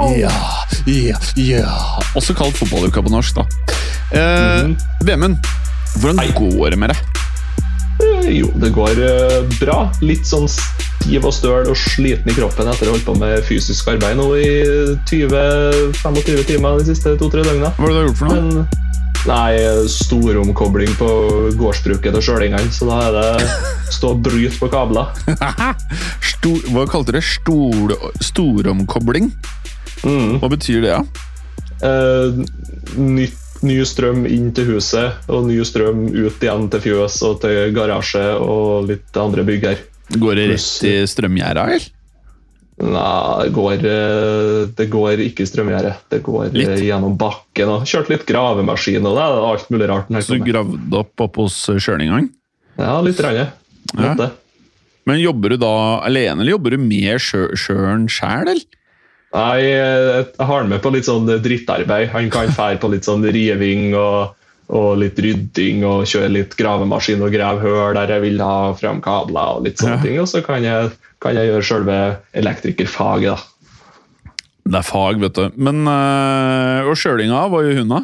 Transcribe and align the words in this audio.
Ja, 0.00 0.32
ja, 0.86 1.18
ja. 1.36 1.70
Også 2.16 2.34
kalt 2.36 2.56
fotballuka 2.56 3.02
på 3.04 3.12
norsk, 3.12 3.36
da. 3.36 3.44
Eh, 4.16 4.70
Vemund, 5.06 5.36
hvordan 6.00 6.32
går 6.36 6.70
det 6.74 6.78
med 6.80 6.92
deg? 6.94 7.02
Eh, 8.00 8.30
Jo, 8.40 8.48
det 8.62 8.72
går 8.72 9.00
eh, 9.04 9.38
bra. 9.60 9.82
Litt 10.00 10.24
sånn 10.28 10.48
stiv 10.50 11.26
og 11.28 11.34
støl 11.36 11.68
og 11.70 11.76
sliten 11.78 12.30
i 12.32 12.36
kroppen 12.36 12.68
etter 12.70 12.88
å 12.88 12.94
ha 12.94 12.96
holdt 12.96 13.06
på 13.08 13.16
med 13.20 13.44
fysisk 13.48 13.90
arbeid 13.92 14.16
nå 14.18 14.30
i 14.40 14.50
20-25 15.10 16.44
timer 16.48 16.80
de 16.80 16.88
siste 16.94 17.16
to-tre 17.20 17.44
døgna. 17.46 17.74
Hva 17.76 17.90
har 17.90 17.98
du 17.98 18.08
gjort 18.10 18.22
for 18.22 18.32
noe? 18.32 18.40
Men 18.40 18.88
nei, 19.28 19.52
storomkobling 19.92 20.94
på 20.96 21.08
gårdsbruket 21.60 22.16
til 22.16 22.24
sjølingene, 22.24 22.72
så 22.72 22.88
da 22.88 23.00
er 23.10 23.18
det 23.18 23.48
stå 23.92 24.14
og 24.14 24.22
bryte 24.24 24.56
på 24.56 24.70
kabler. 24.72 25.12
Stor, 26.32 26.62
hva 26.72 26.86
kalte 26.88 27.12
du 27.12 27.18
det? 27.18 27.26
Stor, 27.28 27.92
storomkobling? 28.24 29.28
Mm. 30.06 30.38
Hva 30.40 30.48
betyr 30.52 30.80
det? 30.84 30.92
Ja? 30.94 31.02
Eh, 31.82 32.40
nytt, 33.00 33.36
ny 33.64 33.78
strøm 33.84 34.24
inn 34.28 34.50
til 34.56 34.70
huset, 34.74 35.18
og 35.28 35.46
ny 35.48 35.58
strøm 35.68 36.06
ut 36.12 36.40
igjen 36.44 36.68
til 36.72 36.80
fjøs 36.86 37.18
og 37.28 37.40
til 37.44 37.72
garasje 37.76 38.26
og 38.40 38.88
litt 38.88 39.16
andre 39.20 39.44
bygg 39.48 39.66
her. 39.68 39.80
Går 40.20 40.38
det 40.40 40.46
rett 40.54 40.84
i 40.88 40.94
strømgjerda, 41.06 41.66
eller? 41.68 41.88
Nei, 42.80 43.44
det 43.44 43.50
går, 43.52 43.82
eh, 43.84 44.60
det 44.78 44.86
går 44.88 45.20
ikke 45.26 45.44
i 45.44 45.48
strømgjerde. 45.50 45.90
Det 46.08 46.22
går 46.24 46.46
eh, 46.46 46.54
Litt? 46.62 46.78
gjennom 46.86 47.18
bakken. 47.20 47.68
og 47.68 47.84
Kjørt 47.84 48.08
litt 48.08 48.24
gravemaskin 48.28 49.04
og 49.04 49.18
det 49.18 49.24
er 49.26 49.48
alt 49.50 49.66
mulig 49.70 49.88
rart. 49.90 50.08
den 50.08 50.16
her 50.16 50.24
Så 50.24 50.38
du 50.38 50.46
gravde 50.48 50.96
opp 51.02 51.20
opp 51.26 51.36
hos 51.42 51.58
Sjølingang? 51.76 52.30
Ja, 52.80 53.00
litt. 53.04 53.20
Rann, 53.20 53.50
Ja. 53.98 54.30
Men 55.08 55.18
jobber 55.20 55.50
du 55.50 55.56
da 55.60 56.00
alene, 56.06 56.40
eller 56.40 56.52
jobber 56.56 56.70
du 56.70 56.78
med 56.78 57.18
sjø- 57.20 57.52
sjøen 57.56 58.06
sjæl, 58.08 58.48
eller? 58.48 58.64
Nei, 59.30 59.60
jeg 59.62 60.24
har 60.40 60.56
han 60.64 60.70
med 60.72 60.80
på 60.82 60.90
litt 60.90 61.06
sånn 61.06 61.28
drittarbeid. 61.42 62.08
Han 62.16 62.30
kan 62.34 62.50
fære 62.50 62.80
på 62.82 62.88
litt 62.90 63.06
sånn 63.06 63.22
riving 63.30 63.92
og, 63.94 64.32
og 64.74 64.88
litt 64.98 65.20
rydding 65.22 65.84
og 65.86 66.02
kjøre 66.10 66.32
litt 66.34 66.56
gravemaskin 66.58 67.22
og 67.22 67.30
grave 67.34 67.62
høl 67.62 67.94
der 67.94 68.10
jeg 68.16 68.24
vil 68.24 68.42
ha 68.42 68.72
frem 68.78 68.98
kabler 69.04 69.56
og 69.60 69.68
litt 69.68 69.78
sånne 69.78 70.00
Ja. 70.00 70.02
ting. 70.02 70.18
Og 70.24 70.26
så 70.32 70.42
kan 70.42 70.66
jeg, 70.66 70.90
kan 71.22 71.38
jeg 71.38 71.46
gjøre 71.52 71.68
selve 71.70 71.98
elektrikerfaget, 72.34 73.36
da. 73.38 73.46
Det 74.70 74.78
er 74.82 74.86
fag, 74.86 75.18
vet 75.22 75.34
du. 75.38 75.46
Men 75.56 75.86
øh, 75.88 76.90
Og 76.90 76.98
Sjølinga, 76.98 77.46
hva 77.50 77.62
gjør 77.64 77.78
hun 77.84 77.94
da? 77.94 78.02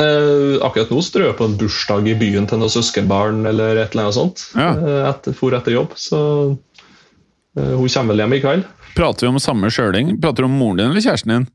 Eh, 0.00 0.56
akkurat 0.64 0.88
nå 0.94 1.02
strør 1.04 1.26
jeg 1.28 1.36
på 1.36 1.44
en 1.50 1.56
bursdag 1.60 2.06
i 2.08 2.14
byen 2.16 2.46
til 2.48 2.62
noen 2.62 2.72
søskenbarn 2.72 3.42
eller 3.50 3.76
et 3.82 3.92
eller 3.92 4.06
annet 4.06 4.16
sånt. 4.16 4.46
Ja. 4.56 4.70
Eh, 4.78 5.02
etter, 5.10 5.34
for 5.36 5.52
etter 5.58 5.74
jobb, 5.76 5.92
så 6.00 6.20
hun 7.56 7.88
kommer 7.88 8.14
vel 8.14 8.22
hjem 8.24 8.34
i 8.36 8.40
kveld. 8.44 8.64
Prater 8.96 9.26
vi 9.26 9.32
om 9.32 9.38
samme 9.42 9.70
sjøling? 9.72 10.16
Prater 10.22 10.44
du 10.44 10.48
om 10.50 10.58
moren 10.58 10.76
din 10.82 10.90
eller 10.92 11.00
kjæresten 11.04 11.32
din? 11.34 11.46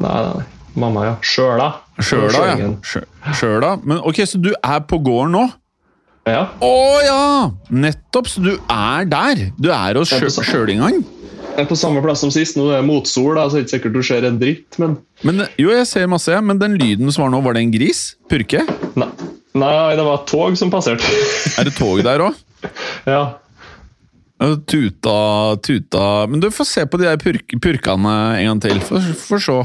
Nei, 0.00 0.16
nei, 0.22 0.34
nei. 0.40 0.44
Mamma, 0.80 1.02
ja. 1.08 1.14
Sjøla. 1.26 1.70
Sjøla, 1.98 2.42
ja. 2.60 2.68
Sjø- 2.86 3.06
Sjøla. 3.34 3.72
Men 3.84 3.98
ok, 4.06 4.20
så 4.30 4.38
du 4.40 4.52
er 4.54 4.80
på 4.86 5.00
gården 5.02 5.32
nå? 5.34 5.46
Ja. 6.30 6.44
Å 6.62 6.74
ja! 7.02 7.22
Nettopp, 7.74 8.28
så 8.30 8.42
du 8.44 8.52
er 8.70 9.08
der. 9.10 9.48
Du 9.58 9.70
er 9.74 9.98
hos 9.98 10.12
Jeg 10.14 10.20
sjø- 10.22 10.28
på 10.28 10.34
samme- 10.36 10.50
Sjølingang. 10.52 11.00
Jeg 11.56 11.64
er 11.64 11.68
på 11.68 11.76
samme 11.76 12.00
plass 12.04 12.20
som 12.22 12.30
sist. 12.30 12.54
Nå 12.56 12.68
er 12.70 12.78
det 12.78 12.86
motsol, 12.86 13.34
da, 13.34 13.48
så 13.50 13.58
det 13.58 13.60
er 13.60 13.66
ikke 13.66 13.74
sikkert 13.74 13.92
du 13.98 14.02
ser 14.06 14.24
en 14.28 14.38
dritt, 14.38 14.78
men 14.78 14.96
Men 15.26 15.42
jo, 15.58 15.70
jeg 15.74 15.86
ser 15.90 16.06
masse, 16.06 16.40
men 16.40 16.58
den 16.62 16.78
lyden 16.78 17.10
som 17.12 17.24
var 17.26 17.30
nå, 17.34 17.42
var 17.44 17.54
det 17.58 17.62
en 17.66 17.72
gris? 17.74 18.14
Purke? 18.30 18.62
Nei, 18.96 19.08
nei 19.58 19.96
det 19.96 20.04
var 20.06 20.20
et 20.22 20.26
tog 20.30 20.56
som 20.56 20.70
passerte. 20.70 21.02
Er 21.58 21.64
det 21.66 21.74
tog 21.76 22.00
der 22.06 22.20
òg? 22.30 22.34
ja. 23.10 23.34
Tuta, 24.40 25.56
tuta 25.60 26.26
Men 26.30 26.40
du 26.40 26.46
får 26.50 26.64
se 26.64 26.84
på 26.88 26.96
de 26.96 27.04
der 27.10 27.18
purk, 27.20 27.52
purkene 27.60 28.12
en 28.40 28.46
gang 28.48 28.62
til. 28.64 28.80
Få 28.80 29.38
se. 29.42 29.58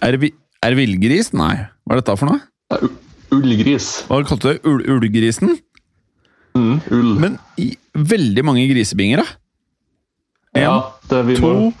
Er 0.00 0.12
det, 0.16 0.20
vi- 0.22 0.34
er 0.64 0.70
det 0.72 0.78
villgris? 0.78 1.32
Nei. 1.36 1.66
Hva 1.84 1.96
er 1.96 2.00
dette 2.00 2.16
for 2.16 2.30
noe? 2.30 2.40
Det 2.70 2.78
er 2.80 2.88
Ullgris. 3.36 3.88
Hva 4.08 4.22
kalte 4.26 4.40
du 4.40 4.52
det? 4.54 4.62
Ul 4.64 4.80
Ulgrisen? 4.96 5.52
Mm, 6.56 6.80
ull. 6.90 7.12
Men 7.20 7.36
i 7.60 7.76
veldig 7.94 8.42
mange 8.44 8.64
grisebinger, 8.72 9.20
da. 9.22 9.26
En, 10.56 10.62
ja, 10.64 10.92
det 11.12 11.20
vi 11.28 11.36
to, 11.38 11.46
må 11.52 11.72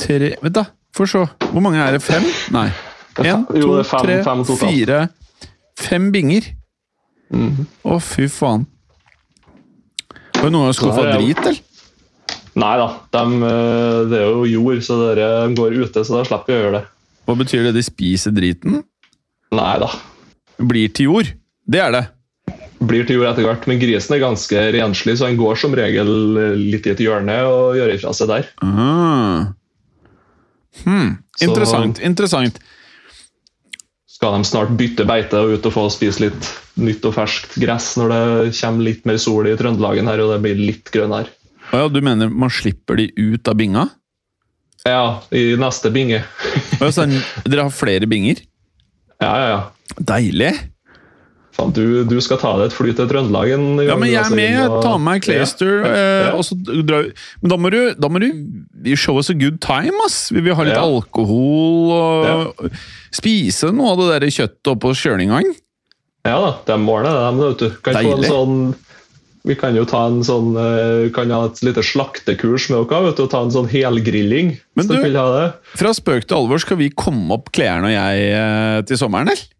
tre 0.00 0.32
Vent, 0.42 0.54
da. 0.56 0.64
Få 0.96 1.06
se. 1.06 1.20
Hvor 1.52 1.62
mange 1.62 1.78
er 1.84 1.92
det? 1.92 2.02
Fem? 2.02 2.24
Nei. 2.56 2.70
Jo, 3.22 3.36
to, 3.52 3.82
tre, 3.84 4.16
fire 4.58 5.08
Fem 5.78 6.10
binger. 6.12 6.48
Mhm. 7.30 7.66
Å, 7.84 8.00
fy 8.02 8.26
faen. 8.32 8.66
Har 10.36 10.48
du 10.50 10.52
noen 10.54 10.68
gang 10.68 10.76
skuffa 10.76 11.06
drit, 11.16 11.40
eller? 11.42 11.62
Nei 12.56 12.72
da, 12.80 12.86
dem, 13.12 13.34
eh, 13.44 14.02
det 14.08 14.18
er 14.22 14.28
jo 14.32 14.44
jord, 14.48 14.78
så 14.86 14.96
dere 15.02 15.26
går 15.56 15.74
ute, 15.82 16.04
så 16.08 16.16
da 16.16 16.22
slipper 16.24 16.46
vi 16.52 16.56
å 16.56 16.62
gjøre 16.64 16.78
det. 16.78 16.84
Hva 17.26 17.34
betyr 17.36 17.64
det? 17.68 17.72
De 17.76 17.82
spiser 17.84 18.32
driten? 18.32 18.78
Nei 19.56 19.74
da. 19.82 19.90
Blir 20.58 20.88
til 20.96 21.10
jord. 21.10 21.32
Det 21.68 21.80
er 21.82 21.92
det. 21.92 22.04
Blir 22.86 23.04
til 23.08 23.18
jord 23.18 23.28
etter 23.32 23.44
hvert, 23.48 23.66
men 23.68 23.78
grisen 23.80 24.14
er 24.16 24.22
ganske 24.24 24.62
renslig, 24.76 25.16
så 25.18 25.28
han 25.28 25.36
går 25.40 25.56
som 25.60 25.74
regel 25.76 26.10
eh, 26.40 26.56
litt 26.72 26.86
i 26.88 26.92
et 26.94 27.02
hjørne 27.04 27.36
og 27.48 27.76
gjør 27.76 27.92
ifra 27.96 28.12
seg 28.16 28.32
der. 28.32 28.48
Ah. 28.64 29.52
Hmm. 30.84 31.18
Så- 31.36 31.46
Interessant. 32.04 32.58
Skal 34.16 34.32
de 34.32 34.48
snart 34.48 34.72
bytte 34.78 35.04
beite 35.04 35.40
og 35.44 35.58
ut 35.58 35.66
og 35.68 35.74
få 35.74 35.82
spise 35.92 36.22
litt 36.24 36.46
nytt 36.80 37.04
og 37.04 37.12
ferskt 37.18 37.58
gress 37.60 37.90
når 38.00 38.12
det 38.14 38.54
kommer 38.56 38.86
litt 38.86 39.04
mer 39.08 39.18
sol 39.20 39.48
i 39.50 39.56
Trøndelagen 39.58 40.08
her 40.08 40.22
og 40.24 40.32
det 40.32 40.38
blir 40.46 40.62
litt 40.62 40.88
grønnere? 40.94 41.28
Oh 41.74 41.82
ja, 41.82 41.90
du 41.92 41.98
mener 42.00 42.30
man 42.32 42.52
slipper 42.52 42.96
de 42.96 43.10
ut 43.18 43.50
av 43.50 43.58
binga? 43.60 43.84
Ja, 44.86 45.18
i 45.34 45.50
neste 45.60 45.90
binge. 45.92 46.22
oh, 46.78 46.86
ja, 46.86 46.92
så 46.94 47.04
dere 47.44 47.66
har 47.66 47.74
flere 47.74 48.08
binger? 48.08 48.40
Ja, 49.20 49.32
ja, 49.36 49.46
ja. 49.50 49.60
Deilig! 49.98 50.54
Faen, 51.56 51.70
du, 51.72 52.04
du 52.04 52.18
skal 52.20 52.36
ta 52.36 52.50
deg 52.58 52.66
et 52.68 52.74
fly 52.76 52.92
til 52.92 53.06
Trøndelag 53.08 53.52
en 53.54 53.62
gang. 53.78 53.86
Ja, 53.88 53.94
men 53.96 54.10
jeg 54.12 54.20
er 54.20 54.34
med. 54.36 54.50
inn 54.52 54.70
og- 54.74 54.82
Ta 54.84 54.96
med 54.98 55.06
meg 55.08 55.22
Clayster. 55.24 55.78
Ja, 55.80 55.92
eh, 55.92 56.24
ja. 56.26 56.32
og 56.36 56.44
så 56.44 56.56
drar 56.60 57.06
vi- 57.06 57.12
Men 57.40 57.48
da 57.52 57.56
må 57.56 57.70
du, 57.72 57.94
da 57.96 58.08
må 58.12 58.20
du 58.20 58.94
show 58.96 59.16
us 59.16 59.30
a 59.30 59.34
good 59.34 59.58
time, 59.64 59.94
ass! 60.04 60.30
Vi 60.30 60.40
vil 60.44 60.54
ha 60.54 60.62
litt 60.68 60.76
Ja. 60.76 60.84
alkohol 60.84 61.92
og 61.96 62.70
spise 63.10 63.72
noe 63.72 63.92
av 63.94 63.98
det 64.04 64.20
der 64.20 64.28
kjøttet 64.28 64.74
oppå 64.76 64.92
kjølingang. 64.92 65.48
Ja 66.26 66.36
da, 66.42 66.52
de 66.66 66.72
ordner 66.90 67.14
det, 67.14 67.24
de, 67.24 67.48
vet 67.48 67.58
du. 67.58 67.70
Kan 67.86 67.94
få 68.04 68.12
en 68.18 68.28
sånn, 68.28 68.74
vi 69.46 69.54
kan 69.54 69.74
jo 69.78 69.84
ta 69.86 70.06
en 70.10 70.20
sånn, 70.26 70.56
eh, 70.58 71.08
kan 71.14 71.30
ha 71.30 71.44
et 71.46 71.62
lite 71.62 71.80
slaktekurs 71.86 72.68
med 72.68 72.88
dere, 72.90 73.02
vet 73.06 73.16
du, 73.16 73.22
og 73.22 73.30
ta 73.30 73.42
en 73.46 73.50
sånn 73.54 73.68
helgrilling. 73.70 74.58
Men 74.76 74.86
du-. 74.88 75.52
Fra 75.78 75.92
spøk 75.94 76.26
til 76.26 76.36
alvor, 76.36 76.58
skal 76.60 76.76
vi 76.76 76.90
komme 76.90 77.30
opp 77.32 77.52
klærne 77.52 77.86
og 77.86 77.94
jeg 77.96 78.32
eh, 78.34 78.82
til 78.82 78.96
sommeren, 78.98 79.30
eller? 79.30 79.55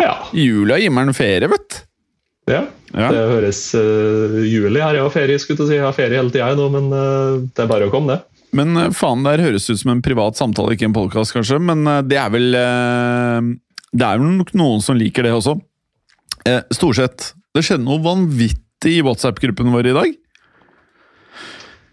Ja. 0.00 0.14
Jula 0.36 0.78
gir 0.80 0.92
meg 0.94 1.08
en 1.08 1.16
ferie, 1.16 1.50
vet 1.50 1.68
du. 1.72 1.78
ja. 2.52 2.64
Ja. 2.96 3.08
Det 3.12 3.22
høres 3.28 3.58
uh, 3.74 4.36
juli 4.46 4.80
har 4.80 4.94
Jeg 4.94 5.02
har 5.02 5.12
ferie, 5.12 5.36
skulle 5.42 5.56
jeg 5.56 5.58
til 5.58 5.66
å 5.66 5.68
si. 5.68 5.76
Jeg 5.76 5.84
har 5.84 5.96
ferie 5.96 6.16
hele 6.20 6.32
tida 6.32 6.52
nå, 6.56 6.68
men 6.72 6.86
uh, 6.94 7.42
det 7.42 7.64
er 7.64 7.68
bare 7.68 7.88
å 7.88 7.92
komme, 7.92 8.14
det. 8.14 8.44
Men 8.56 8.78
uh, 8.78 8.92
faen, 8.94 9.24
det 9.26 9.34
her 9.34 9.42
høres 9.48 9.66
ut 9.68 9.80
som 9.82 9.90
en 9.92 10.04
privat 10.04 10.38
samtale, 10.38 10.76
ikke 10.76 10.86
en 10.88 10.94
podkast, 10.96 11.34
kanskje. 11.36 11.58
Men 11.60 11.82
det 12.06 12.20
er 12.20 12.30
vel 12.32 12.46
Det 12.56 14.06
er 14.06 14.22
vel 14.22 14.38
nok 14.38 14.54
noen 14.56 14.84
som 14.84 14.96
liker 14.96 15.26
det 15.26 15.34
også. 15.34 15.58
stort 16.46 16.78
Storsett, 16.78 17.32
det 17.56 17.66
skjedde 17.66 17.84
noe 17.84 18.00
vanvittig 18.04 18.94
i 19.00 19.04
WhatsApp-gruppen 19.04 19.74
vår 19.74 19.90
i 19.90 19.96
dag. 19.98 20.16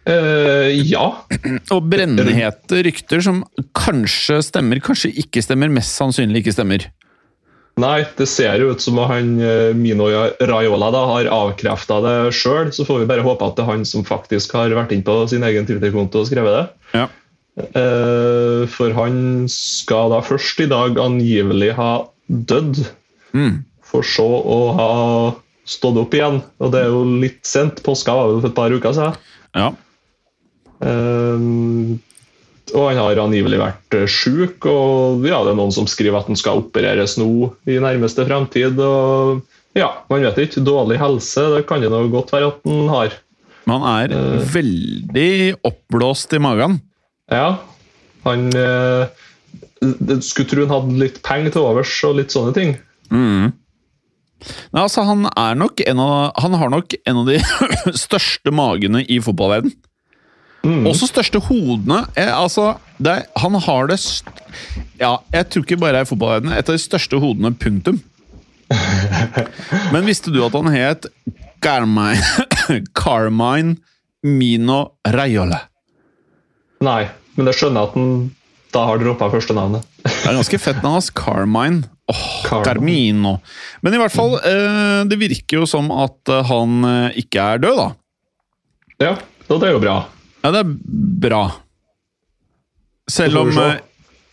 Eh, 0.03 0.69
ja. 0.89 1.05
Og 1.71 1.85
brennhete 1.87 2.81
rykter 2.83 3.23
som 3.23 3.41
kanskje 3.77 4.41
stemmer, 4.43 4.81
kanskje 4.83 5.13
ikke 5.23 5.43
stemmer, 5.43 5.71
mest 5.71 5.95
sannsynlig 5.95 6.43
ikke 6.43 6.55
stemmer. 6.57 6.89
Nei, 7.81 8.03
det 8.19 8.27
ser 8.29 8.59
jo 8.61 8.69
ut 8.75 8.83
som 8.83 8.99
at 9.01 9.09
han 9.09 9.29
eh, 9.41 9.71
Mino 9.73 10.05
Raiola 10.45 10.91
da, 10.93 10.99
har 11.09 11.29
avkrefta 11.33 11.95
det 12.05 12.15
sjøl. 12.37 12.69
Så 12.75 12.85
får 12.85 13.01
vi 13.01 13.07
bare 13.09 13.25
håpe 13.25 13.47
at 13.47 13.55
det 13.57 13.63
er 13.65 13.71
han 13.71 13.85
som 13.89 14.05
faktisk 14.05 14.53
har 14.53 14.69
vært 14.77 14.93
inn 14.93 15.01
på 15.07 15.15
sin 15.31 15.41
egen 15.47 15.65
Twitter-konto 15.65 16.21
og 16.21 16.29
skrevet 16.29 16.53
det. 16.53 16.65
Ja. 16.93 17.07
Eh, 17.63 18.63
for 18.69 18.93
han 18.97 19.17
skal 19.51 20.13
da 20.13 20.21
først 20.25 20.61
i 20.61 20.69
dag 20.69 20.99
angivelig 21.01 21.73
ha 21.79 21.91
dødd, 22.29 22.83
Mm. 23.33 23.63
for 23.81 24.05
så 24.05 24.27
å 24.45 24.57
ha 24.77 24.91
stått 25.65 25.97
opp 25.97 26.13
igjen. 26.13 26.43
Og 26.61 26.69
det 26.75 26.83
er 26.83 26.91
jo 26.93 27.01
litt 27.23 27.41
sent. 27.49 27.81
Påska 27.81 28.13
var 28.13 28.29
jo 28.29 28.39
for 28.43 28.51
et 28.51 28.55
par 28.59 28.69
uker 28.69 28.93
siden. 28.93 29.17
ja. 29.57 29.71
Eh, 30.83 31.97
og 32.71 32.85
han 32.87 32.99
har 33.01 33.19
angivelig 33.19 33.59
vært 33.59 33.97
eh, 33.97 34.05
sjuk, 34.09 34.65
og 34.69 35.25
ja, 35.27 35.41
det 35.43 35.51
er 35.51 35.59
noen 35.59 35.73
som 35.75 35.89
skriver 35.89 36.21
at 36.21 36.29
han 36.31 36.39
skal 36.39 36.63
opereres 36.63 37.17
nå 37.19 37.27
i 37.67 37.75
nærmeste 37.83 38.25
fremtid. 38.27 38.79
Og 38.79 39.43
ja, 39.77 39.89
man 40.09 40.23
vet 40.23 40.39
ikke. 40.45 40.63
Dårlig 40.63 41.01
helse, 41.01 41.43
det 41.57 41.65
kan 41.69 41.83
det 41.83 41.91
nå 41.91 42.05
godt 42.13 42.31
være 42.35 42.53
at 42.53 42.63
han 42.69 42.89
har. 42.93 43.17
Men 43.67 43.83
han 43.83 43.89
er 43.91 44.15
uh, 44.15 44.47
veldig 44.53 45.33
oppblåst 45.67 46.35
i 46.35 46.41
magen. 46.43 46.79
Ja, 47.31 47.57
han 48.25 48.49
uh, 48.51 49.07
Skulle 50.19 50.47
tro 50.51 50.65
han 50.65 50.73
hadde 50.73 50.99
litt 50.99 51.21
penger 51.23 51.55
til 51.55 51.67
overs 51.67 51.93
og 52.07 52.17
litt 52.19 52.35
sånne 52.35 52.55
ting. 52.55 52.75
Mm. 53.11 53.51
Nei, 54.73 54.81
altså, 54.81 55.05
han 55.07 55.27
er 55.29 55.55
nok 55.55 55.79
en 55.85 55.99
av 56.03 56.33
Han 56.43 56.55
har 56.59 56.71
nok 56.73 56.95
en 56.99 57.19
av 57.21 57.29
de 57.29 57.37
største 58.05 58.51
magene 58.55 59.03
i 59.07 59.19
fotballverden. 59.23 59.71
Mm. 60.63 60.85
Også 60.87 61.09
største 61.09 61.41
hodene. 61.43 62.05
Er, 62.15 62.31
altså, 62.37 62.77
det 62.97 63.17
er, 63.17 63.25
han 63.41 63.57
har 63.65 63.89
det 63.91 63.99
Ja, 64.99 65.17
jeg 65.33 65.49
tror 65.51 65.65
ikke 65.65 65.81
bare 65.81 66.03
i 66.03 66.07
fotballverdenen. 66.07 66.55
Et 66.55 66.69
av 66.69 66.77
de 66.77 66.83
største 66.83 67.19
hodene, 67.19 67.51
punktum. 67.59 67.99
Men 69.93 70.07
visste 70.07 70.31
du 70.33 70.39
at 70.45 70.55
han 70.55 70.71
het 70.71 71.09
Carmine, 71.63 72.23
Carmine 73.03 73.75
Mino 74.23 74.95
Raiole? 75.13 75.59
Nei, 76.83 77.03
men 77.37 77.47
det 77.47 77.53
skjønner 77.55 77.79
jeg 77.79 77.89
at 77.89 77.93
han 77.95 78.07
da 78.73 78.81
har 78.89 78.99
droppa 78.99 79.29
førstenavnet. 79.31 79.85
Det 80.01 80.11
er 80.27 80.35
ganske 80.35 80.59
fett 80.59 80.79
navn, 80.81 80.97
hans. 80.97 81.11
Carmine. 81.15 81.85
Oh, 82.11 82.23
Carmine. 82.43 82.65
Carmino. 82.65 83.33
Men 83.85 83.95
i 83.95 83.99
hvert 84.01 84.15
fall, 84.15 84.33
eh, 84.41 85.03
det 85.07 85.19
virker 85.21 85.61
jo 85.61 85.67
som 85.69 85.91
at 85.93 86.31
eh, 86.33 86.41
han 86.49 86.87
eh, 86.89 87.19
ikke 87.21 87.45
er 87.53 87.61
død, 87.63 87.79
da. 87.79 87.87
Ja, 89.03 89.13
og 89.47 89.61
det 89.61 89.69
er 89.69 89.75
jo 89.77 89.83
bra. 89.83 89.95
Ja, 90.43 90.51
det 90.51 90.61
er 90.65 90.73
bra. 91.23 91.43
Selv 93.11 93.37
om 93.41 93.51
Hæ? 93.51 93.67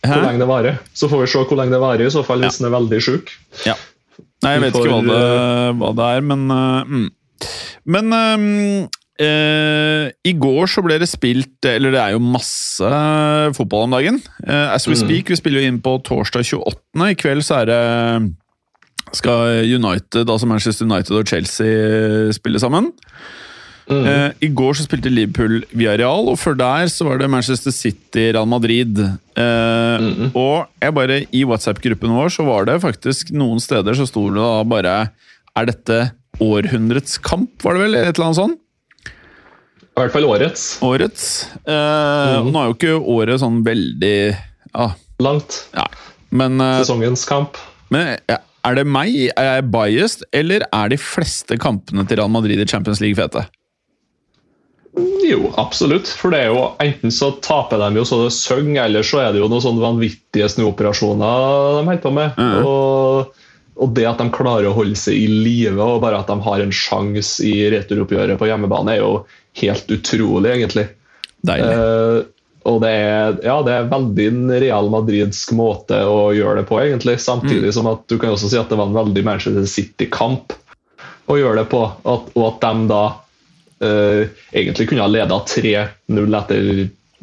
eh, 0.03 0.09
Hvor 0.09 0.23
lenge 0.25 0.41
det 0.41 0.47
varer. 0.49 0.79
Så 0.97 1.09
får 1.11 1.23
vi 1.25 1.27
se 1.33 1.43
hvor 1.45 1.59
lenge 1.59 1.75
det 1.75 1.81
varer, 1.83 2.05
i 2.07 2.13
så 2.13 2.23
fall 2.25 2.41
hvis 2.43 2.59
den 2.61 2.69
er 2.69 2.75
veldig 2.77 3.01
sjuk. 3.03 3.31
Ja. 3.67 3.75
Nei, 4.41 4.55
jeg 4.55 4.61
vet 4.63 4.73
vet 4.73 4.81
ikke 4.81 4.95
hva 4.95 5.01
det, 5.05 5.77
hva 5.81 5.91
det 5.99 6.07
er, 6.17 6.25
men 6.31 6.47
eh, 6.55 6.95
mm. 6.95 7.09
Men 7.91 8.13
eh, 8.13 8.43
uh, 9.25 10.05
i 10.29 10.33
går 10.37 10.69
så 10.69 10.83
ble 10.85 10.99
det 11.01 11.07
spilt 11.09 11.65
Eller 11.65 11.93
det 11.95 11.97
er 12.01 12.11
jo 12.13 12.19
masse 12.21 12.91
fotball 13.57 13.87
om 13.87 13.95
dagen. 13.95 14.19
Uh, 14.45 14.69
as 14.75 14.85
we 14.87 14.93
Mm. 14.93 15.01
speak, 15.01 15.29
vi 15.29 15.35
spiller 15.39 15.61
jo 15.61 15.67
inn 15.71 15.79
på 15.81 15.95
torsdag 16.05 16.45
28. 16.45 17.09
I 17.09 17.17
kveld 17.17 17.41
så 17.45 17.61
er 17.63 17.65
det 17.71 17.81
skal 19.17 19.65
United, 19.67 20.29
altså 20.29 20.47
Manchester 20.47 20.85
United 20.85 21.17
og 21.17 21.27
Chelsea 21.27 22.31
spille 22.31 22.59
sammen. 22.61 22.91
Mm. 23.91 24.05
Eh, 24.07 24.31
I 24.47 24.49
går 24.55 24.77
så 24.77 24.85
spilte 24.85 25.11
Liverpool 25.11 25.61
via 25.75 25.97
Real, 25.99 26.29
og 26.31 26.39
før 26.39 26.55
der 26.59 26.87
så 26.91 27.05
var 27.09 27.19
det 27.19 27.27
Manchester 27.31 27.73
City 27.75 28.29
Real 28.31 28.47
Madrid. 28.47 29.01
Uh, 29.35 29.99
mm. 29.99 30.31
Og 30.37 30.69
jeg 30.79 30.95
bare 30.95 31.19
i 31.35 31.43
WhatsApp-gruppen 31.47 32.15
vår 32.15 32.31
så 32.37 32.45
var 32.47 32.69
det 32.69 32.79
faktisk 32.83 33.33
noen 33.35 33.59
steder 33.63 33.97
så 33.97 34.07
sto 34.07 34.27
det 34.29 34.39
da 34.39 34.63
bare 34.67 34.95
Er 35.57 35.67
dette 35.67 35.99
århundrets 36.41 37.17
kamp, 37.23 37.51
var 37.63 37.75
det 37.75 37.83
vel? 37.83 37.97
Et 37.99 38.13
eller 38.13 38.29
annet 38.29 38.39
sånt? 38.39 38.59
I 39.91 39.99
hvert 39.99 40.13
fall 40.13 40.29
årets. 40.31 40.63
Årets. 40.87 41.25
Uh, 41.67 42.47
mm. 42.47 42.53
Nå 42.53 42.61
er 42.61 42.69
jo 42.69 42.77
ikke 42.77 42.95
året 43.17 43.43
sånn 43.43 43.59
veldig 43.65 44.15
Langt. 45.21 45.65
ja. 45.75 45.89
Men, 46.31 46.55
Sesongens 46.79 47.25
kamp. 47.27 47.57
men 47.91 48.13
ja. 48.31 48.37
er 48.63 48.77
det 48.79 48.85
meg? 48.87 49.11
Er 49.35 49.49
jeg 49.49 49.65
biased, 49.73 50.23
eller 50.31 50.63
er 50.63 50.93
de 50.93 50.95
fleste 50.95 51.57
kampene 51.59 52.05
til 52.07 52.21
Real 52.21 52.31
Madrid 52.31 52.61
i 52.63 52.69
Champions 52.71 53.03
League 53.03 53.19
fete? 53.19 53.43
Jo, 54.97 55.53
absolutt. 55.55 56.09
For 56.19 56.33
det 56.33 56.41
er 56.43 56.49
jo 56.51 56.65
enten 56.83 57.13
så 57.15 57.31
taper 57.43 57.79
de 57.79 58.01
jo 58.01 58.07
så 58.07 58.23
det 58.25 58.33
synger, 58.35 58.83
eller 58.85 59.05
så 59.07 59.21
er 59.23 59.31
det 59.31 59.39
jo 59.43 59.47
noen 59.51 59.63
sånne 59.63 59.83
vanvittige 59.83 60.49
snuoperasjoner 60.51 61.45
de 61.77 61.85
holder 61.85 62.03
på 62.03 62.11
med. 62.15 62.35
Mhm. 62.39 62.65
Og, 62.67 63.45
og 63.81 63.95
det 63.95 64.07
at 64.09 64.19
de 64.19 64.27
klarer 64.35 64.69
å 64.69 64.75
holde 64.75 64.99
seg 64.99 65.15
i 65.15 65.29
live, 65.31 65.79
og 65.79 66.01
bare 66.03 66.19
at 66.19 66.29
de 66.31 66.37
har 66.43 66.63
en 66.63 66.75
sjanse 66.75 67.39
i 67.47 67.55
returoppgjøret 67.71 68.39
på 68.41 68.51
hjemmebane, 68.51 68.97
er 68.97 69.05
jo 69.05 69.13
helt 69.61 69.95
utrolig, 69.95 70.51
egentlig. 70.57 70.89
Eh, 71.47 72.19
og 72.69 72.83
det 72.83 72.91
er, 72.93 73.39
ja, 73.41 73.55
det 73.65 73.73
er 73.73 73.87
veldig 73.89 74.25
en 74.29 74.51
Real 74.61 74.91
Madridsk 74.93 75.55
måte 75.57 75.97
å 76.05 76.29
gjøre 76.35 76.61
det 76.61 76.67
på, 76.69 76.77
egentlig. 76.83 77.17
Samtidig 77.23 77.71
som 77.73 77.89
at 77.89 78.03
du 78.11 78.19
kan 78.21 78.35
også 78.35 78.51
si 78.51 78.59
at 78.59 78.69
det 78.69 78.77
var 78.77 78.91
en 78.91 78.99
veldig 78.99 79.23
Manchester 79.25 79.65
City-kamp 79.65 80.53
å 81.31 81.39
gjøre 81.39 81.63
det 81.63 81.71
på. 81.71 81.81
At, 81.87 82.29
og 82.35 82.45
at 82.51 82.61
de 82.61 82.87
da 82.91 83.03
eh, 83.83 84.31
egentlig 84.53 84.89
kunne 84.89 85.05
ha 85.05 85.11
leda 85.11 85.41
3-0 85.47 86.37
etter 86.39 86.71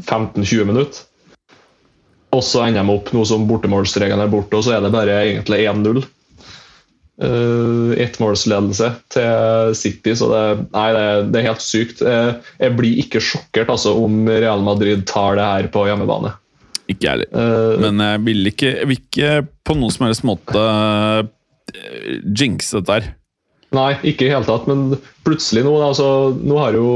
15-20 0.04 0.68
minutter. 0.68 1.04
Og 2.36 2.44
så 2.44 2.66
ender 2.66 2.84
de 2.84 2.92
opp 2.92 3.10
noe 3.16 3.26
som 3.28 3.46
bortemålsregelen 3.48 4.20
er 4.26 4.32
borte, 4.32 4.58
og 4.58 4.66
så 4.66 4.76
er 4.76 4.84
det 4.84 4.92
bare 4.92 5.20
egentlig 5.22 5.62
1-0. 5.64 6.02
Uh, 7.18 7.96
Ettmålsledelse 7.98 8.92
til 9.10 9.72
City, 9.74 10.12
så 10.14 10.28
det, 10.30 10.42
nei, 10.70 10.84
det, 10.94 11.06
det 11.32 11.40
er 11.40 11.48
helt 11.48 11.64
sykt. 11.64 12.04
Uh, 12.04 12.36
jeg 12.60 12.76
blir 12.78 13.00
ikke 13.02 13.22
sjokkert 13.24 13.72
altså, 13.74 13.96
om 13.98 14.20
Real 14.28 14.62
Madrid 14.62 15.02
tar 15.08 15.40
det 15.40 15.48
her 15.48 15.70
på 15.72 15.88
hjemmebane. 15.88 16.36
Ikke 16.88 17.04
jeg 17.04 17.12
heller. 17.12 17.28
Eh, 17.36 17.80
Men 17.84 18.00
jeg 18.04 18.24
vil 18.24 18.50
ikke, 18.50 18.72
jeg 18.72 18.88
vil 18.88 19.00
ikke 19.02 19.32
på 19.68 19.76
noen 19.76 19.94
som 19.94 20.06
helst 20.08 20.24
måte 20.26 20.64
eh, 20.64 22.20
jinxe 22.32 22.80
dette 22.80 22.96
her. 22.96 23.10
Nei, 23.76 23.90
ikke 24.08 24.26
i 24.26 24.30
hele 24.32 24.46
tatt, 24.48 24.68
men 24.70 24.94
plutselig 25.26 25.64
nå, 25.66 25.74
altså, 25.84 26.08
nå 26.40 26.56
har 26.60 26.78
jo 26.78 26.88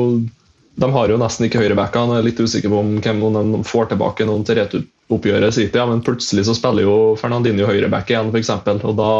de 0.74 0.88
har 0.92 1.10
jo 1.12 1.18
nesten 1.20 1.46
ikke 1.46 1.60
høyrebacka. 1.60 2.06
Jeg 2.08 2.22
er 2.22 2.26
litt 2.26 2.40
usikker 2.40 2.72
på 2.72 2.80
om 2.80 2.92
hvem 3.04 3.22
de 3.36 3.62
får 3.68 3.90
tilbake 3.90 4.24
noen 4.28 4.44
til 4.48 4.56
returoppgjøret 4.56 5.54
sitt. 5.54 5.76
ja, 5.76 5.84
men 5.88 6.04
plutselig 6.04 6.46
så 6.48 6.56
spiller 6.56 6.86
jo 6.86 6.94
Fernandinho 7.20 7.68
høyreback 7.68 8.10
igjen, 8.10 8.32
f.eks. 8.32 8.52
Og 8.80 8.94
da 8.96 9.12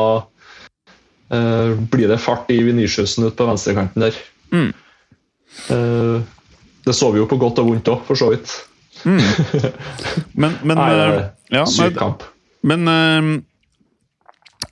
eh, 1.36 1.74
blir 1.92 2.08
det 2.08 2.20
fart 2.24 2.50
i 2.52 2.62
Venitiusen 2.64 3.28
ut 3.28 3.36
på 3.36 3.48
venstrekanten 3.48 4.06
der. 4.06 4.16
Mm. 4.52 4.70
Eh, 5.76 6.24
det 6.88 6.96
så 6.96 7.12
vi 7.12 7.20
jo 7.20 7.28
på 7.28 7.38
godt 7.40 7.60
og 7.60 7.68
vondt 7.68 7.92
òg, 7.92 8.00
for 8.08 8.18
så 8.18 8.32
vidt. 8.32 8.56
Men, 10.40 10.54
men, 10.62 10.76
Nei, 10.78 10.90
det 10.94 11.06
eh, 11.10 11.22
ja, 11.56 11.62
Syk 11.66 11.96
kamp. 11.96 12.20
men 12.62 12.86
eh, 12.86 13.30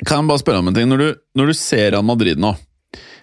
Kan 0.04 0.20
jeg 0.20 0.28
bare 0.28 0.42
spørre 0.42 0.60
om 0.62 0.68
en 0.70 0.76
ting? 0.76 0.86
Når 0.86 1.00
du, 1.02 1.08
når 1.34 1.50
du 1.50 1.54
ser 1.58 1.88
Real 1.96 2.04
Madrid 2.06 2.38
nå 2.38 2.52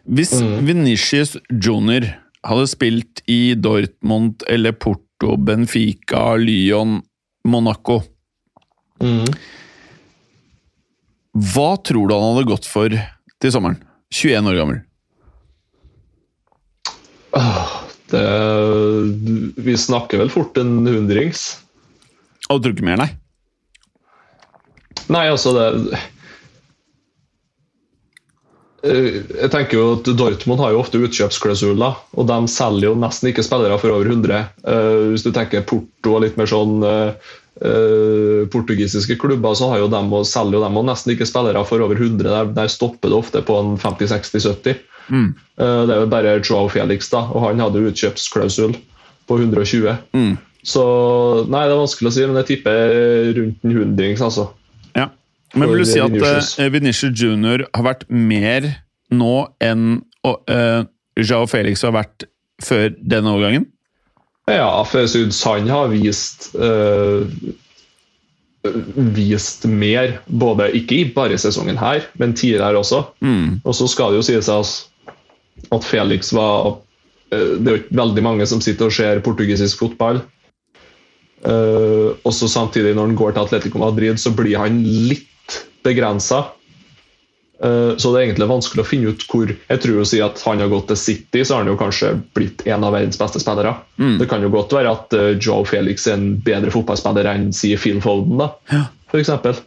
Hvis 0.08 0.32
Mm. 0.40 0.66
Venitius 0.66 1.36
Junior 1.52 2.08
hadde 2.48 2.68
spilt 2.72 3.22
i 3.28 3.56
Dortmund 3.56 4.44
eller 4.48 4.72
Porto, 4.72 5.36
Benfica, 5.36 6.36
Lyon, 6.40 7.02
Monaco 7.44 8.02
mm. 9.04 9.28
Hva 11.38 11.70
tror 11.84 12.08
du 12.08 12.16
han 12.16 12.36
hadde 12.38 12.48
gått 12.50 12.66
for 12.66 12.90
til 12.90 13.52
sommeren? 13.54 13.82
21 14.10 14.48
år 14.48 14.58
gammel. 14.58 14.80
Det, 18.08 18.24
vi 19.60 19.76
snakker 19.78 20.24
vel 20.24 20.32
fort 20.32 20.58
en 20.58 20.80
hundrings. 20.88 21.60
Og 22.48 22.62
du 22.62 22.70
tror 22.70 22.78
ikke 22.78 22.88
mer, 22.88 23.02
nei? 23.04 23.10
Nei, 25.12 25.28
altså 25.28 25.54
det 25.54 25.68
Jeg 28.86 29.50
tenker 29.50 29.80
jo 29.80 29.86
at 29.96 30.10
Dortmund 30.20 30.62
har 30.62 30.76
jo 30.76 30.84
ofte 30.84 31.00
utkjøpsklausuler, 31.02 31.98
og 32.14 32.28
de 32.30 32.38
selger 32.52 32.92
jo 32.92 33.00
nesten 33.00 33.32
ikke 33.32 33.46
spillere 33.46 33.80
for 33.82 33.96
over 33.96 34.12
100. 34.12 34.44
Uh, 34.62 35.10
Hvis 35.14 35.26
du 35.26 35.32
tenker 35.34 35.66
Porto 35.68 36.14
og 36.14 36.24
litt 36.24 36.38
mer 36.38 36.50
sånn 36.52 36.84
uh, 36.86 37.32
uh, 37.66 38.44
portugisiske 38.54 39.18
klubber, 39.18 39.58
så 39.58 39.72
har 39.74 39.82
jo 39.82 39.90
dem 39.92 40.14
og 40.14 40.28
selger 40.30 40.60
jo 40.60 40.66
dem 40.68 40.78
og 40.78 40.86
nesten 40.92 41.16
ikke 41.16 41.30
spillere 41.30 41.66
for 41.66 41.82
over 41.86 41.98
100. 41.98 42.22
Der, 42.30 42.54
der 42.54 42.70
stopper 42.70 43.10
det 43.10 43.18
ofte 43.18 43.42
på 43.48 43.58
en 43.64 43.80
50-60-70. 43.82 44.78
Mm. 45.10 45.34
Eh, 45.58 45.82
Det 45.88 45.96
er 45.96 46.02
jo 46.04 46.12
bare 46.12 46.40
Joao 46.44 46.68
Felix, 46.70 47.10
da, 47.10 47.24
og 47.32 47.46
han 47.48 47.64
hadde 47.64 47.86
utkjøpsklausul 47.90 48.76
på 49.28 49.38
120. 49.40 49.98
Mm. 50.14 50.38
Så 50.68 50.84
nei, 51.48 51.64
det 51.64 51.76
er 51.76 51.80
vanskelig 51.80 52.10
å 52.10 52.16
si, 52.16 52.26
men 52.28 52.40
jeg 52.42 52.50
tipper 52.52 53.34
rundt 53.38 53.64
en 53.64 53.78
hundrings, 53.78 54.24
altså. 54.24 54.50
Men 55.56 55.72
vil 55.72 55.84
du 55.84 55.88
si 55.88 56.02
at 56.04 56.12
uh, 56.12 56.66
Venitius 56.74 57.14
Junior 57.16 57.64
har 57.76 57.86
vært 57.86 58.04
mer 58.12 58.68
nå 59.14 59.48
enn 59.64 60.02
uh, 60.28 60.84
Jao 61.18 61.48
Felix 61.48 61.86
har 61.88 61.96
vært 61.96 62.28
før 62.64 62.92
denne 63.00 63.32
overgangen? 63.32 63.68
Ja, 64.48 64.70
for 64.88 65.04
jeg 65.04 65.12
syns 65.14 65.40
han 65.48 65.68
har 65.72 65.90
vist 65.92 66.50
uh, 66.56 67.24
vist 69.16 69.66
mer, 69.70 70.18
både 70.28 70.70
ikke 70.76 71.06
bare 71.16 71.36
i 71.36 71.42
sesongen 71.42 71.80
her, 71.80 72.06
men 72.20 72.36
tidligere 72.36 72.80
også. 72.80 73.04
Mm. 73.24 73.60
Og 73.64 73.76
så 73.76 73.88
skal 73.92 74.12
det 74.12 74.22
jo 74.22 74.28
sies 74.28 74.50
at 74.52 75.84
Felix 75.88 76.34
var 76.36 76.78
uh, 76.78 77.54
Det 77.60 77.68
er 77.68 77.76
jo 77.76 77.82
ikke 77.84 78.02
veldig 78.02 78.24
mange 78.26 78.48
som 78.50 78.64
sitter 78.64 78.90
og 78.90 78.98
ser 78.98 79.24
portugisisk 79.24 79.84
fotball. 79.84 80.22
Uh, 81.46 82.18
også 82.26 82.50
samtidig, 82.50 82.96
når 82.96 83.12
han 83.12 83.18
går 83.20 83.36
til 83.36 83.46
Atletico 83.46 83.84
Madrid, 83.84 84.18
så 84.18 84.34
blir 84.36 84.58
han 84.60 84.82
litt 84.84 85.28
begrensa. 85.88 86.44
Uh, 87.58 87.96
så 87.98 88.12
det 88.14 88.20
er 88.20 88.28
egentlig 88.28 88.46
vanskelig 88.52 88.84
å 88.84 88.86
finne 88.86 89.10
ut 89.10 89.24
hvor 89.32 89.50
Jeg 89.50 89.80
tror 89.82 90.04
å 90.04 90.06
si 90.06 90.20
at 90.22 90.38
han 90.46 90.60
har 90.62 90.70
gått 90.70 90.92
til 90.92 91.00
City, 91.02 91.42
så 91.42 91.56
har 91.56 91.64
han 91.64 91.72
jo 91.72 91.80
kanskje 91.80 92.12
blitt 92.38 92.62
en 92.70 92.86
av 92.86 92.94
verdens 92.94 93.18
beste 93.18 93.42
spillere. 93.42 93.72
Mm. 93.98 94.20
Det 94.22 94.28
kan 94.30 94.46
jo 94.46 94.52
godt 94.54 94.76
være 94.78 94.92
at 94.94 95.16
uh, 95.18 95.32
Joe 95.42 95.66
Felix 95.66 96.06
er 96.06 96.20
en 96.20 96.36
bedre 96.46 96.70
fotballspiller 96.76 97.32
enn 97.32 97.50
sier 97.56 97.82
Phil 97.82 97.98
Foden, 98.04 98.38
da, 98.44 98.52
Ja. 98.76 98.84
eksempel. 99.18 99.58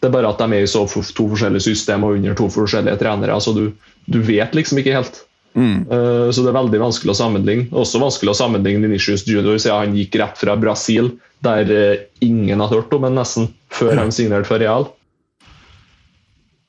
Det 0.00 0.08
er 0.10 0.16
bare 0.16 0.32
at 0.32 0.40
de 0.40 0.52
er 0.52 0.64
i 0.64 0.68
så 0.68 0.82
to 0.88 1.28
forskjellige 1.30 1.64
system 1.64 2.04
og 2.04 2.18
under 2.18 2.34
to 2.36 2.48
forskjellige 2.52 2.98
trenere. 3.00 3.36
så 3.40 3.54
du, 3.56 3.70
du 4.04 4.18
vet 4.20 4.52
liksom 4.56 4.80
ikke 4.80 4.96
helt. 4.96 5.22
Mm. 5.56 5.86
Eh, 5.88 6.30
Så 6.30 6.42
det 6.42 6.50
er 6.50 6.58
veldig 6.58 6.80
vanskelig 6.82 7.14
å 7.14 7.16
sammenligne. 7.16 7.70
Også 7.72 8.00
vanskelig 8.02 8.34
å 8.34 8.36
sammenligne 8.36 8.84
Ninicius 8.84 9.24
Junior 9.24 9.56
siden 9.56 9.78
han 9.78 9.96
gikk 9.96 10.18
rett 10.20 10.36
fra 10.36 10.56
Brasil, 10.60 11.14
der 11.40 11.70
eh, 11.72 12.04
ingen 12.20 12.60
har 12.60 12.68
hørt 12.74 12.92
om 12.92 13.06
ham 13.06 13.16
nesten, 13.16 13.48
før 13.72 13.96
han 14.02 14.12
signerte 14.12 14.50
for 14.50 14.60
Real. 14.60 14.90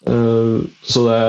Eh, 0.05 0.57
Så 0.85 1.05
det, 1.07 1.19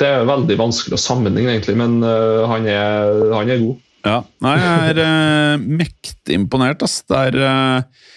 det 0.00 0.08
er 0.08 0.28
veldig 0.28 0.58
vanskelig 0.60 0.98
å 0.98 1.02
sammenligne, 1.02 1.54
egentlig, 1.54 1.76
men 1.78 2.00
eh, 2.06 2.42
han 2.50 2.68
er, 2.68 3.26
han 3.36 3.52
er 3.52 3.64
god. 3.64 3.80
Ja. 4.02 4.18
Nei, 4.42 4.56
jeg 4.58 4.94
er 4.96 4.98
uh, 4.98 5.62
mektig 5.62 6.34
imponert, 6.34 6.82
ass. 6.82 7.04
Det 7.06 7.18
er 7.28 7.36
uh, 7.38 8.08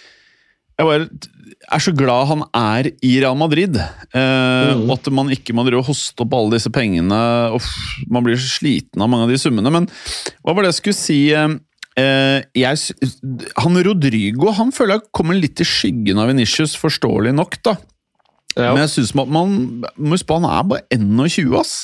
Jeg 0.80 0.88
bare 0.90 1.06
er 1.76 1.82
så 1.82 1.94
glad 1.98 2.30
han 2.32 2.42
er 2.58 2.90
i 3.06 3.12
Real 3.22 3.38
Madrid. 3.38 3.78
Uh, 4.10 4.34
Mm. 4.66 4.88
Og 4.88 4.96
at 4.96 5.08
man 5.14 5.30
ikke 5.30 5.54
må 5.54 5.62
drive 5.68 5.84
og 5.84 5.92
hoste 5.92 6.24
opp 6.26 6.34
alle 6.34 6.56
disse 6.56 6.72
pengene. 6.74 7.20
Uff, 7.54 7.68
man 8.10 8.26
blir 8.26 8.40
så 8.40 8.50
sliten 8.50 9.04
av 9.04 9.12
mange 9.12 9.28
av 9.28 9.34
de 9.34 9.38
summene. 9.38 9.70
Men 9.70 9.86
hva 10.42 10.56
var 10.56 10.66
det 10.66 10.74
jeg 10.74 10.80
skulle 10.82 10.98
si? 10.98 11.20
jeg, 11.96 12.96
han 13.62 13.78
Rodrigo 13.86 14.50
han 14.58 14.74
føler 14.76 14.98
jeg 14.98 15.14
kommer 15.16 15.38
litt 15.38 15.62
i 15.64 15.68
skyggen 15.70 16.18
av 16.20 16.28
Venitius, 16.28 16.74
forståelig 16.82 17.32
nok. 17.38 17.56
da. 17.64 17.78
Ja. 18.56 18.72
Men 18.72 18.84
jeg 18.86 18.94
synes 18.96 19.14
man, 19.18 19.32
man 19.36 19.56
må 19.96 20.16
huske 20.16 20.30
på 20.30 20.40
han 20.40 20.48
er 20.50 20.68
bare 20.70 20.86
21, 20.96 21.56
ass. 21.60 21.76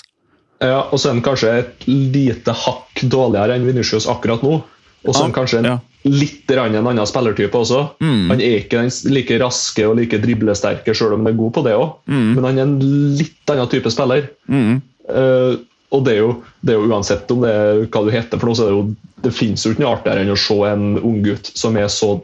Ja, 0.61 0.83
og 0.93 0.99
så 0.99 1.09
er 1.09 1.15
han 1.15 1.23
kanskje 1.25 1.53
et 1.63 1.87
lite 1.89 2.53
hakk 2.53 3.01
dårligere 3.09 3.57
enn 3.57 3.65
Vinicius 3.65 4.07
akkurat 4.09 4.43
nå. 4.45 4.59
Og 5.01 5.15
så 5.15 5.23
er 5.23 5.25
han 5.25 5.33
kanskje 5.33 5.61
en 5.63 5.67
ja. 5.71 5.77
litt 6.05 6.51
Rann 6.53 6.77
en 6.77 6.85
annen 6.91 7.09
spillertype 7.09 7.57
også. 7.57 7.81
Mm. 8.03 8.29
Han 8.29 8.43
er 8.45 8.59
ikke 8.59 8.83
like 9.09 9.39
raske 9.41 9.87
og 9.89 9.97
like 9.97 10.19
driblesterke, 10.21 10.93
selv 10.97 11.17
om 11.17 11.25
han 11.25 11.33
er 11.33 11.39
god 11.39 11.55
på 11.57 11.65
det 11.65 11.73
òg. 11.77 11.95
Mm. 12.05 12.29
Men 12.35 12.47
han 12.47 12.59
er 12.59 12.67
en 12.67 12.77
litt 13.17 13.53
annen 13.53 13.71
type 13.71 13.93
spiller. 13.93 14.29
Mm. 14.45 14.77
Uh, 15.09 15.57
og 15.91 16.05
det 16.05 16.13
er, 16.13 16.21
jo, 16.21 16.35
det 16.61 16.75
er 16.75 16.77
jo 16.79 16.91
uansett 16.93 17.31
om 17.33 17.41
det 17.43 17.51
er 17.51 17.81
hva 17.87 18.03
du 18.05 18.11
heter, 18.13 18.37
for 18.37 18.47
noe, 18.47 18.55
så 18.55 18.67
er 18.67 18.71
det 18.71 18.77
jo 18.77 18.85
Det 19.21 19.33
finnes 19.35 19.61
jo 19.65 19.73
ikke 19.73 19.83
noe 19.83 19.95
artigere 19.97 20.23
enn 20.23 20.31
å 20.33 20.37
se 20.39 20.55
en 20.65 20.85
unggutt 20.97 21.51
som 21.57 21.75
er 21.77 21.89
så 21.93 22.15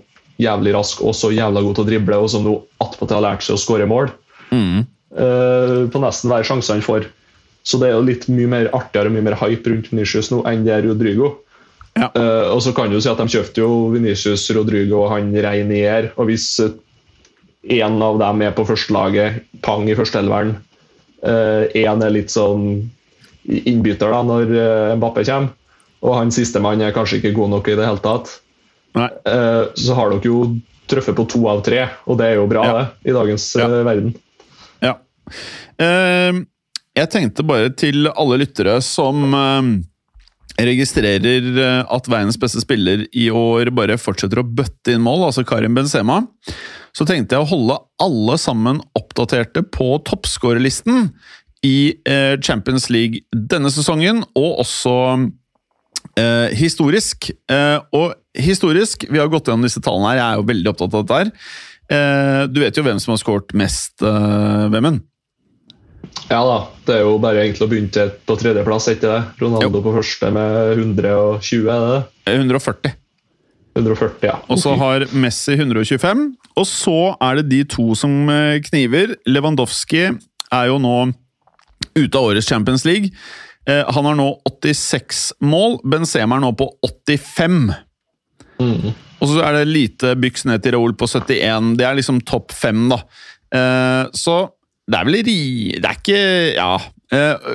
jævlig 0.42 0.72
rask 0.74 1.02
og 1.06 1.14
så 1.18 1.30
jævla 1.34 1.62
god 1.66 1.76
til 1.78 1.84
å 1.84 1.90
drible, 1.90 2.22
og 2.22 2.32
som 2.32 2.46
nå 2.46 2.56
attpåtil 2.82 3.18
har 3.18 3.26
lært 3.26 3.46
seg 3.46 3.58
å 3.58 3.62
skåre 3.62 3.90
mål. 3.90 4.10
Mm. 4.52 4.86
Uh, 5.18 5.88
på 5.92 6.02
nesten 6.04 6.32
hver 6.32 6.46
sjanse 6.48 6.74
han 6.76 6.84
får. 6.86 7.08
Så 7.68 7.80
det 7.82 7.90
er 7.90 7.98
jo 7.98 8.06
litt 8.08 8.28
mye 8.32 8.48
mer 8.52 8.70
artigere 8.76 9.10
og 9.12 9.16
mye 9.18 9.26
mer 9.28 9.38
hype 9.42 9.70
rundt 9.72 9.90
Vinicius 9.92 10.30
nå 10.32 10.42
enn 10.48 10.66
det 10.68 10.74
er 10.76 10.86
Rodrigo. 10.88 11.34
Ja. 11.98 12.12
Uh, 12.16 12.54
og 12.54 12.62
så 12.64 12.74
kan 12.78 12.92
du 12.94 13.00
si 13.02 13.10
at 13.10 13.18
De 13.18 13.26
kjøpte 13.34 13.64
jo 13.64 13.72
Vinicius, 13.96 14.46
Rodrigo 14.56 15.02
og 15.06 15.12
han 15.16 15.32
Reinier. 15.34 16.12
og 16.16 16.30
Hvis 16.30 16.50
én 16.62 16.78
en 17.84 18.02
av 18.02 18.20
dem 18.22 18.42
er 18.46 18.54
på 18.56 18.64
førstelaget, 18.68 19.42
pang 19.66 19.90
i 19.90 19.96
førsteelveren, 19.98 20.54
én 21.28 22.04
er 22.06 22.12
litt 22.14 22.30
sånn 22.32 22.86
innbytter 23.48 24.12
da 24.12 24.22
når 24.28 24.52
eh, 24.54 24.96
Mbappé 25.00 25.24
kommer, 25.28 25.54
og 26.06 26.16
han 26.20 26.34
sistemann 26.34 26.84
er 26.84 26.94
kanskje 26.96 27.22
ikke 27.22 27.36
god 27.38 27.54
nok 27.56 27.70
i 27.72 27.78
det 27.80 27.88
hele 27.88 28.04
tatt, 28.04 28.34
Nei. 28.98 29.10
eh, 29.30 29.64
så 29.80 29.98
har 29.98 30.12
dere 30.14 30.28
jo 30.30 30.42
truffet 30.88 31.18
på 31.18 31.26
to 31.32 31.42
av 31.52 31.64
tre, 31.66 31.88
og 32.08 32.20
det 32.20 32.32
er 32.32 32.40
jo 32.42 32.48
bra 32.52 32.66
Ja. 32.68 32.74
det, 32.78 33.12
i 33.12 33.16
dagens 33.16 33.48
Ja. 33.56 33.68
eh, 33.68 33.84
verden. 33.88 34.16
Ja. 35.28 35.88
Eh, 35.88 36.46
jeg 36.98 37.12
tenkte 37.14 37.46
bare 37.46 37.70
til 37.78 38.10
alle 38.10 38.40
lyttere 38.42 38.80
som 38.82 39.36
eh, 39.38 39.68
registrerer 40.66 41.50
eh, 41.62 41.82
at 41.94 42.10
verdens 42.10 42.40
beste 42.42 42.64
spiller 42.64 43.06
i 43.14 43.28
år 43.30 43.70
bare 43.78 44.00
fortsetter 44.02 44.42
å 44.42 44.48
bøtte 44.48 44.96
inn 44.96 45.04
mål, 45.06 45.28
altså 45.28 45.46
Karim 45.46 45.78
Benzema, 45.78 46.24
så 46.98 47.06
tenkte 47.06 47.38
jeg 47.38 47.46
å 47.46 47.52
holde 47.52 47.78
alle 48.02 48.38
sammen 48.42 48.82
oppdaterte 48.98 49.62
på 49.74 49.92
toppskårerlisten 50.08 51.12
i 51.66 51.94
eh, 52.08 52.38
Champions 52.42 52.90
League 52.94 53.22
denne 53.32 53.70
sesongen, 53.74 54.24
og 54.38 54.64
også 54.64 54.96
eh, 56.18 56.56
historisk. 56.58 57.30
Eh, 57.52 57.78
og 57.94 58.16
historisk, 58.38 59.06
vi 59.10 59.22
har 59.22 59.30
gått 59.30 59.50
gjennom 59.50 59.66
disse 59.68 59.82
tallene 59.84 60.14
her, 60.14 60.22
jeg 60.22 60.28
er 60.28 60.42
jo 60.42 60.50
veldig 60.52 60.74
opptatt 60.74 60.98
av 60.98 61.06
dette 61.06 61.22
her. 61.22 61.32
Eh, 61.88 62.42
du 62.50 62.62
vet 62.64 62.78
jo 62.78 62.86
hvem 62.86 63.02
som 63.02 63.14
har 63.14 63.22
skåret 63.22 63.54
mest, 63.58 63.96
eh, 64.02 64.66
Vemund? 64.74 65.06
Ja 66.28 66.42
da, 66.44 66.56
det 66.84 66.96
er 66.98 67.06
jo 67.06 67.14
bare 67.24 67.40
egentlig 67.46 67.64
å 67.64 67.70
begynne 67.72 67.92
til 67.96 68.10
på 68.28 68.36
tredjeplass, 68.40 68.90
ikke 68.92 69.08
det? 69.08 69.20
Ronaldo 69.40 69.80
på 69.86 69.94
første 69.96 70.32
med 70.36 70.82
120, 70.82 71.70
er 71.72 71.84
det 71.86 71.92
det? 71.94 72.02
Eh, 72.28 72.40
140. 72.42 72.96
140, 73.78 74.26
ja. 74.28 74.36
Og 74.52 74.60
så 74.60 74.74
har 74.82 75.06
Messi 75.16 75.56
125. 75.56 76.26
Og 76.58 76.68
så 76.68 76.98
er 77.24 77.40
det 77.40 77.46
de 77.54 77.62
to 77.72 77.94
som 77.96 78.28
eh, 78.34 78.58
kniver. 78.66 79.16
Lewandowski 79.30 80.04
er 80.10 80.68
jo 80.72 80.82
nå 80.84 80.96
ute 81.96 82.12
av 82.18 82.34
årets 82.34 82.50
Champions 82.50 82.84
League. 82.90 83.14
Eh, 83.70 83.86
Han 83.96 84.10
har 84.10 84.20
nå 84.20 84.28
86 84.50 85.30
mål. 85.48 85.80
Benzema 85.88 86.36
er 86.36 86.44
nå 86.44 86.52
på 86.60 86.68
85. 86.84 87.72
Mm. 88.60 88.92
Og 89.22 89.32
så 89.32 89.40
er 89.46 89.62
det 89.62 89.72
lite 89.72 90.12
byks 90.20 90.44
ned 90.50 90.66
til 90.66 90.76
Raoul 90.76 90.98
på 90.98 91.08
71. 91.08 91.72
Det 91.80 91.88
er 91.88 92.02
liksom 92.02 92.20
topp 92.28 92.52
fem, 92.52 92.90
da. 92.92 93.00
Så 94.18 94.34
det 94.88 95.00
er 95.00 95.08
vel 95.10 95.20
ri... 95.28 95.40
Det 95.82 95.90
er 95.90 96.00
ikke 96.00 96.22
Ja. 96.56 96.72
Eh, 97.12 97.52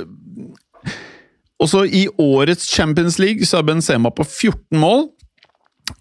Og 1.62 1.68
så 1.70 1.84
i 1.86 2.06
årets 2.18 2.66
Champions 2.74 3.20
League 3.22 3.46
så 3.46 3.60
er 3.60 3.66
Benzema 3.68 4.10
på 4.10 4.24
14 4.26 4.80
mål. 4.82 5.04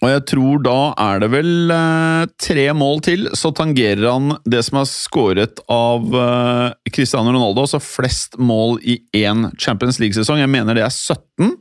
Og 0.02 0.08
jeg 0.10 0.22
tror 0.30 0.62
da 0.66 0.76
er 1.04 1.20
det 1.22 1.28
vel 1.34 1.72
eh, 1.74 2.24
tre 2.42 2.64
mål 2.78 3.02
til, 3.06 3.28
så 3.38 3.52
tangerer 3.58 4.06
han 4.08 4.32
det 4.50 4.62
som 4.66 4.80
er 4.82 4.88
skåret 4.90 5.62
av 5.74 6.06
eh, 6.18 6.92
Cristiano 6.94 7.34
Ronaldo, 7.34 7.66
altså 7.66 7.82
flest 7.82 8.38
mål 8.42 8.80
i 8.82 9.00
én 9.18 9.50
Champions 9.62 10.00
League-sesong. 10.02 10.42
Jeg 10.42 10.50
mener 10.54 10.78
det 10.78 10.86
er 10.86 10.94
17. 10.94 11.52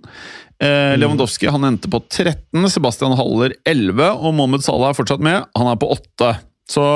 Eh, 0.61 0.95
Lewandowski 1.01 1.49
han 1.53 1.65
endte 1.69 1.91
på 1.93 2.01
13, 2.07 2.65
Sebastian 2.73 3.17
Haller 3.19 3.57
11, 3.69 4.01
og 4.21 4.37
Mohammed 4.37 4.65
Salah 4.65 4.93
er 4.93 4.99
fortsatt 5.01 5.25
med. 5.25 5.45
Han 5.57 5.69
er 5.73 5.81
på 5.81 5.91
8. 5.97 6.33
Så 6.71 6.87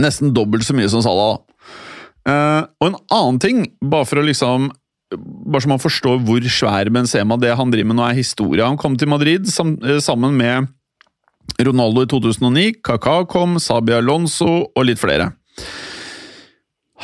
nesten 0.00 0.32
dobbelt 0.36 0.64
så 0.66 0.76
mye 0.76 0.90
som 0.92 1.04
Salah. 1.04 1.38
Eh, 2.28 2.62
og 2.80 2.88
en 2.88 2.98
annen 3.12 3.40
ting, 3.42 3.66
bare 3.84 4.08
for 4.08 4.20
å 4.22 4.26
liksom 4.26 4.70
bare 5.14 5.62
så 5.62 5.70
man 5.70 5.82
forstår 5.82 6.22
hvor 6.26 6.46
svær 6.50 6.88
Benzema 6.90 7.36
det 7.38 7.52
han 7.54 7.70
driver 7.70 7.90
med 7.90 7.98
nå 8.00 8.06
er 8.08 8.18
historie. 8.18 8.64
Han 8.64 8.80
kom 8.80 8.96
til 8.98 9.10
Madrid 9.12 9.46
sam, 9.50 9.76
eh, 9.84 10.00
sammen 10.02 10.36
med 10.38 10.70
Ronaldo 11.60 12.02
i 12.02 12.10
2009, 12.10 12.80
Kaká 12.82 13.26
kom, 13.28 13.58
Sabi 13.60 13.92
Alonso 13.94 14.64
og 14.74 14.86
litt 14.88 14.98
flere. 14.98 15.32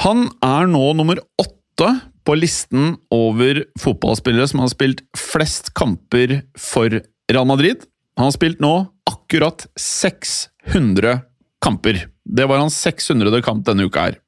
Han 0.00 0.30
er 0.42 0.66
nå 0.66 0.84
nummer 0.96 1.20
åtte 1.38 1.90
på 2.24 2.36
listen 2.36 2.96
over 3.12 3.64
fotballspillere 3.80 4.48
som 4.48 4.62
har 4.64 4.72
spilt 4.72 5.02
flest 5.16 5.72
kamper 5.76 6.40
for 6.58 6.88
Real 7.30 7.48
Madrid. 7.48 7.84
Han 8.16 8.28
har 8.28 8.36
spilt 8.36 8.60
nå 8.60 8.74
akkurat 9.08 9.66
600 9.78 11.20
kamper. 11.62 12.06
Det 12.24 12.48
var 12.48 12.62
hans 12.62 12.76
600. 12.80 13.42
kamp 13.44 13.64
denne 13.66 13.86
uka 13.88 14.08
her. 14.08 14.18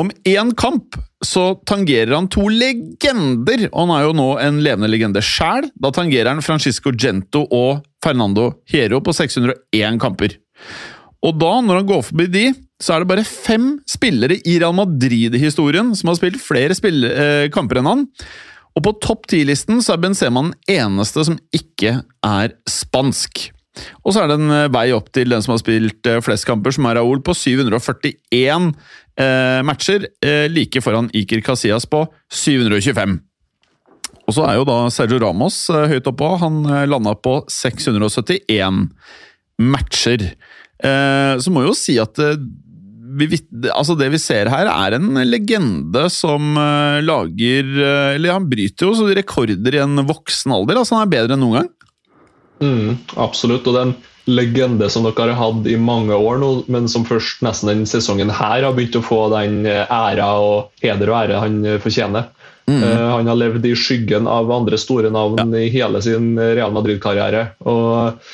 Om 0.00 0.10
én 0.26 0.50
kamp 0.58 0.96
så 1.24 1.54
tangerer 1.66 2.16
han 2.16 2.26
to 2.32 2.48
legender, 2.50 3.68
og 3.70 3.84
han 3.84 3.92
er 3.94 4.02
jo 4.08 4.16
nå 4.18 4.26
en 4.42 4.58
levende 4.64 4.90
legende 4.90 5.22
sjæl. 5.22 5.68
Da 5.78 5.92
tangerer 5.94 6.32
han 6.32 6.42
Francisco 6.44 6.90
Gento 6.90 7.44
og 7.54 7.84
Fernando 8.02 8.50
Hero 8.70 8.98
på 9.04 9.14
601 9.14 10.00
kamper. 10.02 10.34
Og 11.24 11.38
da, 11.40 11.52
når 11.62 11.80
han 11.80 11.88
går 11.88 12.02
forbi 12.10 12.26
de, 12.28 12.44
så 12.82 12.96
er 12.96 13.04
det 13.04 13.10
bare 13.12 13.24
fem 13.24 13.70
spillere 13.88 14.40
i 14.42 14.58
Real 14.58 14.74
Madrid-historien 14.76 15.94
som 15.96 16.10
har 16.10 16.18
spilt 16.18 16.42
flere 16.42 16.74
spill 16.76 17.06
eh, 17.08 17.46
kamper 17.54 17.80
enn 17.80 17.88
han. 17.88 18.04
Og 18.74 18.82
på 18.84 18.96
topp 18.98 19.28
ti-listen 19.30 19.78
så 19.84 19.94
er 19.94 20.02
Benzema 20.02 20.42
den 20.48 20.56
eneste 20.74 21.22
som 21.30 21.38
ikke 21.54 22.00
er 22.26 22.56
spansk. 22.68 23.53
Og 24.04 24.14
så 24.14 24.22
er 24.22 24.30
det 24.30 24.38
en 24.38 24.54
eh, 24.54 24.70
vei 24.72 24.88
opp 24.94 25.10
til 25.14 25.32
den 25.32 25.44
som 25.44 25.54
har 25.54 25.62
spilt 25.62 26.10
eh, 26.10 26.22
flest 26.24 26.46
kamper, 26.48 26.74
som 26.74 26.86
er 26.88 26.98
Raúl, 27.00 27.22
på 27.24 27.34
741 27.36 28.70
eh, 29.20 29.60
matcher. 29.66 30.08
Eh, 30.24 30.46
like 30.52 30.82
foran 30.84 31.10
Iker 31.14 31.42
Casillas 31.44 31.88
på 31.90 32.04
725. 32.32 33.18
Og 34.24 34.36
så 34.36 34.44
er 34.48 34.58
jo 34.58 34.66
da 34.68 34.78
Sergio 34.94 35.20
Ramos 35.22 35.58
eh, 35.72 35.88
høyt 35.94 36.10
oppå. 36.10 36.34
Han 36.42 36.62
eh, 36.68 36.84
landa 36.90 37.16
på 37.18 37.40
671 37.52 38.86
matcher. 39.62 40.30
så 40.84 41.50
må 41.54 41.62
jeg 41.62 41.68
jo 41.70 41.74
si 41.78 41.92
at 42.02 42.18
vi, 42.18 43.38
altså 43.70 43.94
det 43.96 44.08
vi 44.10 44.18
ser 44.18 44.50
her, 44.50 44.66
er 44.66 44.96
en 44.96 45.20
legende 45.22 46.02
som 46.10 46.58
lager 47.06 47.70
Eller 47.78 48.34
han 48.34 48.48
bryter 48.50 48.90
jo 48.90 48.96
så 48.98 49.06
rekorder 49.14 49.78
i 49.78 49.80
en 49.80 50.02
voksen 50.04 50.52
alder. 50.52 50.80
altså 50.80 50.98
Han 50.98 51.06
er 51.06 51.12
bedre 51.14 51.38
enn 51.38 51.44
noen 51.46 51.60
gang. 51.60 51.70
Mm, 52.62 52.96
absolutt. 53.16 53.66
Og 53.66 53.74
det 53.74 53.80
er 53.80 53.90
en 53.90 53.96
legende 54.30 54.88
som 54.90 55.04
dere 55.04 55.34
har 55.34 55.40
hatt 55.40 55.66
i 55.68 55.76
mange 55.76 56.16
år 56.16 56.38
nå, 56.40 56.50
men 56.72 56.88
som 56.88 57.04
først 57.08 57.42
nesten 57.44 57.72
denne 57.72 57.88
sesongen 57.90 58.32
her 58.32 58.64
har 58.64 58.72
begynt 58.76 58.96
å 59.00 59.04
få 59.04 59.26
den 59.34 59.64
eh, 59.68 59.84
æra 59.90 60.30
og 60.40 60.84
heder 60.84 61.12
og 61.12 61.18
ære 61.24 61.42
han 61.44 61.60
fortjener. 61.82 62.30
fortjener. 62.30 62.30
Uh, 62.64 63.10
han 63.18 63.28
har 63.28 63.36
levd 63.36 63.66
i 63.68 63.74
skyggen 63.76 64.24
av 64.30 64.48
andre 64.52 64.78
store 64.80 65.10
navn 65.12 65.52
i 65.52 65.66
hele 65.68 66.00
sin 66.00 66.32
Real 66.40 66.72
Madrid-karriere. 66.72 67.50
og 67.68 68.24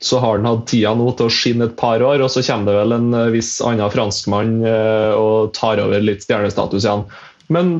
så 0.00 0.18
har 0.18 0.36
han 0.36 0.46
hatt 0.46 0.66
tida 0.70 0.92
nå 0.94 1.10
til 1.18 1.26
å 1.26 1.32
skinne 1.32 1.66
et 1.66 1.78
par 1.78 2.02
år, 2.06 2.22
og 2.22 2.30
så 2.30 2.42
kommer 2.46 2.70
det 2.70 2.82
vel 2.82 2.94
en 2.94 3.08
eh, 3.18 3.30
viss 3.34 3.56
annen 3.64 3.90
franskmann 3.90 4.60
uh, 4.62 5.14
og 5.18 5.54
tar 5.58 5.82
over 5.82 6.04
litt 6.04 6.22
stjernestatus 6.22 6.84
igjen. 6.84 7.02
Men 7.50 7.72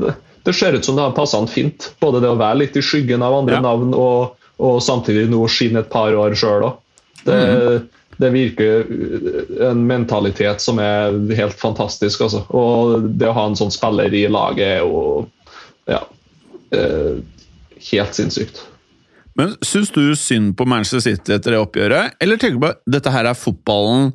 det 0.46 0.54
ser 0.56 0.74
ut 0.74 0.84
som 0.84 0.96
det 0.98 1.04
har 1.04 1.14
passa 1.14 1.38
han 1.38 1.50
fint. 1.50 1.92
Både 2.02 2.22
det 2.24 2.32
å 2.32 2.40
være 2.40 2.64
litt 2.64 2.78
i 2.78 2.82
skyggen 2.82 3.22
av 3.22 3.36
andre 3.36 3.60
Ja. 3.60 3.62
navn 3.62 3.94
og, 3.94 4.37
og 4.58 4.82
samtidig 4.82 5.28
nå 5.30 5.44
skinne 5.50 5.84
et 5.84 5.90
par 5.92 6.14
år 6.18 6.34
sjøl 6.38 6.66
òg. 6.66 6.78
Det, 7.26 7.38
det 8.18 8.30
virker 8.34 8.88
en 9.68 9.82
mentalitet 9.86 10.62
som 10.62 10.80
er 10.82 11.14
helt 11.38 11.58
fantastisk. 11.58 12.24
Altså. 12.26 12.44
Og 12.54 13.08
det 13.20 13.28
å 13.28 13.36
ha 13.36 13.46
en 13.50 13.58
sånn 13.58 13.74
spiller 13.74 14.14
i 14.14 14.24
laget 14.30 14.78
er 14.78 14.80
jo 14.82 15.28
ja, 15.90 16.00
eh, 16.74 17.20
helt 17.90 18.18
sinnssykt. 18.18 18.64
Men 19.38 19.54
Syns 19.62 19.92
du 19.94 20.02
synd 20.18 20.56
på 20.58 20.66
Manchester 20.66 21.04
City 21.04 21.36
etter 21.36 21.54
det 21.54 21.60
oppgjøret, 21.62 22.16
eller 22.18 22.40
tenker 22.40 22.58
du 22.58 22.64
bare 22.64 22.80
dette 22.90 23.12
her 23.14 23.28
er 23.30 23.38
fotballen, 23.38 24.10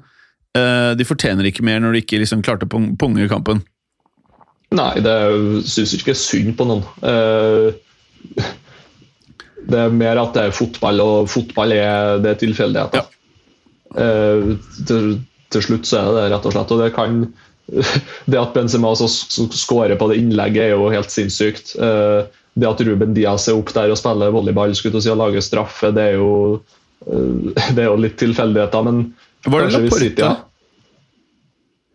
eh, 0.58 0.92
de 1.00 1.08
fortjener 1.08 1.48
ikke 1.48 1.64
mer 1.64 1.80
når 1.80 1.96
de 1.96 2.04
ikke 2.04 2.20
liksom 2.20 2.44
klarte 2.44 2.68
å 2.68 2.74
pung- 2.74 2.92
punge 3.00 3.30
kampen? 3.32 3.64
Nei, 4.74 4.92
det 5.06 5.16
syns 5.70 5.94
ikke 5.96 6.16
synd 6.18 6.58
på 6.60 6.68
noen. 6.68 6.84
Det 9.70 9.80
er 9.80 9.96
mer 9.96 10.20
at 10.22 10.36
det 10.36 10.48
er 10.48 10.56
fotball, 10.56 11.02
og 11.04 11.30
fotball 11.32 11.74
er, 11.76 12.20
det 12.24 12.34
er 12.34 12.40
tilfeldigheter. 12.42 13.08
Eh, 13.94 14.54
til, 14.90 15.18
til 15.54 15.66
slutt 15.68 15.88
så 15.88 16.00
er 16.00 16.08
det 16.08 16.16
det, 16.18 16.30
rett 16.34 16.48
og 16.50 16.56
slett. 16.56 16.74
Og 16.76 16.84
det 16.84 16.94
kan 16.96 17.26
Det 18.32 18.40
at 18.40 18.54
Benzema 18.56 18.92
så 19.00 19.08
skårer 19.08 19.96
på 19.96 20.10
det 20.12 20.18
innlegget, 20.20 20.66
er 20.66 20.74
jo 20.76 20.90
helt 20.92 21.14
sinnssykt. 21.14 21.76
Eh, 21.80 22.24
Det 22.54 22.68
at 22.70 22.82
Ruben 22.86 23.16
Diaz 23.18 23.48
er 23.50 23.58
opp 23.58 23.72
der 23.74 23.90
og 23.90 23.98
spiller 23.98 24.30
volleyball 24.30 24.76
skulle 24.78 25.00
jeg 25.00 25.08
si, 25.08 25.10
og 25.10 25.18
lager 25.18 25.42
straffe, 25.42 25.90
det 25.96 26.04
er 26.12 26.20
jo 26.20 26.34
eh, 27.08 27.54
det 27.76 27.86
er 27.86 27.88
jo 27.88 27.96
litt 27.98 28.20
tilfeldigheter, 28.22 28.84
men 28.86 29.06
Var 29.46 29.66
det 29.66 29.74
Laporte? 29.74 30.28
Ja. 30.28 30.34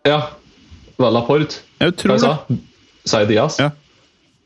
ja. 0.09 0.19
Var 0.99 1.13
det 1.13 1.15
Laporte? 1.15 1.61
Jeg 1.79 1.95
tror 2.01 2.19
det. 2.19 2.59
Sa 3.07 3.23
jeg 3.23 3.31
Diaz? 3.31 3.61
Ja. 3.63 3.71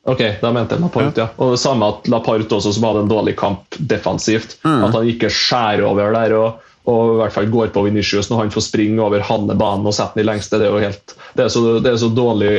Ok, 0.03 0.21
da 0.41 0.51
mente 0.51 0.75
jeg 0.75 0.83
Laporte, 0.83 1.23
ja. 1.23 1.29
Og 1.39 1.55
det 1.55 1.61
samme 1.63 1.87
at 1.93 2.09
Laporte 2.11 2.57
også, 2.57 2.73
som 2.75 2.89
hadde 2.89 3.05
en 3.05 3.11
dårlig 3.13 3.37
kamp 3.39 3.79
defensivt. 3.79 4.57
Mm. 4.65 4.81
At 4.89 4.97
han 4.97 5.09
ikke 5.13 5.31
skjærer 5.31 5.85
over 5.87 6.17
der 6.17 6.35
og, 6.35 6.69
og 6.91 7.13
i 7.13 7.19
hvert 7.21 7.37
fall 7.37 7.51
går 7.53 7.71
på 7.75 7.85
Vinicius 7.87 8.31
når 8.31 8.45
han 8.45 8.55
får 8.55 8.67
springe 8.67 9.03
over 9.05 9.23
Hannebanen 9.23 9.87
og 9.87 9.95
sette 9.95 10.19
den 10.19 10.25
i 10.25 10.29
lengste. 10.33 10.59
Det 10.59 10.67
er 10.67 10.75
jo 10.75 10.83
helt, 10.83 11.17
det 11.39 11.47
er 11.47 11.53
så, 11.55 11.65
det 11.79 11.93
er 11.95 12.01
så 12.03 12.13
dårlig 12.13 12.55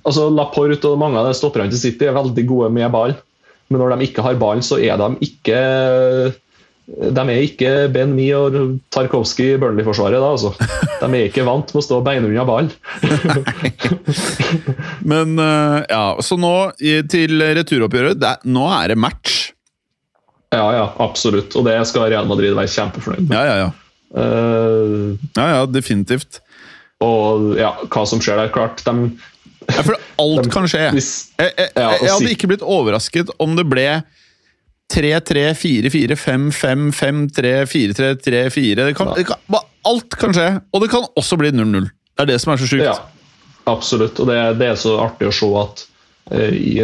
Altså 0.00 0.30
Laporte 0.32 0.88
og 0.88 0.96
mange 0.96 1.20
av 1.20 1.26
de 1.28 1.36
stopperne 1.36 1.68
til 1.68 1.76
City 1.76 2.06
er 2.08 2.14
veldig 2.16 2.44
gode 2.48 2.70
med 2.72 2.88
ball, 2.88 3.10
men 3.68 3.82
når 3.82 3.92
de 3.92 4.06
ikke 4.06 4.22
har 4.24 4.38
ballen, 4.40 4.64
så 4.64 4.78
er 4.80 4.96
de 4.96 5.10
ikke 5.26 5.58
de 6.90 7.22
er 7.22 7.44
ikke 7.44 7.70
Ben 7.94 8.10
Mi 8.16 8.26
og 8.34 8.56
Tarkovskij 8.90 9.54
i 9.54 9.58
Burnley-forsvaret. 9.62 10.18
da, 10.18 10.30
altså. 10.34 10.50
De 11.00 11.06
er 11.06 11.28
ikke 11.28 11.44
vant 11.46 11.70
med 11.70 11.80
å 11.80 11.84
stå 11.86 12.00
beinunna 12.04 12.42
ball. 12.48 12.70
Men 15.12 15.38
eh, 15.38 15.78
ja, 15.88 16.04
så 16.24 16.38
nå 16.40 16.52
til 17.10 17.40
returoppgjøret. 17.60 18.18
Det, 18.20 18.34
nå 18.50 18.66
er 18.74 18.92
det 18.92 18.98
match. 19.00 19.38
Ja, 20.50 20.66
ja, 20.74 20.86
absolutt. 20.98 21.54
Og 21.54 21.66
det 21.68 21.78
skal 21.86 22.08
Real 22.10 22.26
Madrid 22.28 22.56
være 22.58 22.72
kjempefornøyd 22.74 23.28
med. 23.28 23.36
Ja, 23.38 23.44
ja, 23.46 23.56
ja. 23.66 23.70
Uh, 24.10 25.14
Ja, 25.38 25.44
ja, 25.54 25.66
definitivt. 25.70 26.40
og 27.00 27.52
ja, 27.56 27.70
hva 27.86 28.02
som 28.10 28.18
skjer 28.20 28.40
der, 28.42 28.50
klart 28.50 28.82
de, 28.84 29.12
Ja, 29.70 29.84
for 29.86 29.94
alt 30.18 30.48
kan 30.50 30.66
skje. 30.66 30.88
hvis, 30.96 31.30
Jeg, 31.38 31.52
jeg, 31.54 31.70
jeg, 31.76 32.00
jeg 32.02 32.10
hadde 32.16 32.32
ikke 32.34 32.50
blitt 32.50 32.64
overrasket 32.66 33.30
om 33.38 33.54
det 33.56 33.68
ble 33.70 33.86
3-3, 34.90 35.44
4-4, 35.54 36.16
5-5, 36.18 36.90
5-3, 36.98 37.52
4-3, 37.70 38.10
3-4 38.26 38.74
det 38.88 38.94
kan, 38.98 39.12
det 39.16 39.24
kan, 39.28 39.38
ba- 39.46 39.64
Alt 39.88 40.16
kan 40.20 40.34
skje, 40.36 40.48
og 40.74 40.82
det 40.82 40.90
kan 40.92 41.06
også 41.16 41.38
bli 41.40 41.50
0-0. 41.56 41.86
Det 41.88 42.24
er 42.26 42.28
det 42.28 42.40
som 42.42 42.52
er 42.52 42.58
så 42.60 42.66
sjukt. 42.68 42.84
Ja, 42.84 42.96
absolutt. 43.70 44.18
Og 44.20 44.28
det, 44.28 44.36
det 44.60 44.66
er 44.74 44.76
så 44.76 44.96
artig 45.00 45.30
å 45.30 45.32
se 45.32 45.48
at 45.62 45.84
uh, 46.34 46.52
i, 46.52 46.74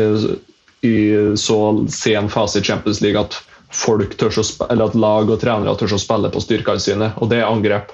i 0.89 0.95
så 1.37 1.59
sen 1.93 2.31
fase 2.33 2.63
i 2.63 2.65
Champions 2.65 3.03
League 3.05 3.21
at 3.21 3.37
folk 3.77 4.15
tør 4.17 4.33
å 4.41 4.45
eller 4.71 4.89
at 4.89 4.97
lag 4.97 5.29
og 5.35 5.41
trenere 5.43 5.75
tør 5.77 5.93
å 5.99 6.01
spille 6.01 6.31
på 6.33 6.41
styrkene 6.41 6.81
sine, 6.81 7.11
og 7.21 7.29
det 7.33 7.43
er 7.43 7.51
angrep. 7.51 7.93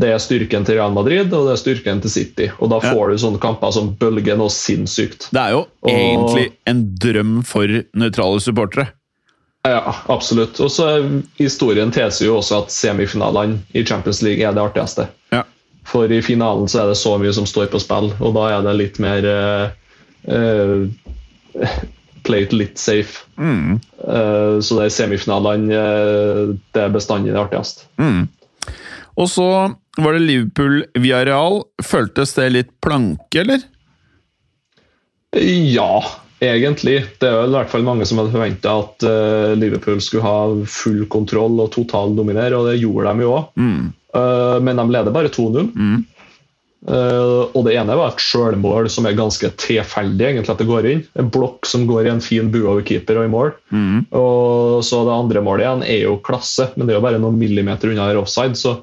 Det 0.00 0.12
er 0.14 0.22
styrken 0.22 0.64
til 0.64 0.78
Real 0.78 0.92
Madrid 0.94 1.32
og 1.34 1.48
det 1.48 1.56
er 1.56 1.60
styrken 1.60 2.00
til 2.00 2.12
City. 2.14 2.46
Og 2.62 2.70
da 2.70 2.78
Ja. 2.80 2.92
får 2.94 3.10
du 3.10 3.18
sånne 3.26 3.40
kamper 3.42 3.72
som 3.74 3.90
bølger 3.98 4.38
noe 4.38 4.48
sinnssykt. 4.54 5.26
Det 5.34 5.40
er 5.42 5.56
jo 5.58 5.64
egentlig 5.90 6.52
en 6.70 6.84
drøm 7.02 7.40
for 7.44 7.66
nøytrale 7.98 8.40
supportere. 8.40 8.86
Ja, 9.68 9.94
absolutt. 10.08 10.60
Og 10.60 10.70
så 10.72 10.86
Historien 11.36 11.92
tilsier 11.92 12.30
jo 12.30 12.38
også 12.38 12.62
at 12.62 12.72
semifinalene 12.72 13.60
i 13.76 13.84
Champions 13.84 14.22
League 14.24 14.44
er 14.46 14.56
det 14.56 14.62
artigste. 14.62 15.08
Ja. 15.34 15.44
For 15.88 16.08
i 16.12 16.22
finalen 16.24 16.68
så 16.70 16.84
er 16.84 16.92
det 16.92 17.00
så 17.00 17.16
mye 17.20 17.32
som 17.36 17.48
står 17.48 17.68
på 17.72 17.80
spill, 17.82 18.12
og 18.20 18.34
da 18.36 18.46
er 18.54 18.64
det 18.64 18.76
litt 18.78 19.00
mer 19.02 19.26
uh, 19.26 20.88
Play 22.24 22.44
it 22.44 22.52
litt 22.52 22.78
safe. 22.78 23.24
Mm. 23.40 23.80
Uh, 24.04 24.60
så 24.60 24.76
det 24.78 24.86
er 24.86 24.96
semifinalene 24.96 25.76
uh, 25.76 26.54
det 26.72 26.84
er 26.84 26.94
bestandig 26.94 27.34
det 27.34 27.40
artigste. 27.42 27.88
Mm. 28.00 28.28
Og 29.20 29.28
så 29.28 29.48
var 30.00 30.16
det 30.16 30.24
Liverpool 30.24 30.84
via 31.00 31.24
Real. 31.26 31.62
Føltes 31.84 32.36
det 32.36 32.48
litt 32.54 32.72
planke, 32.84 33.42
eller? 33.42 33.64
Ja, 35.36 36.02
egentlig. 36.40 36.96
Det 37.20 37.28
er 37.28 37.36
vel 37.42 37.52
i 37.52 37.58
hvert 37.58 37.72
fall 37.72 37.86
mange 37.86 38.06
som 38.08 38.20
hadde 38.20 38.34
forventa 38.34 38.76
at 38.82 39.06
uh, 39.06 39.52
Liverpool 39.58 40.00
skulle 40.04 40.24
ha 40.26 40.68
full 40.70 41.04
kontroll 41.12 41.60
og 41.60 41.72
totaldominere, 41.76 42.56
og 42.56 42.70
det 42.70 42.80
gjorde 42.80 43.12
de 43.12 43.26
jo 43.26 43.34
òg. 43.38 43.50
Mm. 43.60 43.90
men 44.66 44.80
de 44.80 44.84
leder 44.90 45.14
bare 45.14 45.30
2-0. 45.30 45.68
Mm. 45.70 46.00
Uh, 46.80 47.44
og 47.52 47.66
det 47.66 47.74
ene 47.76 47.92
var 47.92 48.14
et 48.14 48.22
sjølmål 48.24 48.86
som 48.88 49.04
er 49.04 49.18
ganske 49.18 49.50
tilfeldig 49.60 50.24
egentlig 50.30 50.54
at 50.54 50.62
det 50.62 50.68
går 50.70 50.88
inn. 50.88 51.02
En 51.20 51.28
blokk 51.32 51.68
som 51.68 51.84
går 51.88 52.06
i 52.06 52.12
en 52.14 52.22
fin 52.24 52.48
bue 52.52 52.64
over 52.64 52.86
keeper 52.86 53.20
og 53.20 53.28
i 53.28 53.32
mål. 53.32 53.52
Mm. 53.68 54.06
Og 54.16 54.80
så 54.86 55.02
det 55.04 55.18
andre 55.18 55.44
målet 55.44 55.66
igjen 55.66 55.84
er 55.84 56.00
jo 56.06 56.16
klasse, 56.24 56.70
men 56.74 56.88
det 56.88 56.94
er 56.94 57.00
jo 57.00 57.04
bare 57.04 57.20
noen 57.20 57.36
millimeter 57.40 57.92
unna 57.92 58.08
her 58.08 58.22
offside. 58.22 58.56
Så 58.56 58.78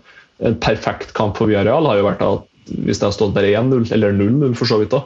en 0.45 0.59
perfekt 0.61 1.15
kamp 1.17 1.39
for 1.39 1.49
Villarreal 1.49 1.89
har 1.89 1.97
jo 1.97 2.07
vært 2.11 2.23
at 2.27 2.45
hvis 2.67 2.99
det 2.99 3.07
har 3.07 3.15
stått 3.15 3.33
bare 3.33 3.49
1-0, 3.55 3.89
eller 3.95 4.13
0-0 4.13 4.53
for 4.59 4.69
så 4.69 4.77
vidt 4.81 4.93
da. 4.93 5.01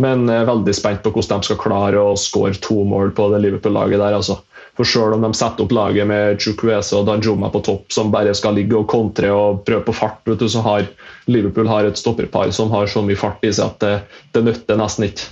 Men 0.00 0.24
jeg 0.30 0.40
er 0.40 0.48
veldig 0.48 0.74
spent 0.76 1.02
på 1.04 1.12
hvordan 1.12 1.42
de 1.42 1.50
skal 1.50 1.60
klare 1.60 2.00
å 2.00 2.16
skåre 2.18 2.56
to 2.64 2.80
mål 2.88 3.12
på 3.16 3.28
det 3.32 3.42
Liverpool-laget 3.44 4.00
der. 4.00 4.16
altså. 4.16 4.38
For 4.78 4.88
selv 4.88 5.18
om 5.18 5.26
de 5.26 5.32
setter 5.36 5.66
opp 5.66 5.74
laget 5.76 6.08
med 6.08 6.40
Chukwese 6.40 6.96
og 6.96 7.04
Danjuma 7.10 7.50
på 7.52 7.60
topp, 7.66 7.90
som 7.92 8.12
bare 8.14 8.32
skal 8.36 8.56
ligge 8.56 8.78
og 8.78 8.88
kontre 8.88 9.28
og 9.34 9.60
prøve 9.66 9.84
på 9.88 9.96
fart, 9.98 10.22
vet 10.28 10.40
du, 10.40 10.48
så 10.48 10.64
har 10.64 10.88
Liverpool 11.28 11.68
har 11.68 11.84
et 11.84 12.00
stopperpar 12.00 12.54
som 12.56 12.72
har 12.72 12.88
så 12.88 13.04
mye 13.04 13.20
fart 13.20 13.44
i 13.44 13.52
seg 13.52 13.68
at 13.68 13.84
det, 13.84 13.94
det 14.32 14.44
nytter 14.48 14.80
nesten 14.80 15.10
ikke. 15.10 15.28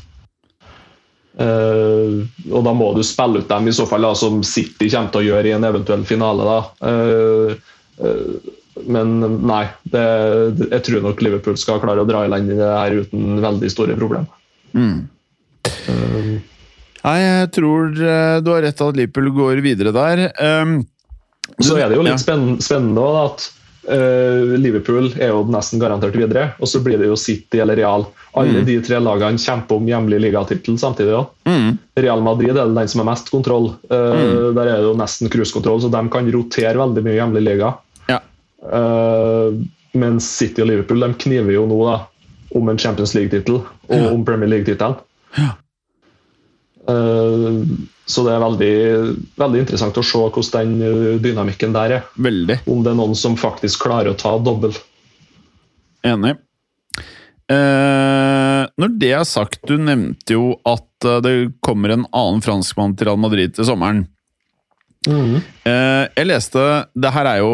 Uh, 1.40 2.26
og 2.50 2.66
da 2.66 2.72
må 2.76 2.90
du 2.92 3.00
spille 3.06 3.40
ut 3.40 3.48
dem 3.48 3.70
i 3.70 3.72
så 3.72 3.86
fall 3.88 4.04
da, 4.04 4.10
som 4.18 4.42
City 4.44 4.90
kommer 4.90 5.14
til 5.14 5.22
å 5.22 5.28
gjøre 5.30 5.48
i 5.48 5.54
en 5.56 5.64
eventuell 5.64 6.02
finale. 6.04 6.56
uh, 6.84 7.54
eh, 7.96 8.56
men 8.90 9.16
nei, 9.44 9.62
det, 9.92 10.04
jeg 10.66 10.84
tror 10.84 11.06
nok 11.06 11.24
Liverpool 11.24 11.56
skal 11.60 11.80
klare 11.80 12.04
å 12.04 12.08
dra 12.08 12.26
i 12.26 12.30
land 12.32 12.52
i 12.52 12.58
det 12.58 12.68
her 12.68 12.98
uten 13.02 13.40
veldig 13.40 13.72
store 13.72 13.96
problemer. 13.96 14.28
Mm. 14.74 16.40
Nei, 17.00 17.16
jeg 17.22 17.52
tror 17.56 17.94
eh, 17.96 18.36
du 18.44 18.50
har 18.52 18.66
rett 18.66 18.82
at 18.84 18.98
Liverpool 18.98 19.30
går 19.36 19.62
videre 19.64 19.92
der. 19.96 20.26
Um, 20.36 20.82
Så 21.58 21.78
er 21.78 21.88
det 21.88 21.96
jo 21.96 22.04
litt 22.04 22.20
spennende, 22.20 23.00
også, 23.00 23.24
at 23.24 23.46
uh, 23.88 24.52
Liverpool 24.60 25.08
er 25.16 25.32
jo 25.32 25.46
nesten 25.50 25.80
garantert 25.80 26.18
videre, 26.18 26.50
og 26.60 26.68
så 26.68 26.82
blir 26.84 27.00
det 27.00 27.08
jo 27.08 27.16
City 27.18 27.62
eller 27.64 27.80
Real. 27.80 28.04
Alle 28.38 28.60
de 28.62 28.76
tre 28.84 29.00
lagene 29.02 29.40
kjemper 29.42 29.80
om 29.80 29.88
hjemlig 29.88 30.20
ligatittel 30.22 30.76
samtidig. 30.78 31.16
da. 31.16 31.24
mm. 31.50 31.72
Real 32.04 32.20
Madrid 32.22 32.52
er 32.54 32.68
den 32.70 32.92
som 32.92 33.02
har 33.02 33.08
mest 33.08 33.32
kontroll. 33.32 33.72
Eh, 33.90 34.52
Der 34.54 34.68
er 34.68 34.76
det 34.76 34.86
jo 34.86 34.92
nesten 35.00 35.32
cruisekontroll, 35.32 35.80
så 35.82 35.90
de 35.90 36.04
kan 36.12 36.30
rotere 36.30 36.78
veldig 36.78 37.02
mye 37.08 37.16
hjemlig 37.16 37.42
liga. 37.48 37.72
Ja. 38.12 38.20
Uh, 38.62 39.56
mens 39.98 40.28
City 40.36 40.62
og 40.62 40.68
Liverpool 40.70 41.02
de 41.02 41.10
kniver 41.24 41.56
jo 41.56 41.64
nå 41.66 41.80
da, 41.88 41.96
om 42.54 42.68
en 42.72 42.78
Champions 42.78 43.14
League-tittel 43.14 43.60
og 43.62 43.96
Ja. 43.96 44.10
om 44.12 44.24
Premier 44.24 44.48
League-tittelen. 44.50 44.96
Ja. 45.38 45.50
Eh, 46.88 47.64
så 48.10 48.24
det 48.26 48.32
er 48.34 48.42
veldig, 48.42 48.74
veldig 49.38 49.60
interessant 49.62 49.98
å 50.00 50.04
se 50.06 50.18
hvordan 50.18 50.76
den 50.78 50.86
eh, 51.14 51.18
dynamikken 51.22 51.74
der 51.76 51.96
er. 51.98 52.06
Veldig. 52.18 52.60
Om 52.66 52.82
det 52.84 52.92
er 52.94 52.98
noen 52.98 53.14
som 53.18 53.36
faktisk 53.38 53.84
klarer 53.86 54.10
å 54.14 54.18
ta 54.18 54.36
dobbel. 54.42 54.74
Enig. 56.06 56.36
Eh, 57.50 58.62
når 58.78 58.94
det 59.02 59.12
er 59.18 59.26
sagt, 59.26 59.60
du 59.66 59.76
nevnte 59.78 60.36
jo 60.36 60.54
at 60.68 60.86
det 61.24 61.34
kommer 61.64 61.94
en 61.94 62.06
annen 62.12 62.42
franskmann 62.44 62.92
til 62.96 63.08
Real 63.08 63.20
Madrid 63.20 63.54
til 63.56 63.64
sommeren. 63.66 64.04
Eh, 65.08 66.04
jeg 66.12 66.26
leste 66.28 66.60
Det 66.92 67.10
her 67.14 67.24
er 67.24 67.38
jo 67.40 67.52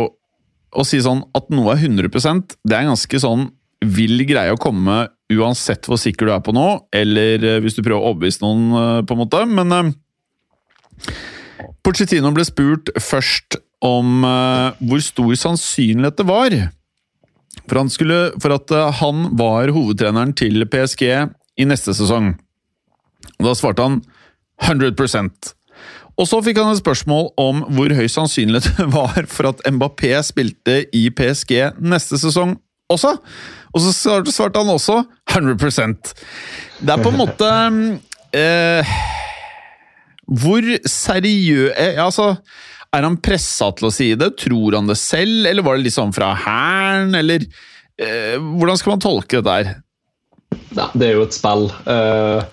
å 0.77 0.83
si 0.85 0.99
sånn 0.99 1.23
at 1.37 1.47
noe 1.55 1.73
er 1.77 1.79
100% 1.87 2.57
det 2.67 2.75
er 2.75 2.89
ganske 2.89 3.21
sånn 3.23 3.45
vill 3.87 4.25
greie 4.29 4.55
å 4.55 4.61
komme 4.61 5.07
uansett 5.33 5.89
hvor 5.89 5.99
sikker 6.01 6.29
du 6.29 6.35
er 6.35 6.43
på 6.45 6.55
noe, 6.55 6.81
eller 6.95 7.43
eh, 7.43 7.61
hvis 7.63 7.79
du 7.79 7.83
prøver 7.83 7.99
å 7.99 8.13
overbevise 8.13 8.43
noen, 8.45 8.67
eh, 8.79 9.01
på 9.07 9.17
en 9.17 9.23
måte. 9.23 9.43
Men 9.51 9.75
eh, 9.75 9.93
Pochettino 11.87 12.33
ble 12.35 12.47
spurt 12.47 12.91
først 13.03 13.61
om 13.85 14.25
hvor 14.25 15.03
stor 15.05 15.35
sannsynlighet 15.39 16.17
det 16.19 16.25
var 16.27 16.55
for, 17.67 17.77
han 17.77 17.91
skulle, 17.93 18.17
for 18.43 18.55
at 18.57 18.73
han 18.99 19.29
var 19.39 19.71
hovedtreneren 19.75 20.33
til 20.39 20.65
PSG 20.73 21.05
i 21.61 21.67
neste 21.69 21.95
sesong. 21.95 22.33
Og 23.37 23.47
Da 23.47 23.53
svarte 23.59 23.85
han 23.85 24.01
100% 24.65 25.53
og 26.17 26.25
så 26.25 26.39
fikk 26.41 26.57
han 26.63 26.73
et 26.73 26.81
spørsmål 26.81 27.27
om 27.41 27.59
hvor 27.77 27.93
høy 27.93 28.07
sannsynlighet 28.09 28.71
det 28.79 28.87
var 28.95 29.29
for 29.29 29.51
at 29.51 29.61
Mbappé 29.69 30.15
spilte 30.25 30.79
i 30.97 31.09
PSG 31.13 31.77
neste 31.85 32.21
sesong 32.21 32.57
også. 32.93 33.13
Og 33.75 33.83
så 33.83 33.93
svarte- 33.93 34.63
han 34.63 34.71
også 34.73 35.01
100 35.29 36.15
Det 36.81 36.93
er 36.95 37.03
på 37.03 37.11
en 37.13 37.19
måte 37.19 37.49
eh, 38.33 38.93
Hvor 40.27 40.65
seriøs 40.89 41.73
eh, 41.77 41.99
Altså, 42.03 42.31
er 42.95 43.03
han 43.05 43.19
pressa 43.21 43.69
til 43.77 43.89
å 43.89 43.93
si 43.93 44.11
det? 44.17 44.33
Tror 44.41 44.79
han 44.79 44.87
det 44.89 44.97
selv, 45.01 45.47
eller 45.51 45.63
var 45.67 45.77
det 45.77 45.85
litt 45.89 45.97
sånn 45.97 46.15
fra 46.17 46.31
hæren, 46.47 47.15
eller 47.19 47.45
eh, 48.01 48.37
Hvordan 48.41 48.79
skal 48.81 48.95
man 48.97 49.05
tolke 49.05 49.43
det 49.43 49.49
der? 49.51 49.75
Nei, 50.77 50.89
det 50.95 51.09
er 51.11 51.19
jo 51.19 51.27
et 51.27 51.35
spill. 51.37 51.67
eh, 51.91 52.45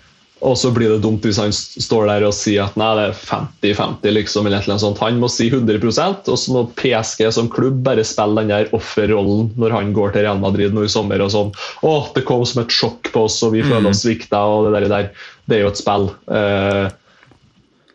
og 0.44 0.58
så 0.60 0.72
blir 0.76 0.92
det 0.92 1.02
dumt 1.04 1.24
hvis 1.24 1.40
han 1.40 1.54
står 1.56 2.10
der 2.10 2.26
og 2.28 2.34
sier 2.36 2.66
at 2.66 2.76
nei, 2.80 2.90
det 3.00 3.06
er 3.10 3.20
50-50, 3.20 4.16
liksom, 4.18 4.50
eller 4.50 4.60
annet 4.60 4.84
sånt. 4.84 5.00
Han 5.04 5.22
må 5.22 5.30
si 5.32 5.48
100% 5.48 6.28
og 6.32 6.40
så 6.40 6.56
må 6.56 6.66
PSG 6.80 7.30
som 7.36 7.52
klubb 7.52 7.80
bare 7.86 8.04
spille 8.08 8.44
den 8.44 8.52
der 8.52 8.74
offerrollen 8.76 9.54
når 9.60 9.78
han 9.78 9.94
går 9.96 10.14
til 10.14 10.28
Real 10.28 10.42
Madrid 10.44 10.76
nå 10.76 10.84
i 10.84 10.92
sommer 10.92 11.24
og 11.24 11.32
sånn. 11.32 11.54
Å, 11.88 11.94
det 12.18 12.26
kom 12.28 12.44
som 12.50 12.64
et 12.66 12.76
sjokk 12.76 13.14
på 13.14 13.26
oss, 13.30 13.40
og 13.46 13.56
vi 13.56 13.64
føler 13.64 13.94
oss 13.94 14.04
svikta, 14.04 14.44
og 14.44 14.68
det 14.68 14.76
der, 14.76 14.90
der. 14.92 15.32
Det 15.48 15.58
er 15.58 15.66
jo 15.66 15.72
et 15.72 15.80
spill. 15.80 16.12
Eh, 16.32 16.86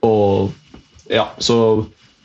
og 0.08 1.12
ja, 1.12 1.30
så 1.42 1.58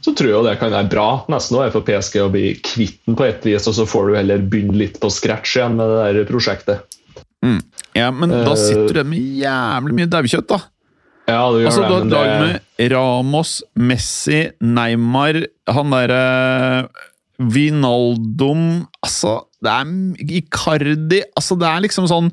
så 0.03 0.11
tror 0.11 0.29
jeg 0.29 0.43
det 0.43 0.57
kan 0.59 0.73
være 0.73 0.91
bra 0.91 1.07
nesten 1.31 1.55
også 1.55 1.77
for 1.77 1.87
PSG 1.87 2.17
å 2.19 2.31
bli 2.31 2.49
kvitt 2.59 2.97
den 3.07 3.15
på 3.15 3.23
et 3.23 3.45
vis, 3.47 3.69
og 3.71 3.77
så 3.77 3.85
får 3.87 4.09
du 4.09 4.17
heller 4.17 4.41
begynne 4.51 4.75
litt 4.75 4.99
på 4.99 5.11
scratch 5.13 5.55
igjen 5.55 5.77
med 5.79 5.87
det 5.87 6.01
der 6.01 6.27
prosjektet. 6.27 6.97
Ja, 7.95 8.09
Men 8.11 8.29
da 8.31 8.51
Eh, 8.53 8.55
sitter 8.55 8.87
du 8.93 8.99
igjen 9.03 9.09
med 9.09 9.19
jævlig 9.43 9.93
mye 9.99 10.09
daukjøtt, 10.09 10.47
da. 10.47 10.59
Ja, 11.27 11.41
du 11.51 11.59
gjør 11.61 11.67
Altså, 11.69 11.81
det, 11.87 12.09
du 12.09 12.15
har 12.15 12.25
et 12.25 12.39
det- 12.41 12.61
med 12.79 12.91
Ramos, 12.91 13.51
Messi, 13.79 14.39
Neymar, 14.61 15.37
han 15.67 15.89
derre 15.91 16.89
Vinaldum 17.39 18.87
Altså, 19.03 19.37
det 19.63 19.71
er 19.71 20.37
Icardi 20.39 21.21
Altså, 21.37 21.57
det 21.59 21.67
er 21.69 21.81
liksom 21.85 22.07
sånn 22.11 22.29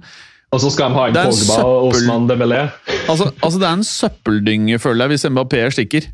Og 0.53 0.59
så 0.65 0.71
skal 0.75 0.91
de 0.91 0.99
ha 0.99 1.07
inn 1.11 1.17
en 1.21 1.31
Pogba 1.31 1.59
og 1.63 1.93
Osman 1.93 2.25
Dembélé. 2.27 2.65
Altså, 3.09 3.29
altså 3.41 3.59
det 3.63 3.69
er 3.69 3.77
en 3.79 3.85
søppeldynge, 3.87 4.81
føler 4.83 5.05
jeg, 5.07 5.13
hvis 5.13 5.27
Mbappé 5.31 5.61
stikker. 5.71 6.09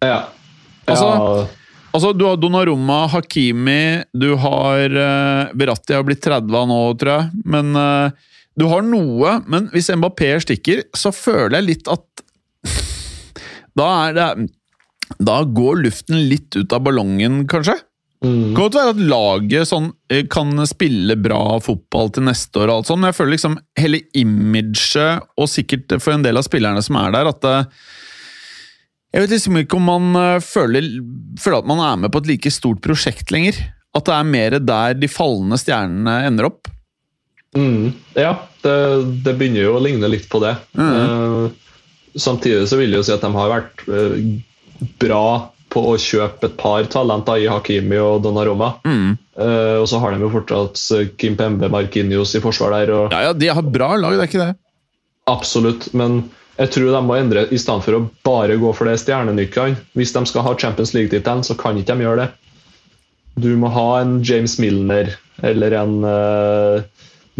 Ja. 0.00 0.20
Altså, 0.86 1.08
ja. 1.08 1.16
Altså, 1.18 1.48
Du 1.94 2.24
har 2.26 2.36
Donnarumma, 2.42 3.06
Hakimi, 3.06 4.02
du 4.10 4.32
har 4.42 4.90
uh, 4.90 5.52
Beratti 5.54 5.94
har 5.94 6.02
blitt 6.02 6.24
30 6.26 6.66
nå, 6.66 6.78
tror 6.98 7.12
jeg. 7.12 7.44
Men 7.46 7.70
uh, 7.78 8.10
du 8.58 8.66
har 8.70 8.82
noe. 8.82 9.36
Men 9.46 9.68
hvis 9.70 9.92
Mbappé 9.94 10.32
stikker, 10.42 10.82
så 10.90 11.14
føler 11.14 11.60
jeg 11.60 11.68
litt 11.68 11.90
at 11.92 12.24
Da 13.78 13.88
er 14.08 14.18
det 14.18 14.28
Da 15.22 15.40
går 15.46 15.84
luften 15.84 16.24
litt 16.30 16.58
ut 16.58 16.74
av 16.74 16.82
ballongen, 16.86 17.44
kanskje? 17.50 17.78
Det 18.24 18.30
kan 18.30 18.54
godt 18.56 18.76
være 18.78 18.92
at 18.94 19.00
laget 19.10 19.68
sånn, 19.68 19.90
eh, 20.08 20.22
kan 20.32 20.56
spille 20.66 21.16
bra 21.20 21.58
fotball 21.60 22.08
til 22.14 22.24
neste 22.24 22.62
år, 22.62 22.70
og 22.70 22.78
alt 22.78 22.88
sånt, 22.88 23.02
men 23.02 23.10
jeg 23.10 23.18
føler 23.18 23.34
liksom 23.34 23.58
hele 23.76 24.00
imaget, 24.16 25.26
og 25.36 25.50
sikkert 25.52 25.92
for 26.00 26.14
en 26.14 26.24
del 26.24 26.40
av 26.40 26.46
spillerne 26.46 26.80
som 26.86 26.96
er 27.02 27.12
der, 27.12 27.28
at 27.28 27.44
eh, 27.50 27.66
jeg 29.14 29.22
vet 29.22 29.34
liksom 29.36 29.58
ikke 29.60 29.78
om 29.78 29.84
man 29.86 30.18
eh, 30.18 30.42
føler, 30.42 30.88
føler 31.38 31.60
at 31.60 31.68
man 31.70 31.82
er 31.86 31.98
med 32.02 32.10
på 32.10 32.24
et 32.24 32.30
like 32.32 32.50
stort 32.50 32.82
prosjekt 32.82 33.30
lenger. 33.30 33.60
At 33.94 34.08
det 34.08 34.14
er 34.16 34.26
mer 34.26 34.56
der 34.58 34.96
de 34.98 35.10
fallende 35.10 35.58
stjernene 35.60 36.16
ender 36.26 36.48
opp. 36.48 36.70
Mm, 37.54 37.92
ja, 38.18 38.32
det, 38.64 38.74
det 39.22 39.36
begynner 39.38 39.68
jo 39.68 39.76
å 39.76 39.84
ligne 39.84 40.10
litt 40.10 40.26
på 40.32 40.42
det. 40.42 40.56
Eh, 40.74 41.46
samtidig 42.18 42.66
så 42.66 42.80
vil 42.80 42.90
jeg 42.90 43.04
jo 43.04 43.06
si 43.06 43.14
at 43.14 43.22
de 43.22 43.30
har 43.36 43.52
vært 43.52 43.84
uh, 43.86 44.18
bra 45.02 45.26
på 45.70 45.82
å 45.92 45.94
kjøpe 45.98 46.50
et 46.50 46.58
par 46.58 46.86
talenter 46.90 47.38
i 47.42 47.46
Hakimi 47.50 47.98
og 48.02 48.24
Donnaroma. 48.26 48.74
Mm. 48.82 49.14
Uh, 49.38 49.78
og 49.78 49.86
så 49.90 50.02
har 50.02 50.14
de 50.14 50.26
jo 50.26 50.34
fortsatt 50.34 51.14
Kim 51.18 51.38
Pembe, 51.38 51.70
Markinios 51.70 52.34
i 52.34 52.42
forsvar 52.42 52.74
der. 52.80 52.94
Og, 52.98 53.14
Ja, 53.14 53.28
ja, 53.30 53.34
de 53.38 53.54
har 53.54 53.74
bra 53.78 53.94
lag, 53.94 54.18
det 54.18 54.26
er 54.26 54.32
ikke 54.32 54.42
det. 54.42 54.54
Absolutt, 55.30 55.92
men 55.94 56.24
jeg 56.54 56.70
tror 56.70 56.92
de 56.94 57.02
må 57.02 57.16
endre 57.18 57.46
i 57.50 57.58
stedet 57.58 57.82
for 57.86 57.98
å 57.98 58.04
bare 58.26 58.56
gå 58.60 58.70
for 58.76 58.86
det 58.86 59.00
stjernenykkene. 59.02 59.80
Hvis 59.98 60.14
de 60.14 60.22
skal 60.30 60.46
ha 60.46 60.54
Champions 60.58 60.94
League-tittelen, 60.94 61.42
så 61.46 61.56
kan 61.58 61.78
ikke 61.80 61.96
de 61.96 62.06
gjøre 62.06 62.24
det. 62.24 62.28
Du 63.42 63.50
må 63.58 63.70
ha 63.74 63.88
en 64.00 64.20
James 64.22 64.54
Milner 64.62 65.10
eller 65.42 65.74
en 65.80 65.96
uh, 66.06 66.84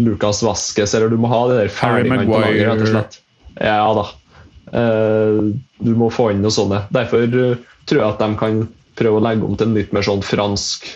Lucas 0.03 0.41
Vasques, 0.43 0.93
eller 0.93 1.13
du 1.13 1.15
må 1.21 1.31
ha 1.31 1.45
det 1.47 1.61
der 1.61 1.71
ferdigene 1.71 2.27
på 2.27 2.41
laget, 2.43 2.65
rett 2.67 2.83
og 2.83 2.91
slett. 2.91 3.17
Ja 3.55 3.79
da. 3.95 4.05
Uh, 4.75 5.55
du 5.79 5.93
må 5.95 6.11
få 6.11 6.33
inn 6.33 6.43
noe 6.43 6.51
sånne. 6.51 6.83
Derfor 6.91 7.23
uh, 7.31 7.63
tror 7.87 8.01
jeg 8.01 8.09
at 8.09 8.19
de 8.19 8.29
kan 8.41 8.61
prøve 8.99 9.21
å 9.21 9.23
legge 9.23 9.47
om 9.47 9.55
til 9.55 9.69
en 9.69 9.79
litt 9.79 9.95
mer 9.95 10.07
sånn 10.07 10.23
fransk 10.25 10.91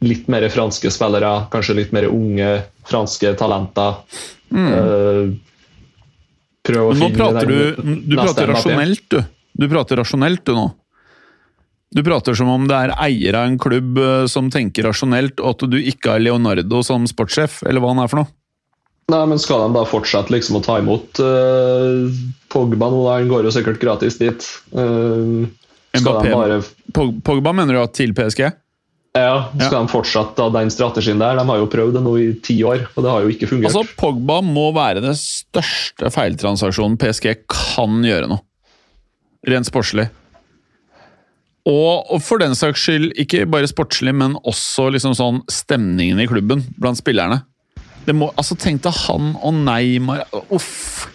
Litt 0.00 0.30
mer 0.32 0.46
franske 0.48 0.88
spillere, 0.88 1.28
kanskje 1.52 1.74
litt 1.76 1.90
mer 1.92 2.06
unge 2.08 2.46
franske 2.88 3.34
talenter. 3.36 3.98
Eh, 4.48 5.26
prøve 6.66 6.92
å 6.92 6.96
nå 6.96 7.08
finne 7.08 7.18
prater 7.18 7.50
du, 7.50 7.94
du 8.04 8.16
prater 8.18 8.50
rasjonelt, 8.50 9.06
du. 9.10 9.20
Du 9.60 9.66
prater 9.68 10.00
rasjonelt, 10.00 10.44
du 10.46 10.56
nå. 10.56 10.66
Du 11.90 12.04
prater 12.06 12.36
som 12.38 12.50
om 12.52 12.68
det 12.70 12.76
er 12.76 12.92
eier 13.02 13.34
av 13.34 13.48
en 13.50 13.56
klubb 13.58 13.98
eh, 13.98 14.26
som 14.30 14.50
tenker 14.52 14.86
rasjonelt, 14.86 15.40
og 15.42 15.56
at 15.56 15.64
du 15.72 15.78
ikke 15.80 16.14
har 16.14 16.22
Leonardo 16.22 16.84
som 16.86 17.08
sportssjef, 17.10 17.64
eller 17.66 17.82
hva 17.82 17.90
han 17.94 18.04
er 18.04 18.12
for 18.12 18.22
noe. 18.22 18.30
Nei, 19.10 19.24
men 19.26 19.40
Skal 19.42 19.64
de 19.64 19.74
da 19.74 19.82
fortsette 19.88 20.30
liksom 20.30 20.60
å 20.60 20.62
ta 20.62 20.76
imot 20.78 21.18
uh, 21.18 22.06
Pogba 22.52 22.92
nå? 22.92 23.00
Han 23.10 23.30
går 23.30 23.48
jo 23.48 23.54
sikkert 23.56 23.80
gratis 23.82 24.20
dit. 24.20 24.44
Uh, 24.70 25.48
skal 25.96 26.20
Mbappé. 26.20 26.28
de 26.28 26.36
bare 26.36 27.16
Pogba 27.26 27.54
mener 27.56 27.74
du 27.74 27.80
at 27.82 27.96
til 27.98 28.14
PSG? 28.14 28.44
Ja, 29.16 29.48
skal 29.58 29.86
de 29.88 29.90
fortsette 29.90 30.44
den 30.54 30.70
strategien 30.70 31.18
der? 31.18 31.34
De 31.40 31.42
har 31.48 31.58
jo 31.58 31.66
prøvd 31.70 31.96
det 31.98 32.02
nå 32.04 32.12
i 32.22 32.28
ti 32.46 32.60
år, 32.62 32.84
og 32.94 33.02
det 33.02 33.10
har 33.10 33.24
jo 33.24 33.32
ikke 33.34 33.48
fungert. 33.50 33.72
Altså, 33.72 33.96
Pogba 33.98 34.38
må 34.46 34.68
være 34.76 35.02
den 35.02 35.18
største 35.18 36.12
feiltransaksjonen 36.14 36.98
PSG 37.00 37.32
kan 37.50 37.98
gjøre 38.06 38.30
nå. 38.30 38.38
Rent 39.50 39.66
sportslig. 39.66 40.06
Og, 41.68 42.14
for 42.24 42.40
den 42.40 42.54
saks 42.56 42.86
skyld, 42.86 43.10
ikke 43.20 43.44
bare 43.50 43.68
sportslig, 43.68 44.14
men 44.16 44.38
også 44.48 44.88
liksom 44.94 45.16
sånn 45.18 45.42
stemningen 45.50 46.22
i 46.22 46.28
klubben 46.30 46.62
blant 46.78 47.00
spillerne. 47.00 47.42
Det 48.06 48.14
må, 48.16 48.30
altså 48.38 48.56
Tenk 48.56 48.80
deg 48.86 48.96
han 49.08 49.34
og 49.44 49.58
Neymar 49.66 50.22
Uff! 50.54 51.08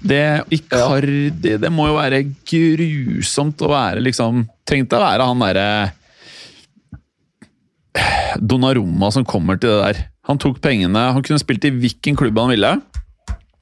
Det 0.00 0.48
Icardi 0.56 1.58
Det 1.60 1.68
må 1.70 1.90
jo 1.90 1.98
være 1.98 2.22
grusomt 2.48 3.60
å 3.62 3.68
være 3.70 4.00
liksom 4.02 4.46
Tenk 4.66 4.88
deg 4.88 4.96
å 4.96 5.04
være 5.04 5.26
han 5.28 5.44
derre 5.44 5.66
Donnarumma 8.38 9.10
som 9.14 9.24
kommer 9.28 9.58
til 9.60 9.70
det 9.72 9.80
der. 9.82 10.02
Han 10.30 10.38
tok 10.38 10.60
pengene, 10.62 11.08
han 11.16 11.22
kunne 11.26 11.40
spilt 11.42 11.64
i 11.66 11.72
hvilken 11.74 12.16
klubb 12.18 12.38
han 12.38 12.52
ville. 12.52 12.74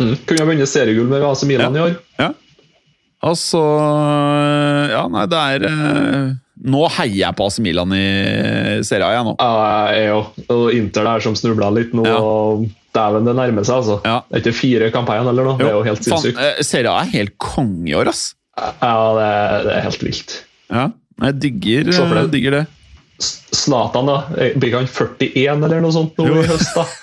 Mm. 0.03 0.13
Kunne 0.29 0.43
ha 0.45 0.47
vunnet 0.51 0.71
seriegull 0.71 1.09
med 1.11 1.25
AC 1.27 1.43
Milan 1.49 1.75
i 1.77 1.81
år. 1.87 1.97
Ja. 2.21 2.33
Altså 3.27 3.59
Ja, 4.93 5.01
nei, 5.11 5.25
det 5.27 5.39
er 5.39 5.65
eh, 5.67 6.29
Nå 6.71 6.85
heier 6.99 7.17
jeg 7.25 7.37
på 7.39 7.47
AC 7.51 7.57
Milan 7.63 7.91
i 7.95 8.03
Serie 8.87 9.07
A, 9.07 9.13
jeg 9.17 9.27
nå. 9.27 9.33
Ja, 9.39 9.75
jeg 9.95 10.13
òg. 10.15 10.39
Og 10.55 10.65
Inter 10.75 11.07
der 11.07 11.23
som 11.23 11.37
snubla 11.39 11.69
litt 11.75 11.93
nå. 11.95 12.05
Ja. 12.07 12.17
og 12.19 12.65
Dæven, 12.95 13.27
det 13.29 13.35
nærmer 13.39 13.67
seg, 13.69 13.77
altså. 13.83 13.99
Ja. 14.07 14.17
Det 14.27 14.39
er 14.39 14.43
ikke 14.43 14.57
fire 14.59 14.89
kamper 14.95 15.19
igjen 15.19 15.31
eller 15.31 15.47
noe. 15.51 15.59
Det 15.61 15.69
er 15.69 15.77
jo 15.77 15.85
helt 15.87 16.03
sinnssykt. 16.07 16.41
eh, 16.43 16.63
Serie 16.67 16.91
A 16.91 17.03
er 17.05 17.13
helt 17.15 17.35
konge 17.43 17.91
i 17.93 17.95
år, 17.99 18.11
ass. 18.11 18.25
Ja, 18.59 18.95
det 19.19 19.29
det 19.69 19.75
er 19.77 19.85
helt 19.87 20.03
vilt. 20.03 20.35
Ja, 20.73 20.87
jeg 21.29 21.39
digger, 21.45 21.93
for 21.95 22.19
eh, 22.23 22.31
digger 22.33 22.57
det. 22.59 22.65
Zlatan, 23.19 24.07
da. 24.07 24.17
Eh, 24.39 24.55
Blir 24.59 24.77
han 24.79 24.87
41 24.87 25.65
eller 25.67 25.81
noe 25.83 25.93
sånt 25.95 26.19
nå 26.19 26.27
i 26.31 26.47
høst, 26.47 26.75
da? 26.77 26.85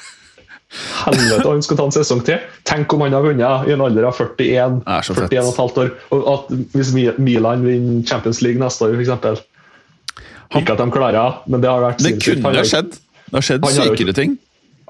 Helvete, 1.06 1.48
han 1.48 1.62
skal 1.64 1.78
ta 1.80 1.86
en 1.88 1.94
sesong 1.96 2.22
til! 2.28 2.40
Tenk 2.68 2.92
om 2.96 3.04
han 3.06 3.14
har 3.16 3.24
vunnet 3.24 3.68
i 3.70 3.74
en 3.76 3.84
alder 3.86 4.08
av 4.10 4.18
41, 4.18 4.80
Det 4.82 4.96
er 4.98 5.06
så 5.08 5.16
fett. 5.16 5.32
41 5.32 5.46
og 5.46 5.52
et 5.54 5.60
halvt 5.62 5.78
år. 5.84 5.92
Og 6.16 6.26
at 6.34 6.50
Hvis 6.76 6.92
Milan 7.22 7.64
vinner 7.68 8.02
Champions 8.08 8.42
League 8.44 8.60
neste 8.60 8.88
år, 8.88 8.96
f.eks. 9.00 9.44
Ikke 10.56 10.76
at 10.76 10.82
de 10.82 10.88
klarer 10.94 11.40
men 11.50 11.64
det 11.64 11.70
har 11.72 11.82
vært 11.84 12.04
Det 12.04 12.16
kunne 12.22 12.46
Han 12.50 12.60
ha 12.60 12.66
skjedd. 12.68 12.92
Det 13.26 13.38
har 13.40 13.46
skjedd 13.48 13.66
Han 13.66 13.74
sykere 13.78 14.14
ting. 14.18 14.36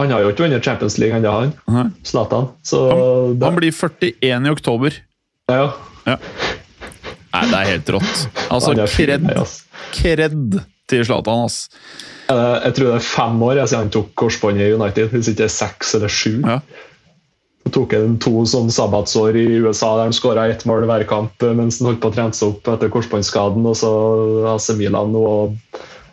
Han 0.02 0.12
har 0.12 0.26
jo 0.26 0.32
ikke 0.34 0.44
vunnet 0.44 0.66
Champions 0.66 0.98
League 1.00 1.16
ennå, 1.16 1.32
han. 1.32 1.54
Nei. 1.72 1.86
Zlatan. 2.04 2.50
Så 2.68 2.82
Han, 2.92 3.38
han 3.46 3.56
blir 3.62 3.72
41 3.72 4.48
i 4.50 4.52
oktober. 4.52 5.02
ja, 5.50 5.74
Ja. 6.06 6.18
Nei, 7.36 7.46
det 7.52 7.58
er 7.60 7.70
helt 7.74 7.90
rått. 7.92 8.20
Altså, 8.48 8.72
han 8.72 8.88
kred, 8.88 9.26
kred 9.92 10.60
til 10.90 11.06
Zlatan. 11.06 11.48
Er 12.30 12.66
Jeg 12.66 12.76
tror 12.78 12.92
det 12.92 12.98
er 12.98 13.08
fem 13.08 13.44
år 13.44 13.60
jeg, 13.60 13.70
siden 13.70 13.86
han 13.86 13.94
tok 13.94 14.12
korsbåndet 14.16 14.68
i 14.68 14.76
United. 14.76 15.10
Hvis 15.14 15.32
ikke 15.32 15.44
det 15.44 15.50
er 15.50 15.56
seks 15.56 15.96
eller 15.98 16.12
sju. 16.12 16.42
Ja. 16.42 16.60
Så 17.66 17.72
tok 17.74 17.96
han 17.98 18.20
to 18.22 18.44
sånn 18.46 18.70
sabbatsår 18.70 19.38
i 19.42 19.46
USA 19.66 19.96
der 19.98 20.12
han 20.12 20.14
skåra 20.14 20.46
ett 20.54 20.68
mål 20.70 20.86
hver 20.86 21.06
kamp 21.10 21.42
eh, 21.42 21.56
mens 21.58 21.80
han 21.80 21.90
holdt 21.90 22.04
på 22.04 22.12
å 22.12 22.14
trene 22.14 22.38
seg 22.38 22.54
opp 22.54 22.70
etter 22.76 22.94
korsbåndskaden. 22.94 23.66
Og 23.66 23.80
så 23.80 23.92
AC 24.54 24.70
Milan 24.78 25.16
nå. 25.16 25.26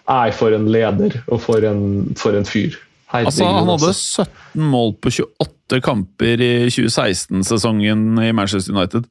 Nei, 0.09 0.33
for 0.35 0.53
en 0.57 0.67
leder 0.73 1.21
og 1.29 1.39
for 1.45 1.65
en, 1.65 1.85
for 2.19 2.37
en 2.37 2.49
fyr. 2.49 2.75
Herregud, 3.13 3.29
Altså, 3.29 3.45
han 3.45 3.69
hadde 3.69 3.93
altså. 3.93 4.25
17 4.57 4.71
mål 4.73 4.95
på 5.05 5.13
28 5.21 5.81
kamper 5.85 6.43
i 6.43 6.53
2016-sesongen 6.73 8.07
i 8.25 8.33
Manchester 8.35 8.73
United. 8.73 9.07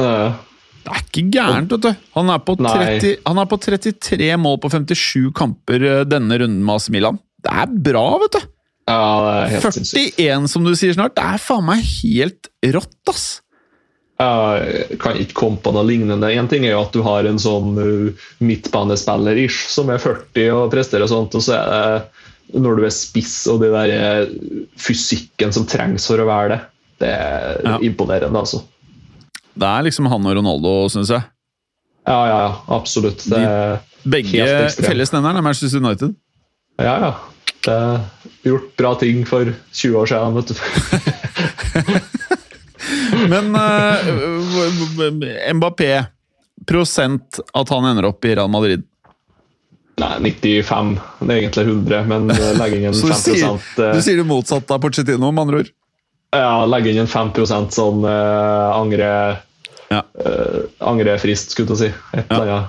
Eh, 0.00 0.36
Det 0.82 0.90
er 0.90 1.02
ikke 1.04 1.24
gærent, 1.36 1.70
vet 1.76 1.84
du. 1.84 1.92
Han 2.16 2.30
er, 2.34 2.40
på 2.42 2.56
30, 2.58 3.12
han 3.26 3.38
er 3.38 3.46
på 3.50 3.58
33 3.62 4.30
mål 4.42 4.58
på 4.64 4.70
57 4.72 5.30
kamper 5.38 5.84
eh, 5.86 6.00
denne 6.08 6.38
runden 6.42 6.64
med 6.66 6.74
AC 6.80 6.88
Milan. 6.94 7.20
Det 7.42 7.54
er 7.62 7.76
bra, 7.90 8.04
vet 8.24 8.38
du. 8.38 8.48
Ja, 8.90 8.98
det 8.98 9.32
er 9.36 9.54
helt 9.54 9.76
sinnssykt. 9.78 10.18
41, 10.18 10.48
som 10.50 10.66
du 10.66 10.72
sier 10.78 10.96
snart. 10.96 11.14
Det 11.18 11.22
er 11.22 11.38
faen 11.42 11.64
meg 11.68 11.84
helt 12.02 12.50
rått, 12.74 12.98
ass. 13.12 13.26
Jeg 14.22 14.98
kan 15.02 15.16
ikke 15.18 15.34
komme 15.38 15.58
på 15.62 15.72
noe 15.74 15.86
lignende. 15.88 16.28
En 16.30 16.50
ting 16.50 16.66
er 16.66 16.76
jo 16.76 16.82
at 16.84 16.94
du 16.94 17.00
har 17.06 17.26
en 17.26 17.40
sånn 17.42 17.78
uh, 17.78 18.26
midtbanespiller-ish 18.44 19.64
som 19.72 19.90
er 19.90 20.02
40 20.02 20.50
og 20.54 20.68
presterer 20.74 21.06
og 21.06 21.10
sånt, 21.10 21.38
og 21.38 21.42
så 21.46 21.56
er 21.58 21.72
det 21.72 22.60
når 22.62 22.76
du 22.78 22.84
er 22.84 22.92
spiss 22.92 23.36
og 23.48 23.62
den 23.62 23.72
der 23.72 23.92
eh, 23.94 24.32
fysikken 24.76 25.54
som 25.54 25.64
trengs 25.70 26.04
for 26.10 26.20
å 26.20 26.26
være 26.28 26.50
det. 26.52 26.60
Det 27.00 27.08
er 27.14 27.62
Ja. 27.64 27.78
imponerende, 27.80 28.38
altså. 28.38 28.60
Det 29.54 29.68
er 29.68 29.82
liksom 29.86 30.06
han 30.10 30.26
og 30.28 30.36
Ronaldo, 30.38 30.72
syns 30.92 31.10
jeg. 31.12 31.22
Ja, 32.08 32.20
ja, 32.26 32.38
ja, 32.46 32.52
absolutt. 32.74 33.20
Det, 33.30 33.40
Begge 34.02 34.32
De, 34.32 34.38
begge 34.42 34.82
fellesnevneren 34.82 35.36
er 35.38 35.42
Manchester 35.46 35.78
United. 35.82 36.10
ja, 36.80 36.96
ja. 37.08 37.12
Det 37.62 37.70
er 37.70 38.02
gjort 38.42 38.74
bra 38.74 38.90
ting 38.98 39.22
for 39.22 39.46
20 39.70 39.94
år 40.00 40.06
siden, 40.10 40.34
vet 40.34 40.50
du. 40.50 40.54
Men 43.30 43.54
uh, 43.54 44.02
Mbappé 45.54 46.10
Prosent 46.66 47.38
at 47.54 47.70
han 47.70 47.86
ender 47.86 48.02
opp 48.10 48.18
i 48.26 48.34
Real 48.34 48.50
Madrid. 48.50 48.82
Nei, 50.00 50.32
95. 50.32 50.94
Det 51.20 51.28
er 51.28 51.36
egentlig 51.42 51.64
100, 51.68 52.06
men 52.08 52.30
eh, 52.32 52.52
legg 52.58 52.72
inn 52.78 52.86
en 52.88 52.94
Så 53.00 53.06
du 53.10 53.12
5 53.12 53.18
sier, 53.22 53.48
eh, 53.52 53.92
du 53.92 54.00
sier 54.04 54.16
det 54.22 54.26
motsatte 54.26 54.72
av 54.74 54.80
Pochettino, 54.82 55.28
med 55.30 55.42
andre 55.44 55.56
ord? 55.62 55.68
Ja, 56.32 56.62
legge 56.64 56.92
inn 56.92 57.02
en 57.02 57.10
5% 57.10 57.74
sånn 57.76 58.06
uh, 58.08 58.72
angre, 58.72 59.08
Ja. 59.92 60.00
uh, 60.16 60.62
angrefrist, 60.88 61.52
skulle 61.52 61.76
jeg 61.76 61.92
si. 61.92 62.22
Ja. 62.32 62.62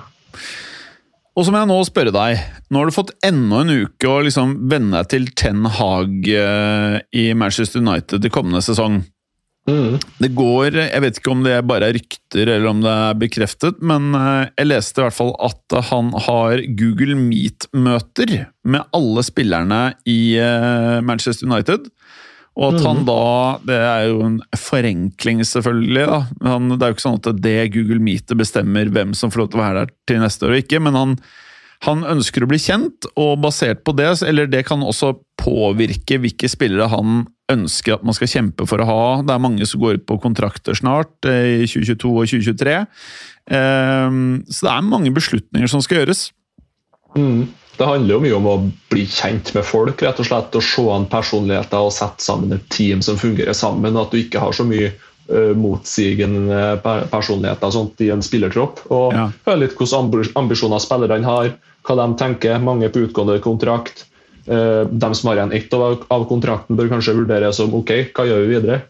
Og 1.34 1.46
så 1.46 1.50
må 1.50 1.62
jeg 1.62 1.70
nå 1.70 1.78
spørre 1.88 2.12
deg, 2.14 2.42
nå 2.70 2.78
har 2.82 2.90
du 2.90 2.94
fått 2.94 3.14
enda 3.26 3.64
en 3.64 3.72
uke 3.72 4.06
å 4.06 4.20
liksom 4.22 4.52
venne 4.70 5.00
deg 5.00 5.08
til 5.10 5.24
Ten 5.34 5.64
Hag 5.66 6.28
uh, 6.28 7.00
i 7.16 7.24
Manchester 7.34 7.80
United 7.82 8.28
i 8.28 8.30
kommende 8.30 8.60
sesong. 8.62 9.00
Mm. 9.64 9.96
Det 10.20 10.28
går, 10.36 10.76
jeg 10.84 11.00
vet 11.00 11.18
ikke 11.18 11.32
om 11.32 11.42
det 11.42 11.56
bare 11.64 11.88
er 11.88 11.96
rykter 11.96 12.50
eller 12.52 12.68
om 12.68 12.84
det 12.84 12.92
er 12.92 13.16
bekreftet, 13.16 13.78
men 13.80 14.10
eh, 14.12 14.50
jeg 14.60 14.68
leste 14.68 15.00
i 15.00 15.04
hvert 15.06 15.16
fall 15.16 15.30
at 15.40 15.76
han 15.88 16.10
har 16.26 16.60
Google 16.76 17.16
Meet-møter 17.16 18.34
med 18.68 18.84
alle 18.92 19.24
spillerne 19.24 19.78
i 20.04 20.36
Manchester 21.00 21.48
United. 21.48 21.88
Og 22.54 22.76
at 22.76 22.84
han 22.86 23.00
da 23.02 23.58
Det 23.66 23.76
er 23.76 24.04
jo 24.12 24.20
en 24.22 24.36
forenkling, 24.54 25.40
selvfølgelig. 25.42 26.04
da. 26.06 26.20
Han, 26.46 26.68
det 26.74 26.82
er 26.82 26.92
jo 26.92 26.96
ikke 26.96 27.06
sånn 27.08 27.18
at 27.18 27.40
det 27.42 27.56
Google 27.74 27.98
Meet 27.98 28.34
bestemmer 28.38 28.92
hvem 28.94 29.14
som 29.18 29.32
får 29.34 29.42
lov 29.42 29.50
til 29.50 29.60
å 29.60 29.64
være 29.64 29.80
der 29.82 29.94
til 30.06 30.22
neste 30.22 30.46
år 30.46 30.54
og 30.54 30.62
ikke, 30.62 30.80
men 30.86 30.94
han, 30.98 31.16
han 31.88 32.04
ønsker 32.14 32.44
å 32.44 32.50
bli 32.50 32.60
kjent, 32.62 33.08
og 33.18 33.40
basert 33.42 33.82
på 33.84 33.96
det, 33.98 34.12
eller 34.22 34.46
det 34.50 34.62
kan 34.68 34.84
også 34.86 35.16
påvirke 35.40 36.20
hvilke 36.22 36.48
spillere 36.50 36.86
han 36.92 37.24
ønsker 37.52 37.98
at 37.98 38.04
man 38.06 38.16
skal 38.16 38.30
kjempe 38.30 38.64
for 38.68 38.80
å 38.80 38.86
ha. 38.88 39.02
Det 39.26 39.34
er 39.34 39.42
mange 39.42 39.66
som 39.68 39.82
går 39.82 39.98
ut 39.98 40.06
på 40.08 40.20
kontrakter 40.22 40.78
snart, 40.78 41.12
eh, 41.28 41.64
i 41.64 41.66
2022 41.68 42.14
og 42.14 42.30
2023. 42.30 42.78
Ehm, 43.50 44.44
Så 44.48 44.64
det 44.64 44.72
er 44.72 44.88
mange 44.88 45.12
beslutninger 45.12 45.68
som 45.68 45.82
skal 45.84 46.00
gjøres. 46.00 46.30
Mm. 47.18 47.50
Det 47.76 47.86
handler 47.88 48.14
jo 48.14 48.20
mye 48.22 48.36
om 48.36 48.46
å 48.46 48.54
bli 48.92 49.02
kjent 49.10 49.50
med 49.56 49.64
folk, 49.66 50.02
rett 50.04 50.20
og 50.22 50.28
slett, 50.28 50.54
og 50.54 50.62
se 50.62 50.84
an 50.94 51.08
personligheter 51.10 51.82
og 51.82 51.92
sette 51.94 52.22
sammen 52.22 52.54
et 52.54 52.68
team 52.70 53.02
som 53.02 53.18
fungerer 53.18 53.56
sammen. 53.56 53.98
At 53.98 54.14
du 54.14 54.20
ikke 54.20 54.42
har 54.42 54.54
så 54.54 54.66
mye 54.68 54.92
uh, 54.94 55.52
motsigende 55.58 56.78
personligheter 56.84 57.66
og 57.70 57.74
sånt 57.74 58.04
i 58.06 58.12
en 58.14 58.22
spillertropp. 58.22 58.84
Og 58.94 59.14
Ja. 59.16 59.28
høre 59.48 59.64
litt 59.64 59.74
hvilke 59.78 59.98
ambi- 59.98 60.32
ambisjoner 60.38 60.82
spillerne 60.82 61.26
har, 61.26 61.52
hva 61.84 61.98
de 61.98 62.08
tenker. 62.22 62.62
Mange 62.62 62.88
på 62.94 63.08
utgående 63.08 63.40
kontrakt. 63.42 64.06
Uh, 64.46 64.84
de 64.86 65.14
som 65.16 65.32
har 65.32 65.40
igjen 65.40 65.56
ett 65.56 65.74
av, 65.74 66.04
av 66.14 66.26
kontrakten, 66.30 66.76
bør 66.78 66.92
kanskje 66.94 67.18
vurdere 67.18 67.52
som 67.56 67.74
ok, 67.74 68.12
hva 68.14 68.28
gjør 68.28 68.44
vi 68.44 68.54
videre? 68.54 68.82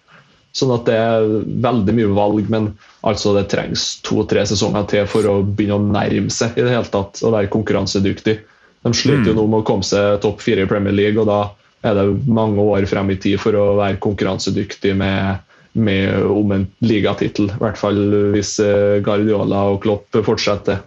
Sånn 0.55 0.71
at 0.77 0.85
det 0.87 0.95
er 0.95 1.25
veldig 1.65 1.95
mye 1.97 2.11
valg, 2.15 2.51
men 2.53 2.75
altså 3.03 3.33
det 3.35 3.49
trengs 3.51 3.97
to-tre 4.07 4.45
sesonger 4.47 4.85
til 4.93 5.07
for 5.11 5.27
å 5.27 5.41
begynne 5.43 5.81
å 5.81 5.87
nærme 5.97 6.31
seg 6.31 6.59
i 6.59 6.63
det 6.63 6.71
hele 6.77 6.91
tatt, 6.93 7.19
og 7.25 7.33
være 7.35 7.51
konkurransedyktig. 7.51 8.37
De 8.85 8.93
sliter 8.95 9.31
jo 9.33 9.35
nå 9.39 9.47
med 9.49 9.63
å 9.63 9.67
komme 9.67 9.87
seg 9.87 10.21
topp 10.25 10.43
fire 10.45 10.67
i 10.67 10.71
Premier 10.71 10.93
League, 10.93 11.21
og 11.21 11.27
da 11.31 11.41
er 11.85 11.97
det 11.99 12.07
mange 12.29 12.61
år 12.61 12.87
frem 12.89 13.11
i 13.13 13.17
tid 13.21 13.41
for 13.41 13.57
å 13.57 13.75
være 13.81 13.99
konkurransedyktig 14.05 14.95
med, 14.97 15.41
med 15.77 16.23
om 16.29 16.53
en 16.57 16.67
ligatittel. 16.85 17.51
I 17.53 17.61
hvert 17.61 17.81
fall 17.81 17.99
hvis 18.35 18.55
eh, 18.65 19.01
Guardiola 19.05 19.67
og 19.73 19.83
Klopp 19.85 20.21
fortsetter. 20.25 20.81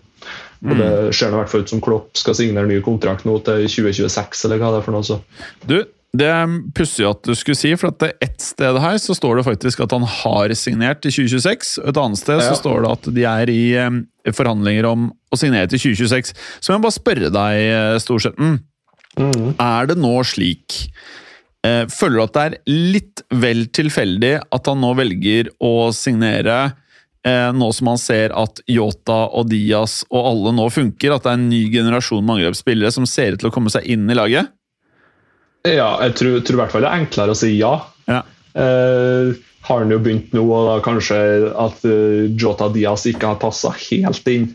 Og 0.65 0.73
Det 0.73 0.89
ser 1.13 1.29
nå 1.29 1.37
i 1.37 1.41
hvert 1.43 1.51
fall 1.51 1.61
ut 1.65 1.69
som 1.69 1.81
Klopp 1.85 2.17
skal 2.17 2.33
signere 2.37 2.69
ny 2.69 2.79
kontrakt 2.85 3.27
nå 3.29 3.35
til 3.45 3.67
2026, 3.69 4.45
eller 4.47 4.57
hva 4.61 4.71
det 4.73 4.79
er 4.81 4.87
for 4.87 4.97
noe. 4.97 5.05
Så. 5.05 5.19
Du, 5.69 5.77
det 6.17 6.29
er 6.33 6.55
pussig 6.73 7.05
at 7.05 7.21
du 7.27 7.35
skulle 7.37 7.59
si, 7.59 7.73
for 7.77 7.91
at 7.91 7.99
det 8.01 8.13
ett 8.25 8.41
sted 8.41 8.79
her 8.81 8.97
så 9.01 9.13
står 9.17 9.37
det 9.37 9.45
faktisk 9.51 9.83
at 9.85 9.93
han 9.93 10.05
har 10.07 10.53
signert 10.57 11.05
i 11.05 11.13
2026. 11.13 11.75
og 11.83 11.91
Et 11.93 12.01
annet 12.01 12.21
sted 12.23 12.41
Ja. 12.41 12.47
så 12.49 12.57
står 12.61 12.81
det 12.87 12.93
at 12.95 13.09
de 13.19 13.27
er 13.29 13.53
i 13.53 13.61
eh, 13.77 13.99
forhandlinger 14.35 14.87
om 14.89 15.09
å 15.31 15.39
signere 15.39 15.69
til 15.71 15.83
2026. 15.93 16.33
Så 16.33 16.71
må 16.71 16.77
jeg 16.77 16.85
bare 16.87 16.97
spørre 16.97 17.31
deg, 17.33 18.01
Storsetten. 18.03 18.57
Storsetten. 19.17 19.55
Er 19.57 19.87
det 19.89 19.97
nå 19.97 20.13
slik 20.27 20.75
eh, 21.65 21.85
Føler 21.89 22.19
du 22.19 22.23
at 22.25 22.35
det 22.35 22.43
er 22.43 22.57
litt 22.69 23.23
vel 23.33 23.65
tilfeldig 23.73 24.33
at 24.53 24.69
han 24.69 24.83
nå 24.83 24.93
velger 24.99 25.49
å 25.63 25.89
signere 25.95 26.57
eh, 27.25 27.49
nå 27.55 27.71
som 27.73 27.91
han 27.91 28.01
ser 28.01 28.35
at 28.37 28.61
Yota 28.69 29.23
og 29.33 29.49
Diaz 29.51 30.03
og 30.11 30.21
alle 30.21 30.53
nå 30.59 30.69
funker? 30.73 31.15
At 31.15 31.25
det 31.25 31.33
er 31.33 31.41
en 31.41 31.49
ny 31.49 31.63
generasjon 31.73 32.23
med 32.23 32.37
angrepsspillere 32.37 32.93
som 32.93 33.09
ser 33.09 33.35
ut 33.35 33.43
til 33.43 33.51
å 33.51 33.55
komme 33.55 33.73
seg 33.73 33.89
inn 33.89 34.05
i 34.09 34.17
laget? 34.17 34.53
Ja, 35.67 35.97
jeg 36.05 36.15
tror, 36.19 36.39
tror 36.45 36.59
i 36.59 36.61
hvert 36.61 36.75
fall 36.75 36.85
det 36.85 36.91
er 36.91 37.01
enklere 37.01 37.33
å 37.33 37.37
si 37.37 37.55
ja. 37.57 37.73
Ja. 38.07 38.21
Eh, 38.57 39.33
har 39.67 39.83
han 39.83 39.91
jo 39.91 39.99
begynt 39.99 40.33
nå, 40.35 40.43
og 40.47 40.69
da 40.69 40.77
kanskje 40.85 41.17
at 41.59 41.83
uh, 41.87 42.25
Jota 42.39 42.69
Diaz 42.71 43.05
ikke 43.09 43.33
har 43.33 43.39
passa 43.41 43.73
helt 43.75 44.29
inn. 44.31 44.49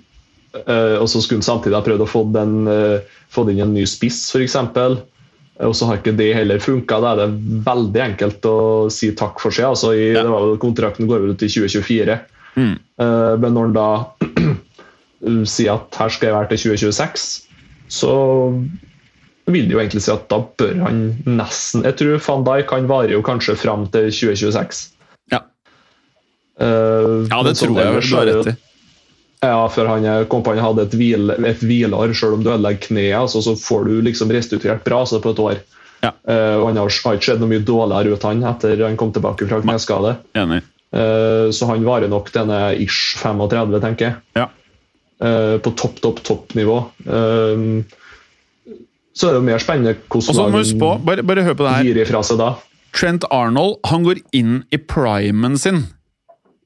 Uh, 0.53 0.99
og 1.01 1.09
så 1.09 1.21
skulle 1.21 1.41
han 1.41 1.49
samtidig 1.49 1.77
ha 1.77 1.85
prøvd 1.85 2.05
å 2.05 2.09
få, 2.09 2.25
den, 2.35 2.55
uh, 2.69 3.21
få 3.33 3.45
inn 3.53 3.63
en 3.65 3.75
ny 3.77 3.85
spiss, 3.89 4.25
f.eks. 4.33 4.57
Og 5.63 5.75
så 5.77 5.87
har 5.89 6.01
ikke 6.01 6.17
det 6.17 6.33
heller 6.35 6.63
funka. 6.65 6.99
Da 7.05 7.13
er 7.13 7.23
det 7.23 7.59
veldig 7.69 8.03
enkelt 8.07 8.49
å 8.49 8.59
si 8.93 9.13
takk 9.17 9.41
for 9.43 9.55
seg. 9.55 9.69
Altså, 9.69 9.93
i, 9.95 10.11
Ja. 10.17 10.25
det 10.25 10.33
var 10.33 10.57
kontrakten 10.63 11.11
går 11.11 11.29
ut 11.29 11.45
i 11.45 11.51
2024. 11.53 12.17
Mm. 12.57 12.73
Men 13.41 13.55
når 13.55 13.69
han 13.69 13.77
da 13.77 13.91
sier 15.53 15.77
at 15.77 16.01
her 16.01 16.13
skal 16.13 16.31
jeg 16.31 16.37
være 16.37 16.51
til 16.51 16.73
2026, 16.73 17.29
så 17.93 18.17
vil 19.53 19.69
det 19.69 19.75
jo 19.75 19.81
egentlig 19.83 20.03
si 20.05 20.13
at 20.13 20.29
da 20.31 20.39
bør 20.59 20.77
han 20.85 21.01
nesten 21.27 21.83
Jeg 21.87 21.99
tror 21.99 22.21
van 22.27 22.45
Dijk 22.47 22.69
kan 22.71 22.91
vare 22.91 23.15
jo 23.15 23.23
kanskje 23.27 23.57
fram 23.59 23.87
til 23.93 24.11
2026. 24.11 24.83
Eh, 26.61 27.15
Ja, 27.31 27.43
det 27.47 27.57
tror 27.59 27.79
jeg 27.79 28.03
du 28.03 28.17
har 28.17 28.29
rett 28.29 28.53
i. 28.53 28.57
Ja, 29.43 29.69
for 29.75 29.89
han 29.91 30.05
kom 30.31 30.45
på 30.47 30.53
han 30.55 30.63
hadde 30.63 30.85
et, 30.87 30.93
hvil, 30.95 31.33
et 31.35 31.63
hvileår, 31.67 32.13
selv 32.15 32.37
om 32.37 32.45
du 32.45 32.53
ødelegger 32.53 32.87
kneet, 32.87 33.17
altså, 33.19 33.41
så 33.43 33.57
får 33.59 33.89
du 33.89 33.97
liksom 34.07 34.31
restituert 34.31 34.85
bra 34.87 35.01
altså, 35.03 35.19
på 35.19 35.33
et 35.35 35.41
år. 35.43 35.63
Ja. 36.03 36.13
Uh, 36.29 36.67
han 36.67 36.79
har, 36.79 36.91
har 37.05 37.19
ikke 37.19 37.29
sett 37.31 37.43
noe 37.43 37.51
mye 37.51 37.63
dårligere 37.67 38.15
ut 38.15 38.27
han 38.27 38.43
etter 38.47 38.81
han 38.83 38.99
kom 38.99 39.11
tilbake 39.15 39.47
fra 39.51 39.61
kneskade. 39.63 40.17
Eh, 40.93 41.51
så 41.51 41.67
han 41.71 41.87
varer 41.87 42.11
nok 42.13 42.29
denne 42.35 42.59
ish 42.83 43.17
35, 43.23 43.79
tenker 43.81 44.09
jeg. 44.09 44.19
Ja. 44.37 44.49
Uh, 45.23 45.57
på 45.63 45.71
topp, 45.79 46.01
topp, 46.03 46.21
toppnivå. 46.27 46.79
Uh, 47.07 47.83
så 49.15 49.29
er 49.29 49.35
det 49.35 49.41
jo 49.41 49.47
mer 49.47 49.63
spennende 49.63 49.95
hvordan 50.11 50.55
du 50.57 50.77
på, 50.81 50.93
bare, 51.07 51.25
bare 51.27 51.45
hør 51.47 51.57
på 51.57 51.67
det 51.67 51.75
her. 51.77 51.89
gir 51.89 52.03
ifra 52.05 52.23
seg 52.27 52.41
da. 52.41 52.53
Trent 52.93 53.25
Arnold 53.33 53.79
han 53.89 54.05
går 54.05 54.21
inn 54.37 54.63
i 54.73 54.81
primen 54.81 55.59
sin 55.61 55.85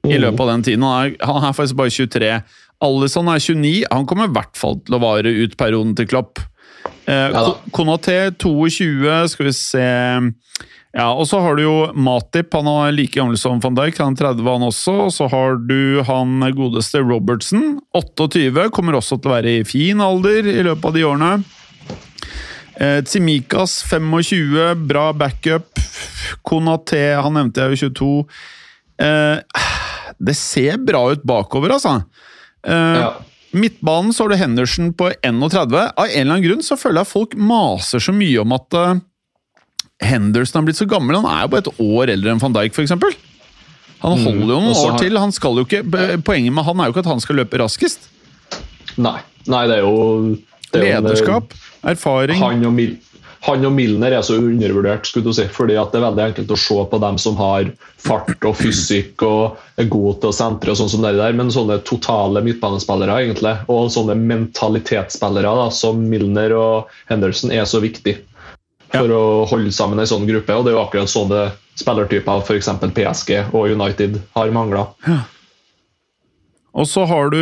i 0.07 0.17
Mm. 0.17 0.21
løpet 0.25 0.39
av 0.39 0.47
den 0.53 0.63
tiden. 0.63 0.83
Han 0.83 1.05
er, 1.11 1.15
han 1.25 1.43
er 1.43 1.53
faktisk 1.57 1.75
bare 1.75 1.89
23. 1.93 2.43
Alison 2.81 3.27
er 3.29 3.39
29. 3.39 3.85
Han 3.91 4.05
kommer 4.05 4.27
i 4.29 4.33
hvert 4.35 4.55
fall 4.57 4.79
til 4.85 4.95
å 4.95 5.01
vare 5.01 5.31
ut 5.43 5.57
perioden 5.57 5.95
til 5.95 6.07
Klopp. 6.07 6.39
Eh, 7.07 7.31
Ja 7.33 7.55
Konaté 7.71 8.31
22, 8.37 9.27
skal 9.29 9.45
vi 9.45 9.51
se 9.53 9.87
Ja, 10.97 11.11
og 11.13 11.27
så 11.27 11.39
har 11.43 11.55
du 11.55 11.61
jo 11.61 11.91
Matip, 11.93 12.53
han 12.53 12.65
er 12.71 12.91
like 12.95 13.13
gammel 13.13 13.37
som 13.37 13.59
van 13.61 13.75
Dijk, 13.75 13.97
han 13.99 14.13
er 14.13 14.33
30 14.33 14.47
han 14.47 14.61
også. 14.65 14.93
Og 15.05 15.11
så 15.13 15.27
har 15.29 15.57
du 15.57 16.01
han 16.07 16.39
godeste 16.55 17.01
Robertson, 17.03 17.79
28, 17.93 18.69
kommer 18.71 18.93
også 18.97 19.19
til 19.21 19.29
å 19.29 19.35
være 19.35 19.59
i 19.59 19.63
fin 19.67 19.99
alder 20.01 20.47
i 20.47 20.63
løpet 20.63 20.85
av 20.85 20.93
de 20.93 21.03
årene. 21.05 21.43
Eh, 22.79 23.01
Tsimikas 23.03 23.83
25, 23.89 24.75
bra 24.87 25.11
backup. 25.13 25.79
Konaté, 26.45 27.15
han 27.21 27.33
nevnte 27.33 27.61
jeg 27.61 27.77
jo 27.77 27.89
22. 27.89 28.27
Eh, 28.99 29.39
det 30.19 30.35
ser 30.37 30.77
bra 30.81 31.03
ut 31.13 31.23
bakover, 31.27 31.75
altså. 31.77 31.99
Eh, 32.65 32.99
Ja. 33.01 33.13
Midtbanen 33.57 34.11
så 34.13 34.25
har 34.25 34.29
du 34.29 34.35
Henderson 34.35 34.89
på 34.93 35.07
31. 35.23 35.73
Av 35.95 36.03
en 36.05 36.11
eller 36.11 36.33
annen 36.35 36.43
grunn 36.43 36.63
så 36.65 36.75
føler 36.77 36.99
jeg 37.01 37.07
folk 37.09 37.35
maser 37.39 38.01
så 38.03 38.11
mye 38.13 38.41
om 38.43 38.51
at 38.53 38.75
uh, 38.75 38.99
Henderson 40.03 40.59
har 40.59 40.65
blitt 40.67 40.77
så 40.81 40.85
gammel. 40.85 41.15
Han 41.15 41.25
er 41.31 41.45
jo 41.45 41.51
bare 41.53 41.63
et 41.63 41.79
år 41.81 42.11
eldre 42.13 42.33
enn 42.35 42.41
van 42.43 42.53
Dijk, 42.57 42.75
f.eks. 42.75 42.91
Han 44.03 44.19
holder 44.19 44.43
jo 44.43 44.59
noen 44.59 44.67
mm, 44.75 44.81
år 44.83 44.99
til. 45.01 45.17
Han 45.17 45.31
skal 45.33 45.57
jo 45.57 45.65
ikke, 45.65 45.79
poenget 46.27 46.53
med 46.53 46.67
han 46.67 46.83
er 46.83 46.89
jo 46.91 46.93
ikke 46.93 47.05
at 47.05 47.09
han 47.15 47.23
skal 47.23 47.39
løpe 47.39 47.57
raskest. 47.63 48.09
Nei. 48.99 49.15
Nei, 49.47 49.63
det 49.71 49.79
er 49.79 49.87
jo 49.87 49.95
det 50.73 50.83
er 50.83 50.97
en- 50.99 51.07
Lederskap, 51.07 51.53
erfaring 51.87 52.37
Han 52.43 52.65
og, 52.67 52.73
Mil 52.75 52.97
han 53.47 53.63
og 53.63 53.71
Milner 53.71 54.11
er 54.11 54.23
så 54.27 54.35
undervurdert, 54.41 55.07
skulle 55.07 55.29
du 55.29 55.35
si, 55.35 55.45
fordi 55.51 55.77
at 55.79 55.93
det 55.93 56.01
er 56.01 56.07
veldig 56.09 56.23
enkelt 56.25 56.51
å 56.51 56.59
se 56.59 56.77
på 56.91 56.99
dem 56.99 57.19
som 57.21 57.37
har 57.39 57.69
fart 58.03 58.43
og 58.47 58.57
fysikk 58.59 59.23
og 59.23 59.79
er 59.79 59.87
gode 59.87 60.17
til 60.21 60.33
å 60.33 60.35
sentre, 60.35 60.73
og 60.73 60.79
sånn 60.81 60.91
som 60.91 61.05
det 61.05 61.13
der, 61.15 61.35
men 61.37 61.53
sånne 61.53 61.79
totale 61.87 62.43
midtbanespillere 62.43 63.21
egentlig, 63.23 63.55
og 63.71 63.87
sånne 63.95 64.17
mentalitetsspillere 64.19 65.53
da, 65.61 65.69
som 65.71 66.01
Milner 66.11 66.55
og 66.57 66.91
Henderson 67.07 67.55
er 67.55 67.63
så 67.69 67.79
viktig 67.83 68.17
for 68.91 69.15
å 69.15 69.23
holde 69.47 69.71
sammen 69.75 69.99
en 70.01 70.09
sånn 70.09 70.27
gruppe. 70.27 70.55
og 70.55 70.65
Det 70.65 70.73
er 70.73 70.77
jo 70.77 70.83
akkurat 70.83 71.11
sånne 71.11 71.47
spillertyper 71.77 72.43
f.eks. 72.43 72.69
PSG 72.95 73.33
og 73.53 73.71
United 73.71 74.19
har 74.35 74.53
mangla. 74.55 74.87
Og 76.77 76.87
så 76.89 77.07
har 77.09 77.31
du 77.33 77.41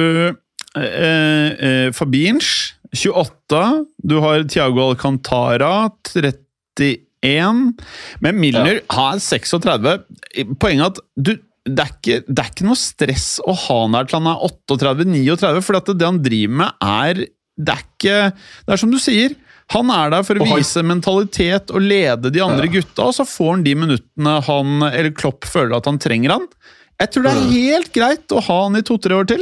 eh, 0.79 1.49
eh, 1.51 1.89
Fabinch, 1.95 2.74
28. 2.93 3.85
Du 3.97 4.19
har 4.23 4.43
Thiago 4.49 4.89
Alcantara, 4.89 5.89
31. 6.13 7.73
Men 8.19 8.39
Milner 8.39 8.81
har 8.93 9.19
36. 9.19 9.95
Poenget 10.61 10.83
er 10.83 10.91
at 10.91 11.01
du, 11.15 11.31
det, 11.65 11.85
er 11.85 11.93
ikke, 11.93 12.19
det 12.27 12.43
er 12.43 12.51
ikke 12.51 12.67
noe 12.67 12.79
stress 12.79 13.29
å 13.41 13.55
ha 13.65 13.79
han 13.85 13.97
her 13.97 14.09
til 14.09 14.19
han 14.19 14.29
er 14.35 14.45
38-39, 14.69 15.63
for 15.65 15.79
at 15.79 15.89
det 15.95 16.11
han 16.11 16.21
driver 16.25 16.61
med, 16.61 16.85
er 16.85 17.25
Det 17.55 17.71
er 17.71 17.83
ikke 17.85 18.15
Det 18.35 18.75
er 18.75 18.81
som 18.83 18.93
du 18.93 18.99
sier. 19.01 19.35
Han 19.73 19.89
er 19.89 20.11
der 20.13 20.25
for 20.27 20.37
å 20.37 20.45
vise 20.45 20.83
mentalitet 20.85 21.71
og 21.73 21.81
lede 21.81 22.29
de 22.29 22.43
andre 22.43 22.69
gutta, 22.69 23.07
og 23.07 23.15
så 23.17 23.25
får 23.25 23.55
han 23.55 23.63
de 23.65 23.73
minuttene 23.81 24.35
han, 24.45 24.75
eller 24.91 25.15
Klopp 25.17 25.47
føler 25.49 25.73
at 25.79 25.89
han 25.89 25.97
trenger 26.01 26.35
han. 26.35 26.45
Jeg 27.01 27.11
tror 27.11 27.25
det 27.25 27.31
er 27.33 27.47
helt 27.49 27.93
greit 27.95 28.35
å 28.35 28.43
ha 28.45 28.57
han 28.67 28.77
i 28.77 28.83
to-tre 28.85 29.17
år 29.17 29.25
til. 29.31 29.41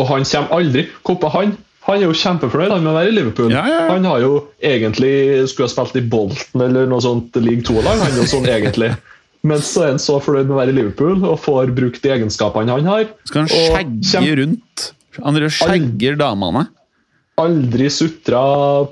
Og 0.00 0.08
han 0.08 0.26
kommer 0.26 0.56
aldri. 0.58 0.88
Koppa 1.06 1.30
han. 1.36 1.54
Han 1.90 2.00
er 2.02 2.06
jo 2.08 2.16
kjempefornøyd 2.16 2.72
han 2.74 2.84
med 2.84 2.92
å 2.92 2.96
være 2.98 3.10
i 3.12 3.16
Liverpool. 3.16 3.52
Ja, 3.54 3.64
ja. 3.68 3.80
Han 3.90 4.06
har 4.08 4.22
jo 4.24 4.32
egentlig 4.64 5.12
skulle 5.50 5.68
ha 5.68 5.74
spilt 5.74 5.98
i 6.00 6.04
Bolten 6.12 6.64
eller 6.66 6.86
noe 6.90 7.02
sånt 7.04 7.36
league 7.42 7.64
2-lag, 7.66 7.98
han 8.04 8.12
er 8.14 8.20
jo 8.22 8.28
sånn 8.30 8.48
egentlig. 8.50 8.92
Men 9.46 9.62
så 9.64 9.86
er 9.86 9.94
han 9.94 10.02
så 10.02 10.18
fornøyd 10.20 10.50
med 10.50 10.56
å 10.56 10.60
være 10.60 10.74
i 10.74 10.76
Liverpool 10.76 11.22
og 11.24 11.38
får 11.40 11.70
brukt 11.76 12.02
de 12.04 12.10
egenskapene 12.16 12.74
han 12.76 12.88
har. 12.90 13.06
Skal 13.28 13.46
han 13.46 13.50
skjegge 13.52 14.10
kjem- 14.10 14.28
rundt? 14.42 14.90
Han 15.24 15.38
skjegger 15.50 16.18
damene. 16.20 16.66
Aldri 17.40 17.86
sutra 17.88 18.40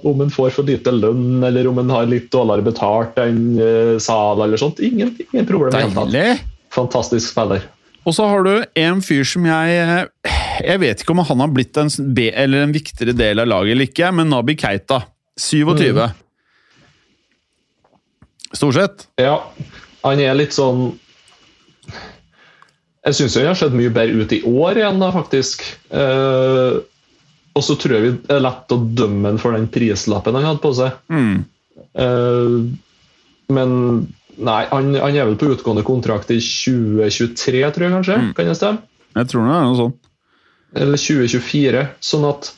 om 0.09 0.23
han 0.23 0.31
får 0.33 0.55
for 0.57 0.65
lite 0.65 0.93
lønn 0.95 1.43
eller 1.45 1.69
om 1.69 1.77
han 1.83 1.91
har 1.93 2.07
litt 2.09 2.31
dårligere 2.33 2.65
betalt 2.71 3.19
enn 3.21 3.43
uh, 3.61 3.99
Sala 4.01 4.47
eller 4.47 4.61
sånt. 4.61 4.81
Ingen, 4.81 5.13
ingen 5.29 5.45
problem. 5.49 5.75
Deilig! 5.77 6.39
Fantastisk 6.73 7.29
spiller. 7.35 7.67
Og 8.07 8.15
så 8.15 8.27
har 8.31 8.47
du 8.47 8.53
en 8.79 9.03
fyr 9.05 9.27
som 9.27 9.47
jeg 9.49 10.07
Jeg 10.63 10.81
vet 10.83 11.03
ikke 11.03 11.15
om 11.15 11.25
han 11.27 11.43
har 11.45 11.53
blitt 11.55 11.77
en, 11.81 11.91
en 11.91 12.75
viktigere 12.75 13.15
del 13.17 13.43
av 13.43 13.51
laget 13.51 13.75
eller 13.75 13.91
ikke, 13.91 14.11
men 14.15 14.31
Nabi 14.33 14.57
Keita. 14.59 15.03
27. 15.39 16.01
Stort 18.53 18.75
sett. 18.75 19.05
Ja, 19.21 19.37
han 20.03 20.23
er 20.23 20.35
litt 20.39 20.57
sånn 20.57 20.97
Jeg 23.05 23.17
syns 23.17 23.37
han 23.39 23.51
har 23.51 23.59
sett 23.59 23.77
mye 23.77 23.93
bedre 23.93 24.25
ut 24.25 24.35
i 24.35 24.43
år 24.49 24.81
igjen, 24.81 24.99
da, 25.01 25.13
faktisk. 25.15 25.63
Eh, 25.95 26.81
og 27.59 27.65
så 27.65 27.77
tror 27.81 27.97
jeg 27.97 28.05
vi 28.05 28.11
er 28.35 28.43
lett 28.45 28.75
å 28.75 28.83
dømme 28.99 29.33
han 29.33 29.41
for 29.41 29.57
den 29.57 29.69
prislappen 29.73 30.37
han 30.37 30.47
hadde 30.47 30.63
på 30.63 30.75
seg. 30.77 30.99
Mm. 31.11 31.39
Eh, 32.05 32.59
men 33.57 33.73
nei, 34.45 34.63
han, 34.71 34.93
han 34.99 35.17
er 35.17 35.27
vel 35.29 35.39
på 35.41 35.51
utgående 35.55 35.85
kontrakt 35.87 36.31
i 36.35 36.39
2023, 36.43 37.65
tror 37.75 37.87
jeg 37.87 37.95
kanskje? 37.97 38.19
Kan 38.37 38.51
det 38.51 38.57
stemme? 38.59 38.87
Jeg 39.19 39.31
tror 39.33 39.47
det 39.47 39.57
er 39.57 39.67
noe 39.67 39.79
sånt. 39.79 39.99
Eller 40.79 41.01
2024. 41.01 41.85
Sånn 42.05 42.27
at 42.29 42.51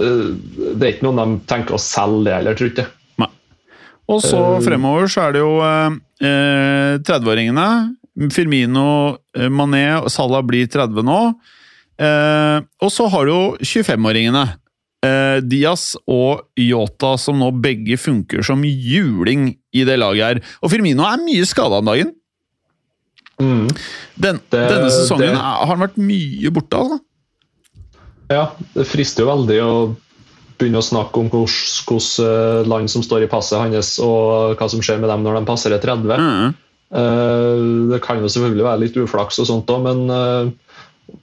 uh, 0.00 0.28
det 0.32 0.80
er 0.80 0.92
ikke 0.94 1.06
noen 1.06 1.20
de 1.20 1.46
tenker 1.50 1.76
å 1.76 1.82
selge 1.82 2.26
det 2.26 2.36
heller, 2.38 2.58
tror 2.58 2.70
jeg 2.70 2.76
ikke. 2.76 2.88
Nei. 3.20 3.30
Og 4.10 4.22
så 4.24 4.42
fremover 4.64 5.10
så 5.12 5.28
er 5.28 5.36
det 5.36 5.44
jo 5.44 5.56
uh, 5.60 5.98
30-åringene. 6.20 7.70
Firmino, 8.28 9.16
eh, 9.36 9.48
Mané 9.48 9.84
og 10.02 10.10
Salah 10.12 10.42
blir 10.44 10.68
30 10.68 11.06
nå. 11.06 11.20
Eh, 12.00 12.58
og 12.80 12.92
så 12.92 13.06
har 13.12 13.26
du 13.26 13.32
jo 13.32 13.42
25-åringene. 13.60 14.44
Eh, 15.02 15.38
Diaz 15.40 15.94
og 16.06 16.42
Yota, 16.60 17.14
som 17.16 17.38
nå 17.40 17.50
begge 17.56 17.96
funker 17.96 18.42
som 18.44 18.60
juling 18.66 19.54
i 19.72 19.84
det 19.88 19.96
laget 19.98 20.26
her. 20.26 20.40
Og 20.60 20.70
Firmino 20.74 21.06
er 21.08 21.22
mye 21.24 21.46
skada 21.48 21.78
om 21.80 21.88
dagen. 21.88 22.10
Mm. 23.40 23.70
Den, 24.20 24.40
Det- 24.50 24.68
denne 24.68 24.90
sesongen 24.92 25.30
det- 25.32 25.36
har 25.40 25.66
han 25.66 25.78
vært 25.80 25.96
mye 25.96 26.50
borte, 26.52 26.76
altså. 26.76 27.00
Ja, 28.30 28.50
det 28.74 28.86
frister 28.86 29.24
jo 29.24 29.30
veldig 29.32 29.58
å 29.64 29.96
begynne 30.58 30.78
å 30.78 30.84
snakke 30.84 31.16
om 31.18 31.30
hvilket 31.30 32.66
land 32.68 32.90
som 32.90 33.02
står 33.02 33.22
i 33.24 33.26
passet 33.32 33.58
hans, 33.58 33.98
og 33.98 34.56
hva 34.58 34.68
som 34.68 34.80
skjer 34.80 35.00
med 35.00 35.08
dem 35.08 35.22
når 35.24 35.40
de 35.40 35.46
passerer 35.46 35.80
30. 35.80 36.20
Mm. 36.20 36.54
Eh, 36.92 37.88
Det 37.96 38.02
kan 38.02 38.18
jo 38.20 38.26
selvfølgelig 38.28 38.62
være 38.68 38.80
litt 38.80 38.94
uflaks, 39.00 39.38
og 39.40 39.46
sånt 39.46 39.66
da, 39.66 39.78
men 39.78 40.10
eh, 40.10 40.50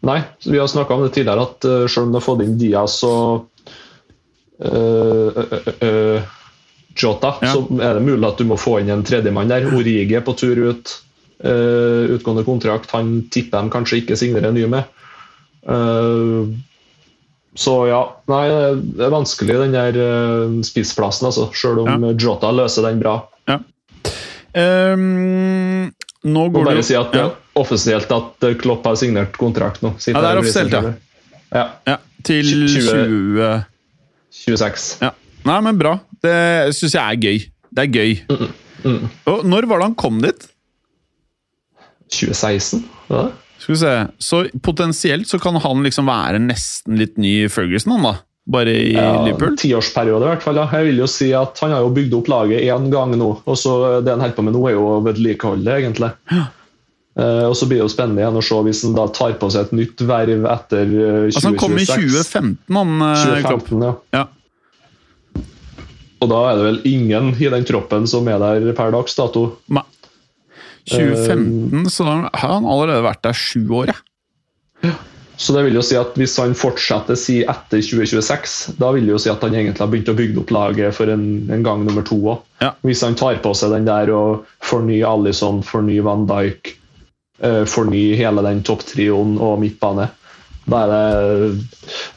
nei, 0.02 0.24
vi 0.44 0.58
har 0.58 0.66
snakka 0.68 0.90
om 0.98 1.04
det 1.04 1.14
tidligere, 1.14 1.42
at 1.46 1.64
eh, 1.66 1.86
selv 1.88 2.08
om 2.08 2.12
du 2.12 2.18
har 2.18 2.26
fått 2.26 2.42
inn 2.42 2.58
Diaz 2.58 3.04
og 3.04 3.46
eh, 3.46 3.46
eh, 3.46 3.46
eh, 3.46 3.46
eh, 3.46 3.57
Jota, 6.98 7.36
Ja. 7.42 7.54
så 7.54 7.82
er 7.82 7.94
det 7.94 8.06
mulig 8.06 8.28
at 8.28 8.40
du 8.40 8.46
må 8.50 8.58
få 8.58 8.80
inn 8.82 8.90
en 8.90 9.04
tredjemann 9.06 9.52
der. 9.52 9.68
Origi 9.70 10.22
på 10.22 10.34
tur 10.38 10.58
ut. 10.72 10.96
Uh, 11.38 12.10
utgående 12.18 12.42
kontrakt. 12.42 12.90
Han 12.92 13.28
tipper 13.30 13.62
de 13.62 13.70
kanskje 13.70 14.00
ikke 14.02 14.18
signerer 14.18 14.50
en 14.50 14.58
ny 14.58 14.66
med. 14.66 14.88
Uh, 15.70 16.50
så 17.58 17.76
ja, 17.90 18.00
nei, 18.30 18.44
det 18.82 19.06
er 19.06 19.14
vanskelig 19.14 19.60
den 19.62 19.76
der 19.78 20.00
uh, 20.02 20.58
spissplassen, 20.66 21.30
altså. 21.30 21.52
Selv 21.54 21.86
om 21.86 22.10
Jota 22.18 22.50
løser 22.50 22.90
den 22.90 23.04
bra. 23.04 23.20
Ja. 23.50 23.62
Um, 24.58 25.94
nå 26.26 26.50
går 26.50 26.66
det 26.66 26.72
bare 26.72 26.84
si 26.86 26.96
at 26.98 27.14
det 27.14 27.22
ja. 27.22 27.32
offisielt 27.62 28.12
at 28.12 28.46
eh, 28.48 28.56
Klopp 28.58 28.88
har 28.90 28.98
signert 28.98 29.38
kontrakt 29.38 29.84
nå. 29.86 29.94
Ja, 30.02 30.18
det 30.18 30.30
er 30.32 30.40
offisielt, 30.42 30.74
ja. 30.74 30.94
ja. 31.54 31.66
ja, 31.86 31.98
til 32.26 32.50
20. 32.50 32.88
20 32.90 33.77
26. 34.46 34.86
Ja. 35.02 35.12
Nei, 35.48 35.58
men 35.66 35.78
bra. 35.80 35.96
Det 36.24 36.36
syns 36.76 36.96
jeg 36.98 37.02
er 37.04 37.22
gøy. 37.24 37.42
Det 37.78 37.84
er 37.86 37.92
gøy. 37.94 38.14
Mm, 38.84 39.04
Og 39.32 39.44
når 39.48 39.68
var 39.70 39.82
det 39.82 39.88
han 39.90 39.98
kom 40.00 40.22
dit? 40.24 40.48
2016? 42.14 42.84
Ja. 43.12 43.28
Skal 43.58 43.74
vi 43.74 43.80
se. 43.82 43.94
Så 44.22 44.44
potensielt 44.64 45.28
så 45.30 45.40
kan 45.42 45.58
han 45.64 45.84
liksom 45.86 46.08
være 46.10 46.40
nesten 46.44 46.98
litt 47.00 47.18
ny 47.20 47.48
Ferguson, 47.52 47.96
han 47.98 48.06
da. 48.12 48.16
Bare 48.48 48.72
i 48.72 48.94
Ja, 48.96 49.26
Liverpool. 49.26 49.58
Tiårsperiode, 49.60 50.24
i 50.24 50.30
hvert 50.32 50.46
fall. 50.46 50.56
Ja. 50.62 50.68
Jeg 50.78 50.88
vil 50.92 51.02
jo 51.02 51.08
si 51.12 51.34
at 51.36 51.60
Han 51.66 51.74
har 51.76 51.82
jo 51.84 51.90
bygd 51.98 52.14
opp 52.16 52.30
laget 52.32 52.62
én 52.64 52.86
gang 52.94 53.12
nå, 53.20 53.32
og 53.44 53.58
så 53.60 53.74
det 54.06 54.14
han 54.14 54.24
holder 54.24 54.38
på 54.38 54.46
med 54.48 54.56
nå, 54.56 54.62
er 54.70 54.78
jo 54.78 54.86
vedlikeholdet, 55.04 55.74
egentlig. 55.82 56.14
Eh, 56.32 56.46
og 57.50 57.56
så 57.58 57.66
blir 57.66 57.80
det 57.80 57.86
jo 57.86 57.90
spennende 57.90 58.22
igjen 58.22 58.38
å 58.38 58.46
se 58.46 58.58
hvis 58.68 58.84
han 58.86 58.98
da 58.98 59.08
tar 59.10 59.38
på 59.42 59.50
seg 59.54 59.68
et 59.68 59.78
nytt 59.80 60.04
verv 60.06 60.44
etter 60.52 60.84
eh, 60.86 61.22
2026. 61.34 61.38
Altså, 61.38 61.46
han 61.48 61.60
kom 61.64 61.78
i 61.78 61.86
2015, 61.90 62.78
han 62.78 63.06
eh, 63.08 63.24
2015, 63.42 63.86
ja. 63.88 63.94
Ja. 64.14 64.26
Og 66.18 66.32
da 66.32 66.42
er 66.50 66.58
det 66.58 66.66
vel 66.66 66.80
ingen 66.90 67.34
i 67.38 67.50
den 67.54 67.66
troppen 67.70 68.06
som 68.10 68.30
er 68.30 68.42
der 68.42 68.72
per 68.78 68.94
dags 68.94 69.18
dato. 69.18 69.48
Nei. 69.74 69.86
2015, 70.88 71.90
så 71.92 72.06
da 72.08 72.18
har 72.32 72.54
han 72.54 72.70
allerede 72.70 73.04
vært 73.06 73.26
der 73.26 73.38
sju 73.38 73.66
år, 73.82 73.92
ja. 73.92 74.94
Så 75.38 75.54
det 75.54 75.68
vil 75.68 75.78
jo 75.78 75.84
si 75.86 75.94
at 75.98 76.16
hvis 76.18 76.34
han 76.42 76.56
fortsetter 76.58 77.18
si 77.20 77.44
etter 77.46 77.82
2026, 77.86 78.56
da 78.82 78.90
vil 78.96 79.06
det 79.06 79.14
jo 79.14 79.20
si 79.22 79.30
at 79.30 79.44
han 79.46 79.54
egentlig 79.54 79.84
har 79.84 79.92
begynt 79.92 80.10
å 80.10 80.18
bygge 80.18 80.42
opp 80.42 80.54
laget 80.56 80.98
for 80.98 81.14
en, 81.14 81.28
en 81.54 81.66
gang 81.66 81.84
nummer 81.86 82.06
to 82.06 82.18
òg. 82.24 82.42
Ja. 82.64 82.72
Hvis 82.86 83.04
han 83.06 83.18
tar 83.20 83.38
på 83.44 83.54
seg 83.58 83.76
den 83.76 83.86
der 83.86 84.10
og 84.14 84.48
fornyer 84.66 85.06
Alison, 85.12 85.62
fornyer 85.66 86.08
Van 86.08 86.26
Dijk, 86.30 86.74
eh, 86.74 86.77
fornye 87.70 88.16
hele 88.18 88.42
den 88.46 88.64
topptrioen 88.66 89.36
og 89.38 89.60
midtbane. 89.62 90.10
Da 90.68 90.84
er 90.84 90.92
det 90.92 91.52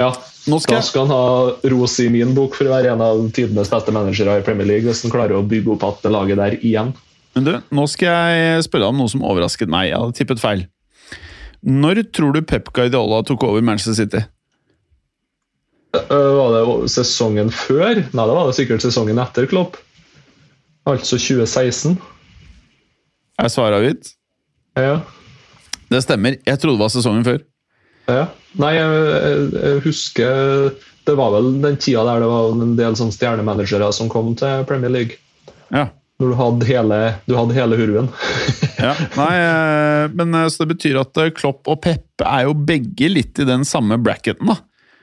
Ja, 0.00 0.10
Nå 0.48 0.56
skal 0.58 0.80
Da 0.80 0.82
skal 0.82 1.06
han 1.06 1.12
ha 1.12 1.70
ros 1.70 1.98
i 2.00 2.08
min 2.10 2.32
bok 2.34 2.56
for 2.56 2.66
å 2.66 2.72
være 2.72 2.94
en 2.94 3.04
av 3.04 3.20
tidenes 3.36 3.68
beste 3.70 3.92
managere 3.92 4.38
i 4.40 4.44
Premier 4.46 4.66
League, 4.66 4.88
hvis 4.88 5.04
han 5.04 5.12
klarer 5.12 5.36
å 5.36 5.44
bygge 5.46 5.74
opp 5.76 5.84
igjen 5.86 6.00
det 6.02 6.12
laget 6.14 6.40
der 6.40 6.56
igjen. 6.58 6.94
Men 7.36 7.46
du, 7.46 7.52
nå 7.76 7.84
skal 7.92 8.32
jeg 8.32 8.64
spørre 8.66 8.86
deg 8.88 8.94
om 8.94 9.02
noe 9.02 9.12
som 9.12 9.22
overrasket 9.22 9.70
meg. 9.70 9.90
Jeg 9.92 10.00
hadde 10.00 10.16
tippet 10.18 10.42
feil. 10.42 10.64
Når 11.60 12.00
tror 12.16 12.32
du 12.34 12.40
Pep 12.42 12.72
Guardiola 12.72 13.20
tok 13.28 13.44
over 13.46 13.62
Manchester 13.62 13.94
City? 13.98 14.22
Øh, 15.94 16.32
Var 16.40 16.56
det 16.56 16.90
sesongen 16.90 17.52
før? 17.52 18.00
Nei, 18.00 18.24
det 18.24 18.38
var 18.38 18.48
det 18.48 18.56
sikkert 18.56 18.82
sesongen 18.82 19.20
etter 19.20 19.46
Klopp. 19.50 19.76
Altså 20.88 21.20
2016. 21.20 21.98
Er 23.40 23.52
svaret 23.52 23.78
avgitt? 23.78 24.14
Ja. 24.78 25.00
Det 25.90 26.02
stemmer. 26.04 26.36
Jeg 26.46 26.60
trodde 26.62 26.76
det 26.78 26.84
var 26.84 26.92
sesongen 26.94 27.24
før. 27.26 27.40
ja. 28.10 28.26
Nei, 28.58 28.72
jeg, 28.74 29.42
jeg, 29.54 29.80
husker 29.84 30.72
Det 31.06 31.12
var 31.14 31.30
vel 31.36 31.52
den 31.62 31.76
tida 31.78 32.02
der 32.08 32.18
det 32.24 32.26
var 32.32 32.48
en 32.64 32.72
del 32.78 32.96
sånn 32.98 33.12
stjernemanagere 33.14 33.92
som 33.94 34.08
kom 34.10 34.32
til 34.38 34.64
Premier 34.66 34.90
League. 34.90 35.18
Ja. 35.70 35.84
Når 36.20 36.32
du 36.32 36.36
hadde 36.40 36.66
hele, 36.68 36.98
du 37.30 37.36
hadde 37.38 37.54
hele 37.56 37.78
hurven. 37.78 38.08
ja. 38.82 38.90
Nei, 39.16 39.30
eh, 39.38 40.10
men 40.18 40.34
eh, 40.36 40.48
så 40.52 40.64
det 40.66 40.74
betyr 40.74 40.98
at 41.00 41.16
eh, 41.22 41.30
Klopp 41.34 41.70
og 41.70 41.78
Pep 41.86 42.24
er 42.26 42.48
jo 42.48 42.56
begge 42.58 43.08
litt 43.08 43.38
i 43.40 43.46
den 43.48 43.62
samme 43.64 43.96
bracketen, 44.02 44.50
da. 44.50 44.58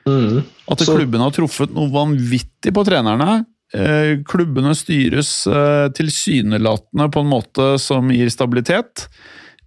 Mm. 0.08 0.44
At 0.72 0.84
Så- 0.84 0.94
klubben 1.00 1.24
har 1.24 1.32
truffet 1.36 1.72
noe 1.76 1.90
vanvittig 1.92 2.76
på 2.76 2.84
trenerne. 2.88 3.46
Eh, 3.74 4.20
klubbene 4.28 4.76
styres 4.78 5.32
eh, 5.48 5.88
tilsynelatende 5.98 7.10
på 7.12 7.24
en 7.24 7.32
måte 7.32 7.74
som 7.82 8.12
gir 8.14 8.30
stabilitet. 8.32 9.08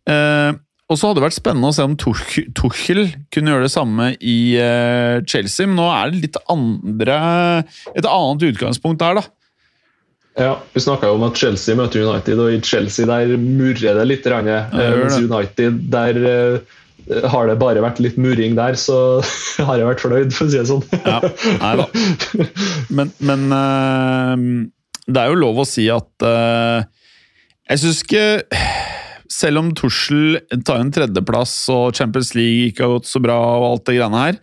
Eh, 0.09 0.53
og 0.91 0.99
så 0.99 1.07
hadde 1.07 1.21
det 1.21 1.27
vært 1.29 1.39
spennende 1.39 1.69
å 1.71 1.75
se 1.75 1.85
om 1.87 1.93
Tuchel 1.95 3.05
kunne 3.31 3.53
gjøre 3.53 3.67
det 3.69 3.75
samme 3.75 4.09
i 4.19 4.39
eh, 4.59 5.21
Chelsea, 5.23 5.69
men 5.69 5.79
nå 5.79 5.87
er 5.95 6.11
det 6.11 6.25
litt 6.25 6.39
andre 6.51 7.19
Et 7.95 8.07
annet 8.07 8.49
utgangspunkt 8.49 8.99
der, 9.03 9.21
da. 9.21 9.29
Ja, 10.41 10.57
Vi 10.75 10.83
snakka 10.83 11.11
jo 11.11 11.19
om 11.19 11.25
at 11.27 11.39
Chelsea 11.39 11.79
møter 11.79 12.03
United, 12.03 12.39
og 12.43 12.53
i 12.55 12.61
Chelsea 12.65 13.07
der 13.07 13.37
murrer 13.39 13.99
det 13.99 14.07
litt. 14.09 14.27
Rann, 14.31 14.51
eh, 14.51 14.77
mens 14.99 15.17
det. 15.17 15.27
United 15.31 15.81
der 15.95 16.21
eh, 16.33 16.79
har 17.31 17.51
det 17.51 17.59
bare 17.61 17.83
vært 17.83 18.03
litt 18.03 18.19
murring 18.21 18.57
der, 18.59 18.79
så 18.79 19.21
har 19.69 19.79
jeg 19.79 19.89
vært 19.93 20.03
fornøyd, 20.03 20.35
for 20.35 20.47
å 20.47 20.53
si 20.53 20.59
det 20.59 20.69
sånn. 20.71 20.85
Ja, 21.05 21.21
nei 21.63 21.75
da. 21.83 21.89
Men, 22.91 23.13
men 23.23 23.47
eh, 23.55 24.47
det 25.07 25.23
er 25.23 25.31
jo 25.31 25.39
lov 25.39 25.63
å 25.63 25.67
si 25.67 25.87
at 25.91 26.23
Jeg 26.23 27.81
syns 27.83 28.03
ikke 28.05 28.25
Selv 29.31 29.61
om 29.61 29.71
Tussel 29.79 30.41
tar 30.67 30.83
en 30.83 30.91
tredjeplass 30.91 31.55
og 31.71 31.95
Champions 31.95 32.35
League 32.35 32.71
ikke 32.71 32.87
har 32.87 32.97
gått 32.97 33.11
så 33.11 33.23
bra, 33.23 33.39
og 33.61 33.67
alt 33.69 33.87
det 33.87 33.97
greiene 34.01 34.25
her 34.25 34.39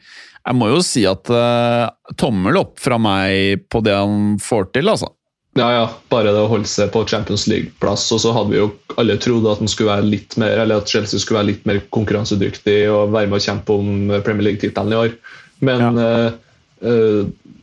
Jeg 0.48 0.56
må 0.56 0.70
jo 0.72 0.80
si 0.86 1.04
at 1.10 1.28
uh, 1.34 1.90
tommel 2.16 2.62
opp 2.62 2.78
fra 2.80 3.00
meg 3.02 3.66
på 3.68 3.82
det 3.84 3.98
han 3.98 4.38
får 4.40 4.70
til, 4.78 4.88
altså. 4.94 5.12
Ja, 5.58 5.68
ja, 5.74 5.86
bare 6.12 6.32
det 6.32 6.40
å 6.40 6.52
holde 6.52 6.70
seg 6.70 6.92
på 6.94 7.02
Champions 7.10 7.48
League-plass. 7.50 8.06
Og 8.14 8.22
så 8.24 8.32
hadde 8.32 8.54
vi 8.54 8.60
jo 8.62 8.70
alle 9.02 9.18
trodd 9.20 9.48
at, 9.50 9.64
skulle 9.74 9.90
være 9.90 10.08
litt 10.08 10.38
mer, 10.40 10.54
eller 10.62 10.80
at 10.80 10.92
Chelsea 10.92 11.20
skulle 11.20 11.42
være 11.42 11.50
litt 11.50 11.68
mer 11.68 11.82
konkurransedyktig 11.92 12.78
og 12.94 13.12
være 13.16 13.32
med 13.32 13.42
å 13.42 13.44
kjempe 13.44 13.76
om 13.76 14.14
Premier 14.22 14.52
League-tittelen 14.52 14.94
i 14.94 15.00
år. 15.02 15.18
Men 15.66 15.84
ja. 15.84 16.14
uh, 16.32 16.86
uh, 16.86 17.58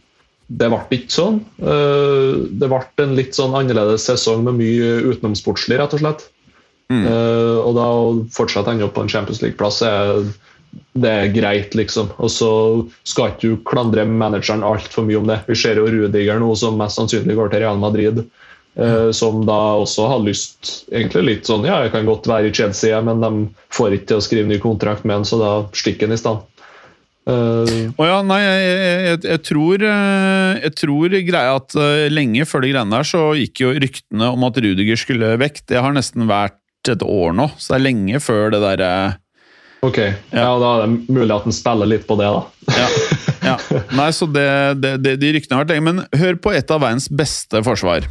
det 0.55 0.69
ble 0.69 0.99
ikke 0.99 1.15
sånn. 1.15 1.39
Det 1.57 2.69
ble 2.69 2.79
en 3.01 3.15
litt 3.17 3.33
sånn 3.33 3.55
annerledes 3.57 4.05
sesong 4.11 4.43
med 4.45 4.59
mye 4.59 4.91
utenomsportslig, 5.15 5.79
rett 5.81 5.97
og 5.97 6.03
slett. 6.03 6.27
Eh, 6.93 7.59
og 7.61 7.77
da 7.79 7.87
å 7.89 8.09
fortsatt 8.35 8.69
ende 8.71 8.87
opp 8.87 8.97
på 8.99 9.05
en 9.05 9.13
Champions 9.13 9.41
League-plass 9.45 9.81
er 9.87 10.27
det 10.99 11.11
er 11.11 11.33
greit, 11.35 11.75
liksom. 11.79 12.11
Og 12.23 12.31
så 12.31 12.51
skal 13.07 13.33
ikke 13.33 13.51
du 13.51 13.61
klandre 13.67 14.07
manageren 14.09 14.65
altfor 14.67 15.07
mye 15.07 15.21
om 15.21 15.29
det. 15.31 15.41
Vi 15.49 15.59
ser 15.59 15.79
jo 15.79 15.87
Rudiger 15.91 16.41
nå, 16.43 16.51
som 16.59 16.79
mest 16.81 16.99
sannsynlig 16.99 17.37
går 17.39 17.53
til 17.53 17.65
Real 17.65 17.79
Madrid. 17.81 18.25
eh, 18.75 19.11
som 19.15 19.45
da 19.47 19.77
også 19.79 20.09
har 20.11 20.23
lyst 20.27 20.89
egentlig 20.91 21.21
litt 21.29 21.47
sånn 21.47 21.63
Ja, 21.63 21.77
jeg 21.85 21.93
kan 21.93 22.09
godt 22.09 22.27
være 22.27 22.49
i 22.49 22.55
Chelsea, 22.55 22.99
men 23.07 23.21
de 23.23 23.47
får 23.71 23.95
ikke 23.95 24.09
til 24.11 24.19
å 24.19 24.25
skrive 24.25 24.51
ny 24.51 24.59
kontrakt 24.59 25.05
med 25.05 25.21
han, 25.21 25.29
så 25.29 25.39
da 25.39 25.53
stikker 25.71 26.09
han 26.09 26.17
i 26.17 26.19
stand. 26.19 26.43
Uh, 27.25 27.95
oh 27.97 28.05
ja, 28.05 28.19
nei, 28.27 28.41
jeg, 28.43 28.73
jeg, 28.75 29.21
jeg, 29.31 29.43
tror, 29.47 29.85
eh, 29.89 30.59
jeg 30.59 30.75
tror 30.77 31.15
greia 31.25 31.55
at 31.57 31.79
lenge 32.11 32.45
før 32.51 32.67
de 32.67 32.73
greiene 32.75 32.99
der, 32.99 33.07
så 33.07 33.23
gikk 33.39 33.63
jo 33.63 33.71
ryktene 33.79 34.35
om 34.35 34.51
at 34.51 34.59
Rudiger 34.59 34.99
skulle 34.99 35.37
vekk. 35.41 35.63
Det 35.71 35.79
har 35.79 35.95
nesten 35.95 36.27
vært 36.27 36.59
et 36.93 37.05
år 37.07 37.37
nå, 37.37 37.49
så 37.57 37.75
det 37.75 37.79
er 37.79 37.87
lenge 37.89 38.21
før 38.23 38.51
det 38.55 38.61
derre 38.65 38.91
ok, 39.85 39.99
ja. 40.33 40.49
da 40.61 40.69
er 40.75 40.85
det 40.85 41.13
mulig 41.13 41.33
at 41.35 41.47
han 41.47 41.55
spiller 41.55 41.91
litt 41.91 42.07
på 42.09 42.17
det, 42.21 42.29
da. 42.33 42.43
ja, 42.81 42.89
ja. 43.45 43.57
Nei, 43.99 44.11
så 44.17 44.29
det, 44.31 44.49
det, 44.81 44.97
det, 45.05 45.17
De 45.23 45.33
ryktene 45.37 45.59
har 45.59 45.67
vært 45.67 45.75
lenge. 45.75 45.89
Men 45.91 46.21
hør 46.21 46.39
på 46.41 46.55
et 46.57 46.71
av 46.73 46.81
verdens 46.85 47.11
beste 47.13 47.61
forsvar. 47.67 48.09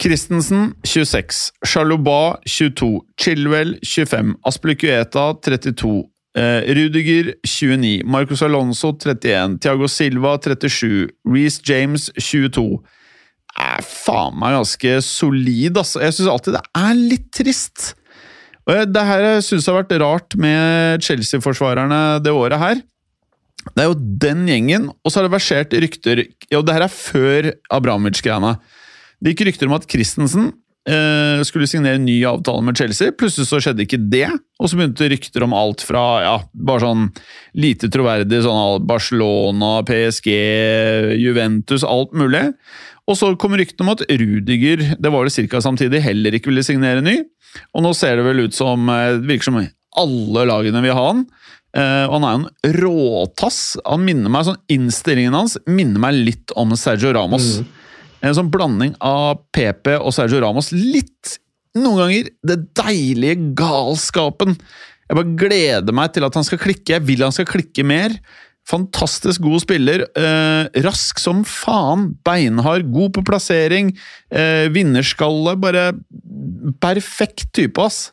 Christensen 0.00 0.70
26, 0.88 1.50
Charlobat 1.68 2.40
22, 2.48 2.88
Chilwell 3.20 3.74
25, 3.84 4.32
Aspelikueta 4.48 5.26
32, 5.44 5.90
eh, 6.40 6.70
Rudiger 6.78 7.34
29, 7.44 8.06
Marcos 8.08 8.40
Alonso 8.42 8.94
31, 8.96 9.58
Thiago 9.60 9.90
Silva 9.92 10.38
37, 10.40 11.10
Reece 11.28 11.60
James 11.68 12.08
22. 12.16 12.80
Er 13.60 13.84
faen 13.84 14.36
meg 14.40 14.56
ganske 14.56 14.94
solid, 15.04 15.76
altså. 15.76 16.00
Jeg 16.04 16.16
syns 16.16 16.30
alltid 16.32 16.56
det 16.56 16.66
er 16.80 17.00
litt 17.00 17.26
trist. 17.36 17.90
Og 18.68 18.92
det 18.92 19.02
her 19.08 19.26
syns 19.42 19.66
jeg 19.66 19.72
har 19.72 19.82
vært 19.82 19.98
rart 20.02 20.38
med 20.40 21.04
Chelsea-forsvarerne 21.04 22.20
det 22.24 22.32
året 22.34 22.60
her. 22.60 22.80
Det 23.74 23.82
er 23.82 23.90
jo 23.90 23.98
den 24.22 24.46
gjengen, 24.48 24.88
og 24.88 25.10
så 25.10 25.20
har 25.20 25.28
det 25.28 25.34
versert 25.34 25.74
rykter 25.84 26.24
Jo, 26.48 26.62
det 26.64 26.76
her 26.76 26.86
er 26.86 26.92
før 26.92 27.50
Abramovic-greiene. 27.76 28.56
Det 29.20 29.34
gikk 29.34 29.50
rykter 29.50 29.68
om 29.68 29.76
at 29.76 29.84
Christensen 29.90 30.48
eh, 30.88 31.42
skulle 31.44 31.68
signere 31.68 32.00
ny 32.00 32.16
avtale 32.28 32.64
med 32.64 32.78
Chelsea. 32.80 33.12
Plutselig 33.12 33.50
så 33.50 33.60
skjedde 33.60 33.84
ikke 33.84 34.00
det, 34.00 34.30
og 34.60 34.70
så 34.70 34.78
begynte 34.78 35.10
rykter 35.12 35.44
om 35.44 35.56
alt 35.56 35.84
fra 35.84 36.04
ja, 36.24 36.36
bare 36.54 36.84
sånn 36.86 37.10
lite 37.60 37.90
troverdig 37.92 38.40
sånn 38.46 38.86
Barcelona, 38.88 39.74
PSG, 39.88 40.30
Juventus, 41.20 41.84
alt 41.84 42.16
mulig. 42.16 42.46
Og 43.10 43.18
så 43.18 43.32
kom 43.40 43.56
ryktene 43.58 43.88
om 43.88 43.92
at 43.96 44.04
Rudiger 44.06 44.84
det 44.94 45.10
var 45.12 45.26
det 45.26 45.48
ca. 45.50 45.60
samtidig, 45.64 46.02
heller 46.04 46.36
ikke 46.36 46.52
ville 46.52 46.64
signere 46.66 47.02
ny. 47.02 47.18
Og 47.74 47.82
nå 47.82 47.92
ser 47.98 48.18
det 48.18 48.26
vel 48.26 48.44
ut 48.46 48.54
som 48.54 48.86
eh, 48.92 49.16
det 49.18 49.26
virker 49.26 49.50
som 49.50 49.60
alle 49.98 50.46
lagene 50.46 50.82
vil 50.84 50.94
ha 50.94 51.06
han. 51.08 51.24
Eh, 51.74 52.04
og 52.06 52.16
han 52.16 52.26
er 52.26 52.36
en 52.38 52.76
råtass. 52.78 53.60
Han 53.86 54.06
minner 54.06 54.32
meg, 54.32 54.46
sånn 54.46 54.60
Innstillingen 54.70 55.36
hans 55.36 55.58
minner 55.66 56.02
meg 56.02 56.18
litt 56.30 56.54
om 56.58 56.74
Sergio 56.78 57.12
Ramos. 57.16 57.56
En 58.20 58.36
sånn 58.36 58.52
blanding 58.52 58.94
av 59.02 59.40
PP 59.54 59.96
og 59.96 60.12
Sergio 60.14 60.42
Ramos. 60.44 60.70
Litt, 60.76 61.38
noen 61.78 62.04
ganger, 62.04 62.30
det 62.46 62.60
deilige 62.78 63.40
galskapen. 63.58 64.54
Jeg 65.10 65.18
bare 65.18 65.38
gleder 65.40 65.96
meg 65.96 66.12
til 66.14 66.26
at 66.26 66.36
han 66.38 66.46
skal 66.46 66.62
klikke. 66.62 66.94
Jeg 66.94 67.06
vil 67.08 67.26
han 67.26 67.34
skal 67.34 67.48
klikke 67.50 67.86
mer. 67.86 68.14
Fantastisk 68.70 69.42
god 69.42 69.64
spiller. 69.64 70.04
Eh, 70.14 70.82
rask 70.84 71.18
som 71.18 71.42
faen. 71.48 72.10
Beinhard, 72.26 72.86
god 72.92 73.14
på 73.16 73.24
plassering. 73.26 73.92
Eh, 74.30 74.68
vinnerskalle. 74.70 75.56
Bare 75.58 75.90
perfekt 76.80 77.52
type, 77.56 77.82
ass. 77.82 78.12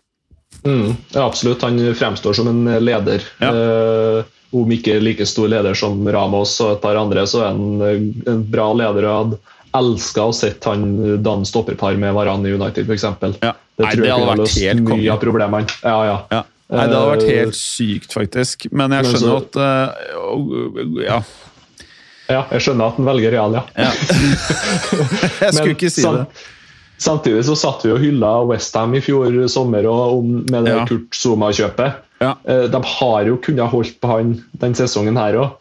Mm, 0.65 0.95
ja, 1.13 1.25
absolutt. 1.25 1.61
Han 1.61 1.77
fremstår 1.95 2.33
som 2.33 2.49
en 2.49 2.65
leder. 2.85 3.21
Ja. 3.43 3.51
Eh, 3.53 4.33
om 4.55 4.71
ikke 4.71 4.97
like 5.03 5.25
stor 5.27 5.49
leder 5.51 5.77
som 5.77 6.01
Ramos 6.07 6.55
og 6.63 6.77
et 6.77 6.81
par 6.81 6.97
andre, 6.97 7.27
så 7.27 7.43
er 7.43 7.53
han 7.53 7.85
eh, 7.85 8.01
en 8.31 8.43
bra 8.49 8.71
leder. 8.73 9.05
og 9.05 9.21
hadde 9.21 9.41
elska 9.77 10.25
å 10.25 10.33
sett 10.33 10.63
han 10.65 10.87
danne 11.21 11.45
stopperpar 11.45 11.97
med 12.01 12.15
Varan 12.17 12.45
i 12.47 12.53
United, 12.55 12.87
f.eks. 12.87 13.09
Ja. 13.43 13.53
Det 13.77 13.85
Nei, 13.85 13.91
tror 13.93 14.01
det 14.01 14.09
jeg 14.09 14.21
kunne 14.23 14.37
løst 14.41 14.85
mye 14.87 15.11
av 15.13 15.19
problemene. 15.21 15.75
Ja, 15.83 15.97
ja. 16.07 16.15
Ja. 16.33 16.45
Nei, 16.69 16.83
det 16.87 16.95
hadde 16.97 17.11
vært 17.13 17.23
Eh, 17.23 17.35
helt 17.39 17.55
sykt, 17.55 18.11
faktisk. 18.11 18.65
Men 18.75 18.91
jeg 18.91 19.03
men 19.05 19.13
skjønner 19.13 19.31
så- 19.31 19.37
at 19.37 19.55
eh, 19.55 21.05
Ja. 21.05 21.19
ja, 22.29 22.41
jeg 22.51 22.61
skjønner 22.65 22.87
at 22.91 22.95
han 22.99 23.05
velger 23.07 23.31
Real, 23.31 23.53
ja. 23.55 23.63
ja. 23.77 23.91
jeg 25.45 25.53
skulle 25.53 25.75
ikke 25.77 25.91
si 25.93 26.01
det. 26.03 26.25
Samtidig 26.99 27.43
så 27.45 27.55
satt 27.55 27.85
vi 27.85 27.91
og 27.93 27.99
hylla 28.01 28.31
Westham 28.49 28.95
i 28.97 29.01
fjor 29.05 29.31
sommer 29.53 29.85
og 29.87 30.25
med 30.25 30.65
det 30.65 30.73
Ja. 30.75 30.85
Kurt 30.89 31.13
Zuma-kjøpet. 31.15 31.93
Ja. 32.19 32.33
Eh, 32.43 32.67
De 32.73 32.81
har 32.83 33.25
jo 33.29 33.37
kunnet 33.37 33.69
holdt 33.71 33.99
på 34.01 34.07
han 34.15 34.43
den 34.59 34.73
sesongen 34.73 35.15
her 35.17 35.33
òg. 35.43 35.51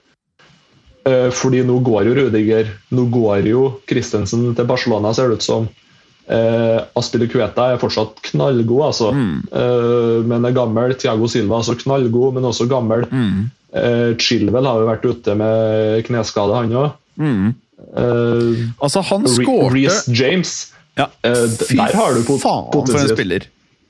Fordi 1.07 1.61
nå 1.63 1.77
går 1.87 2.09
jo 2.09 2.15
Rudiger, 2.19 2.67
nå 2.91 3.05
går 3.15 3.45
jo 3.47 3.61
Christensen 3.87 4.57
til 4.57 4.65
Barcelona, 4.67 5.13
ser 5.15 5.29
det 5.31 5.37
ut 5.39 5.43
som. 5.47 5.69
Eh, 6.29 6.79
Aspilicueta 6.99 7.69
er 7.75 7.79
fortsatt 7.79 8.19
knallgod, 8.31 8.83
altså. 8.89 9.13
Mm. 9.15 9.37
Eh, 9.53 10.25
men 10.27 10.45
er 10.49 10.55
gammel. 10.57 10.95
Thiago 10.99 11.29
Silva 11.31 11.55
er 11.55 11.63
altså 11.63 11.77
knallgod, 11.85 12.35
men 12.35 12.49
også 12.49 12.67
gammel. 12.71 13.05
Mm. 13.13 13.45
Eh, 13.77 14.15
Chilwell 14.19 14.67
har 14.67 14.81
jo 14.83 14.89
vært 14.89 15.05
ute 15.07 15.35
med 15.39 16.03
kneskade, 16.09 16.57
han 16.59 16.73
òg. 16.73 16.97
Mm. 17.21 17.55
Eh, 17.97 18.65
Altså, 18.83 19.03
han 19.11 19.27
skårte 19.31 19.75
Reece 19.75 20.09
James. 20.17 20.55
ja. 20.99 21.07
Eh, 21.23 21.47
Fy 21.69 21.77
der 21.77 21.95
har 21.95 22.15
du 22.15 22.23
pot- 22.25 22.41
faen, 22.43 22.71
for 22.73 22.99
en 22.99 23.09
spiller! 23.15 23.47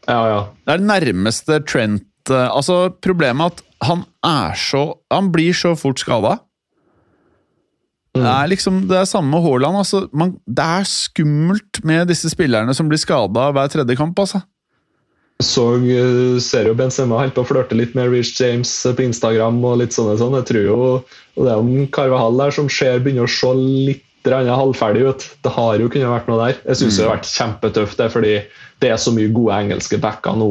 Ja, 0.07 0.21
ja. 0.31 0.41
Det 0.67 0.75
er 0.75 0.79
det 0.79 0.87
nærmeste 0.87 1.57
Trent 1.67 2.31
eh, 2.31 2.47
Altså, 2.55 2.91
problemet 3.03 3.41
er 3.43 3.47
at 3.57 3.63
han 3.89 4.05
er 4.25 4.55
så 4.55 4.85
Han 5.11 5.33
blir 5.35 5.51
så 5.53 5.73
fort 5.77 5.99
skada. 5.99 6.37
Det 8.17 8.33
er 8.33 8.51
liksom 8.53 8.83
det 8.91 8.99
er 9.01 9.09
samme 9.09 9.33
med 9.35 9.45
Haaland. 9.45 9.81
Altså, 9.83 10.05
man, 10.17 10.37
det 10.47 10.67
er 10.81 10.91
skummelt 10.91 11.81
med 11.87 12.09
disse 12.11 12.31
spillerne 12.33 12.75
som 12.77 12.91
blir 12.91 13.01
skada 13.03 13.51
hver 13.55 13.73
tredje 13.73 13.99
kamp. 13.99 14.19
altså. 14.19 14.43
Så 15.45 15.67
eh, 15.85 16.39
ser 16.41 16.71
jo 16.71 16.77
Benzema 16.79 17.19
holdt 17.21 17.37
på 17.37 17.45
å 17.45 17.49
flørte 17.51 17.77
litt 17.77 17.93
med 17.99 18.09
Rich 18.13 18.39
James 18.41 18.71
på 18.87 19.05
Instagram. 19.05 19.61
og 19.65 19.83
litt 19.83 19.97
sånne 19.97 20.17
sånn. 20.21 20.37
Jeg 20.41 20.49
tror 20.51 20.65
jo 20.65 20.79
det 21.45 21.53
er 21.53 21.61
om 21.61 21.73
Carvahall 21.93 22.41
der 22.41 22.57
som 22.57 22.71
ser 22.73 23.03
begynner 23.05 23.29
å 23.29 23.33
se 23.33 23.53
litt 23.57 24.03
halvferdig 24.27 25.05
ut. 25.07 25.27
Det 25.45 25.53
har 25.55 25.77
jo 25.79 25.91
kunnet 25.93 26.11
vært 26.11 26.31
noe 26.31 26.41
der. 26.41 26.57
Jeg 26.65 26.81
syns 26.81 26.97
det 26.97 27.05
har 27.05 27.13
vært 27.15 27.29
kjempetøft, 27.31 27.99
det, 28.01 28.09
fordi 28.11 28.33
det 28.83 28.91
er 28.91 28.99
så 28.99 29.13
mye 29.15 29.31
gode 29.31 29.55
engelske 29.55 30.01
backer 30.03 30.35
nå 30.41 30.49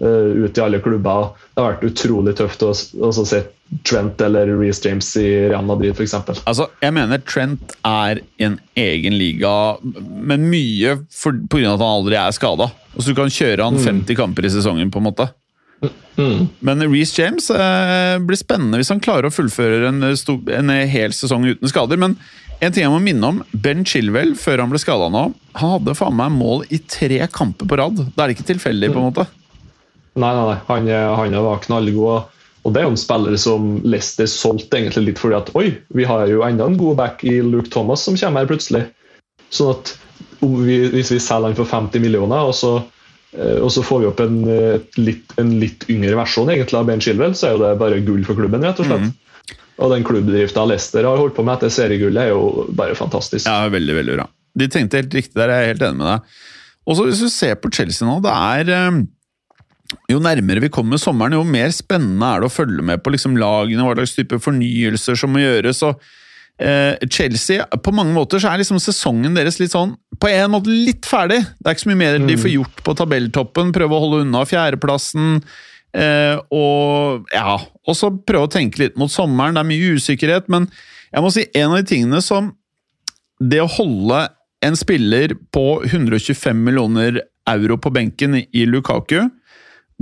uh, 0.00 0.44
ut 0.44 0.58
i 0.58 0.62
alle 0.64 0.80
klubber. 0.84 1.32
Det 1.52 1.62
har 1.62 1.74
vært 1.74 1.90
utrolig 1.90 2.36
tøft 2.38 2.64
å, 2.64 2.72
å 2.72 3.12
se 3.12 3.42
Trent 3.88 4.20
eller 4.20 4.50
Reece 4.60 4.84
James 4.84 5.08
i 5.16 5.26
Real 5.48 5.64
Madrid 5.64 5.96
f.eks. 5.96 6.14
Altså, 6.44 6.68
jeg 6.82 6.92
mener 6.92 7.22
Trent 7.24 7.76
er 7.88 8.20
en 8.44 8.58
egen 8.76 9.16
liga, 9.16 9.52
men 9.82 10.48
mye 10.52 10.98
pga. 11.08 11.72
at 11.72 11.80
han 11.80 11.88
aldri 11.88 12.18
er 12.20 12.36
skada. 12.36 12.68
Så 12.98 13.12
du 13.12 13.16
kan 13.16 13.32
kjøre 13.32 13.64
han 13.64 13.80
50 13.80 14.18
kamper 14.18 14.44
i 14.44 14.52
sesongen, 14.52 14.92
på 14.92 15.00
en 15.00 15.08
måte. 15.08 15.30
Mm. 16.16 16.50
Men 16.60 16.84
Reece 16.92 17.16
James 17.18 17.48
eh, 17.50 18.18
blir 18.22 18.38
spennende 18.38 18.78
hvis 18.78 18.92
han 18.92 19.00
klarer 19.02 19.30
å 19.30 19.34
fullføre 19.34 19.88
en, 19.88 20.04
en 20.04 20.72
hel 20.92 21.14
sesong 21.16 21.48
uten 21.48 21.72
skader. 21.72 21.98
Men 21.98 22.18
en 22.62 22.70
ting 22.70 22.84
jeg 22.84 22.92
må 22.92 23.00
minne 23.02 23.26
om, 23.32 23.40
Ben 23.50 23.86
Chilwell, 23.88 24.36
før 24.38 24.62
han 24.62 24.70
ble 24.70 24.78
skada 24.78 25.08
nå, 25.10 25.30
han 25.58 25.72
hadde 25.78 25.96
faen 25.98 26.14
meg 26.14 26.34
mål 26.36 26.66
i 26.70 26.78
tre 26.78 27.24
kamper 27.32 27.66
på 27.66 27.78
rad. 27.80 28.04
Da 28.12 28.22
er 28.22 28.30
det 28.30 28.36
ikke 28.36 28.52
tilfeldig, 28.52 28.92
på 28.92 29.00
en 29.00 29.08
måte. 29.08 29.26
Nei, 30.14 30.30
nei, 30.36 30.44
nei. 30.50 30.58
Han, 30.68 30.88
han 31.16 31.36
var 31.46 31.62
knallgod. 31.64 32.30
Og 32.62 32.74
det 32.74 32.82
er 32.82 32.86
jo 32.86 32.94
en 32.94 33.00
spiller 33.00 33.36
som 33.40 33.70
Leicester 33.82 34.28
solgte 34.30 34.78
egentlig 34.78 35.08
litt 35.08 35.20
fordi 35.20 35.38
at 35.40 35.50
oi, 35.58 35.66
vi 35.96 36.06
har 36.06 36.28
jo 36.30 36.44
enda 36.46 36.68
en 36.68 36.78
god 36.78 36.98
back 37.00 37.24
i 37.26 37.40
Luke 37.42 37.72
Thomas 37.72 38.04
som 38.06 38.18
kommer 38.18 38.44
her 38.44 38.50
plutselig. 38.52 38.84
Sånn 39.52 39.72
at 39.74 39.94
vi, 40.42 40.76
hvis 40.92 41.10
vi 41.10 41.18
selger 41.22 41.50
han 41.50 41.58
for 41.58 41.70
50 41.70 42.02
millioner, 42.02 42.50
og 42.50 42.54
så, 42.54 42.76
eh, 43.34 43.58
og 43.58 43.72
så 43.74 43.82
får 43.86 44.02
vi 44.02 44.08
opp 44.10 44.22
en 44.22 44.38
litt, 45.00 45.34
en 45.42 45.56
litt, 45.62 45.88
yngre 45.90 46.14
versjon 46.18 46.52
egentlig 46.54 46.78
av 46.78 46.86
Ben 46.86 47.02
Shilwell, 47.02 47.34
så 47.38 47.48
er 47.48 47.56
jo 47.56 47.64
det 47.64 47.72
bare 47.82 48.00
gull 48.06 48.22
for 48.26 48.38
klubben, 48.38 48.62
rett 48.66 48.82
og 48.82 48.88
slett. 48.90 49.10
Mm. 49.10 49.58
Og 49.82 49.90
den 49.90 50.06
klubbdrifta 50.06 50.64
Leicester 50.68 51.06
har 51.08 51.18
holdt 51.18 51.34
på 51.34 51.44
med 51.46 51.56
etter 51.56 51.72
seriegullet, 51.72 52.28
er 52.28 52.34
jo 52.34 52.68
bare 52.78 52.94
fantastisk. 52.98 53.48
Ja, 53.48 53.66
veldig, 53.72 53.96
veldig 53.98 54.18
bra. 54.20 54.28
De 54.58 54.68
tenkte 54.70 55.00
helt 55.00 55.14
riktig 55.16 55.34
der, 55.38 55.50
jeg 55.50 55.64
er 55.64 55.72
helt 55.72 55.84
enig 55.88 55.98
med 56.02 56.10
deg. 56.12 56.38
Og 56.82 56.98
så 56.98 57.06
Hvis 57.08 57.22
du 57.22 57.30
ser 57.30 57.58
på 57.62 57.70
Chelsea 57.72 58.06
nå, 58.06 58.18
det 58.22 58.32
er 58.34 58.72
eh, 58.76 59.02
Jo 60.10 60.20
nærmere 60.22 60.62
vi 60.64 60.72
kommer 60.72 61.00
sommeren, 61.00 61.36
jo 61.36 61.44
mer 61.46 61.72
spennende 61.74 62.28
er 62.28 62.42
det 62.42 62.50
å 62.50 62.54
følge 62.54 62.84
med 62.86 63.02
på 63.02 63.12
liksom 63.14 63.38
lagene, 63.40 63.84
hva 63.86 63.96
slags 63.98 64.16
type 64.18 64.40
fornyelser 64.42 65.18
som 65.18 65.32
må 65.34 65.42
gjøres. 65.42 65.82
og 65.86 66.00
eh, 66.62 66.96
Chelsea, 67.08 67.66
På 67.82 67.94
mange 67.94 68.14
måter 68.16 68.42
så 68.42 68.52
er 68.52 68.62
liksom 68.62 68.80
sesongen 68.82 69.36
deres 69.38 69.60
litt 69.62 69.74
sånn 69.74 69.96
på 70.22 70.30
en 70.30 70.52
måte 70.54 70.70
litt 70.70 71.06
ferdig. 71.08 71.40
Det 71.58 71.66
er 71.66 71.76
ikke 71.76 71.86
så 71.86 71.90
mye 71.90 72.02
mer 72.04 72.18
de 72.22 72.38
får 72.38 72.52
gjort 72.52 72.82
på 72.86 72.96
tabelltoppen. 73.00 73.72
Prøve 73.74 73.96
å 73.96 74.02
holde 74.04 74.20
unna 74.22 74.44
fjerdeplassen. 74.46 75.40
Eh, 75.92 76.36
og 76.54 77.32
ja, 77.34 77.56
også 77.90 78.12
prøve 78.22 78.46
å 78.46 78.52
tenke 78.52 78.84
litt 78.84 79.00
mot 79.00 79.10
sommeren. 79.12 79.56
Det 79.56 79.64
er 79.64 79.70
mye 79.72 79.96
usikkerhet, 79.98 80.46
men 80.52 80.68
jeg 81.12 81.24
må 81.24 81.32
si 81.34 81.48
en 81.58 81.72
av 81.72 81.80
de 81.80 81.88
tingene 81.90 82.22
som 82.24 82.52
Det 83.42 83.58
å 83.58 83.66
holde 83.66 84.28
en 84.62 84.76
spiller 84.78 85.34
på 85.50 85.82
125 85.82 86.60
millioner 86.62 87.18
euro 87.50 87.74
på 87.82 87.90
benken 87.90 88.36
i 88.38 88.66
Lukaku, 88.70 89.24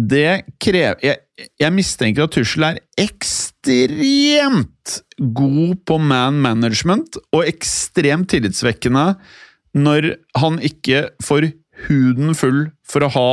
det 0.09 0.57
krever 0.63 1.03
jeg, 1.05 1.21
jeg 1.61 1.75
mistenker 1.75 2.25
at 2.25 2.33
Tussel 2.33 2.65
er 2.69 2.79
ekstremt 3.01 5.01
god 5.37 5.81
på 5.89 5.99
man 6.01 6.39
management 6.41 7.19
og 7.35 7.45
ekstremt 7.49 8.31
tillitsvekkende 8.33 9.15
når 9.77 10.13
han 10.41 10.61
ikke 10.65 11.09
får 11.25 11.51
huden 11.87 12.35
full 12.39 12.69
for 12.87 13.07
å 13.07 13.13
ha 13.15 13.31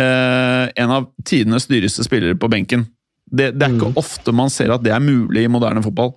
eh, 0.00 0.66
en 0.82 0.94
av 0.94 1.08
tidenes 1.26 1.68
dyreste 1.70 2.04
spillere 2.06 2.38
på 2.38 2.50
benken. 2.52 2.86
Det, 3.30 3.52
det 3.56 3.66
er 3.66 3.76
ikke 3.76 3.92
Mm. 3.92 4.00
ofte 4.00 4.34
man 4.34 4.50
ser 4.50 4.72
at 4.74 4.82
det 4.82 4.92
er 4.94 5.02
mulig 5.02 5.44
i 5.46 5.50
moderne 5.50 5.82
fotball. 5.84 6.16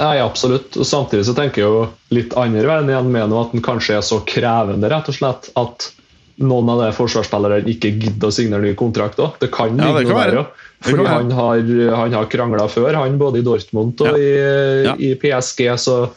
Nei, 0.00 0.18
absolutt. 0.18 0.74
Samtidig 0.74 1.28
så 1.28 1.36
tenker 1.36 1.62
jeg 1.62 1.70
jo 1.70 1.82
litt 2.10 2.32
andre 2.34 2.66
veien 2.66 2.88
igjen 2.90 3.12
med 3.14 3.34
at 3.38 3.52
den 3.54 3.62
kanskje 3.62 4.00
er 4.00 4.02
så 4.02 4.18
krevende 4.26 4.88
rett 4.90 5.10
og 5.12 5.14
slett 5.14 5.52
at 5.60 5.86
noen 6.42 6.68
av 6.72 6.80
de 6.82 6.92
forsvarsspillerne 6.96 7.68
ikke 7.70 7.92
gidder 8.00 8.26
å 8.28 8.32
signere 8.34 8.62
ny 8.66 8.74
kontrakt 8.74 9.18
òg. 9.22 9.36
Det 9.40 9.50
kan 9.54 9.76
Ja, 9.78 9.92
ligge 9.92 10.00
det 10.02 10.06
kan 10.08 10.16
noe 10.16 10.24
der 10.30 10.38
òg. 10.40 10.46
Fordi 10.84 11.06
han 11.06 11.30
har, 11.30 11.60
han 11.96 12.12
har 12.12 12.26
krangla 12.26 12.66
før, 12.68 12.94
han 12.94 13.18
både 13.18 13.38
i 13.38 13.42
Dortmund 13.46 14.00
og 14.00 14.06
Ja. 14.06 14.16
i, 14.18 14.84
Ja. 14.84 14.94
i 14.98 15.14
PSG, 15.14 15.68
så 15.80 16.10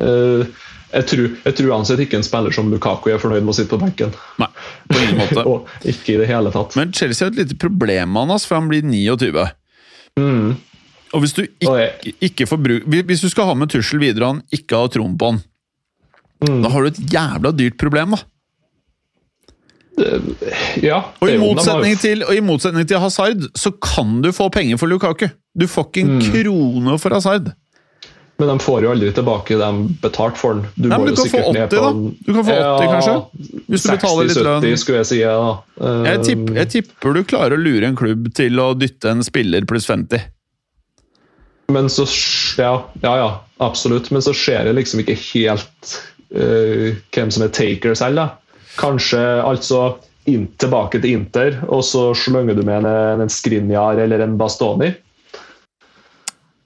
uh, 0.00 0.44
jeg, 0.92 1.04
tror, 1.10 1.28
jeg 1.44 1.54
tror 1.56 1.70
uansett 1.74 2.00
ikke 2.04 2.16
en 2.18 2.26
spiller 2.26 2.54
som 2.54 2.70
Lukaku 2.72 3.10
er 3.12 3.18
fornøyd 3.22 3.42
med 3.44 3.52
å 3.54 3.56
sitte 3.56 3.70
på 3.74 3.80
benken. 3.82 4.12
Nei, 4.40 4.48
på 4.88 5.00
ingen 5.02 5.18
måte. 5.22 5.44
og 5.46 5.68
ikke 5.84 6.14
i 6.14 6.20
det 6.22 6.28
hele 6.30 6.52
tatt. 6.54 6.76
Men 6.76 6.92
Chelsea 6.92 7.26
har 7.28 7.32
et 7.34 7.42
lite 7.44 7.58
problem 7.60 8.12
med 8.12 8.26
han, 8.26 8.34
ass, 8.36 8.46
for 8.48 8.58
han 8.60 8.68
blir 8.68 8.82
29. 8.82 9.46
Mm. 10.18 10.56
Og 11.14 11.22
hvis 11.24 11.32
du 11.36 11.42
ikke, 11.46 11.76
jeg- 11.78 12.14
ikke 12.28 12.46
får 12.50 12.58
bruk, 12.62 12.84
hvis 12.88 13.22
du 13.24 13.28
skal 13.32 13.46
ha 13.48 13.54
med 13.54 13.70
Tussel 13.72 13.98
videre 14.02 14.26
han 14.34 14.42
ikke 14.52 14.76
har 14.76 14.88
troen 14.92 15.16
på 15.16 15.32
han, 15.32 15.42
Mm. 16.38 16.62
da 16.62 16.68
har 16.70 16.82
du 16.84 16.86
et 16.92 16.98
jævla 17.10 17.50
dyrt 17.56 17.76
problem, 17.80 18.12
da. 18.14 18.18
Ja, 20.82 21.02
Og 21.20 21.30
i 21.30 21.38
motsetning 21.40 21.96
til, 22.00 22.22
og 22.26 22.34
i 22.36 22.42
motsetning 22.44 22.86
til 22.88 23.00
Hazard, 23.02 23.48
så 23.58 23.72
kan 23.82 24.20
du 24.24 24.30
få 24.34 24.48
penger 24.54 24.78
for 24.80 24.90
Lukaku. 24.90 25.28
Du 25.58 25.66
får 25.66 25.88
ikke 25.90 26.04
en 26.06 26.18
Mm. 26.18 26.28
krone 26.32 26.98
for 26.98 27.14
Hazard. 27.16 27.52
Men 28.38 28.52
de 28.52 28.58
får 28.62 28.84
jo 28.84 28.90
aldri 28.92 29.08
tilbake 29.10 29.56
det 29.58 29.66
de 29.66 29.94
betalte 30.02 30.38
for 30.38 30.54
den. 30.54 30.66
Du, 30.78 30.88
Nei, 30.88 30.98
men 30.98 31.08
du 31.10 31.16
kan 31.16 31.24
få 31.24 31.30
sikkert 31.32 31.54
ned 31.56 31.72
80 31.72 31.74
på 31.74 31.82
da. 31.82 32.10
Du 32.26 32.32
kan 32.36 32.44
få 32.46 32.54
80 32.54 32.92
kanskje? 32.92 33.14
Hvis 33.66 33.82
du 33.82 33.90
betaler 33.90 34.28
litt 34.28 34.36
lønn. 34.46 34.62
60-70 34.62 34.82
skulle 34.84 34.98
jeg 35.00 35.08
si. 35.10 35.18
Ja. 35.18 35.32
da. 35.80 35.94
Jeg 36.06 36.20
tipper, 36.28 36.54
jeg 36.60 36.70
tipper 36.76 37.16
du 37.18 37.22
klarer 37.24 37.56
å 37.56 37.58
lure 37.58 37.90
en 37.90 37.96
klubb 37.98 38.28
til 38.38 38.60
å 38.62 38.68
dytte 38.78 39.10
en 39.10 39.24
spiller 39.26 39.66
pluss 39.66 39.88
50. 39.90 40.22
Men 41.74 41.90
så 41.92 42.06
ja, 42.56 42.70
ja, 43.02 43.16
ja, 43.18 43.28
absolutt. 43.58 44.12
Men 44.14 44.22
så 44.22 44.32
ser 44.32 44.70
jeg 44.70 44.78
liksom 44.78 45.02
ikke 45.02 45.18
helt 45.34 45.96
uh, 46.30 46.94
hvem 47.12 47.34
som 47.34 47.42
er 47.42 47.50
taker 47.58 47.98
selv. 47.98 48.22
da. 48.22 48.28
Kanskje 48.78 49.20
altså 49.42 49.98
inn, 50.28 50.46
tilbake 50.60 51.00
til 51.02 51.18
Inter, 51.18 51.58
og 51.68 51.82
så 51.86 52.10
slenger 52.16 52.58
du 52.58 52.64
med 52.66 52.84
en, 52.84 53.22
en 53.24 53.32
Skrinjar 53.32 54.00
eller 54.04 54.22
en 54.24 54.36
Bastoni. 54.40 54.92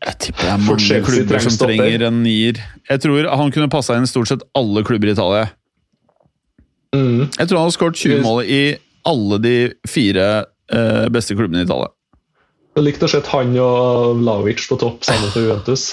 Jeg 0.02 0.18
tipper 0.18 0.48
det 0.48 0.50
er 0.50 0.62
mange 0.64 0.82
Chelsea 0.82 1.06
klubber 1.06 1.44
som 1.44 1.58
trenger 1.62 2.06
en 2.08 2.22
nier. 2.24 2.58
Jeg 2.90 3.02
tror 3.04 3.28
han 3.30 3.52
kunne 3.54 3.70
passa 3.70 3.96
inn 3.98 4.08
stort 4.10 4.32
sett 4.32 4.42
alle 4.58 4.82
klubber 4.86 5.12
i 5.12 5.14
Italia. 5.14 5.50
Mm. 6.92 7.28
Jeg 7.38 7.46
tror 7.46 7.60
han 7.60 7.68
har 7.68 7.76
skåret 7.76 8.00
20 8.02 8.24
mål 8.24 8.42
i 8.44 8.62
alle 9.08 9.38
de 9.42 9.56
fire 9.88 10.26
eh, 10.74 11.06
beste 11.14 11.36
klubbene 11.38 11.62
i 11.62 11.68
Italia. 11.68 11.92
Jeg 12.72 12.86
likte 12.86 13.06
å 13.06 13.12
se 13.12 13.20
han 13.28 13.54
og 13.60 14.18
Vlaovic 14.22 14.64
på 14.68 14.78
topp 14.80 15.06
sammen 15.06 15.30
for 15.30 15.44
Juventus. 15.44 15.86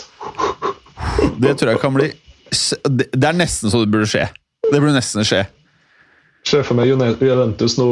Det 1.40 1.54
tror 1.60 1.74
jeg 1.76 1.82
kan 1.84 1.96
bli 1.96 2.10
det 2.50 3.28
er 3.28 3.36
nesten 3.38 3.70
så 3.70 3.84
det 3.84 3.92
burde 3.94 4.10
skje. 4.10 4.24
Det 4.66 4.80
burde 4.80 4.96
nesten 4.96 5.28
skje. 5.28 5.44
Se 6.48 6.62
for 6.64 6.78
meg 6.80 6.88
Juventus 6.90 7.76
nå 7.80 7.88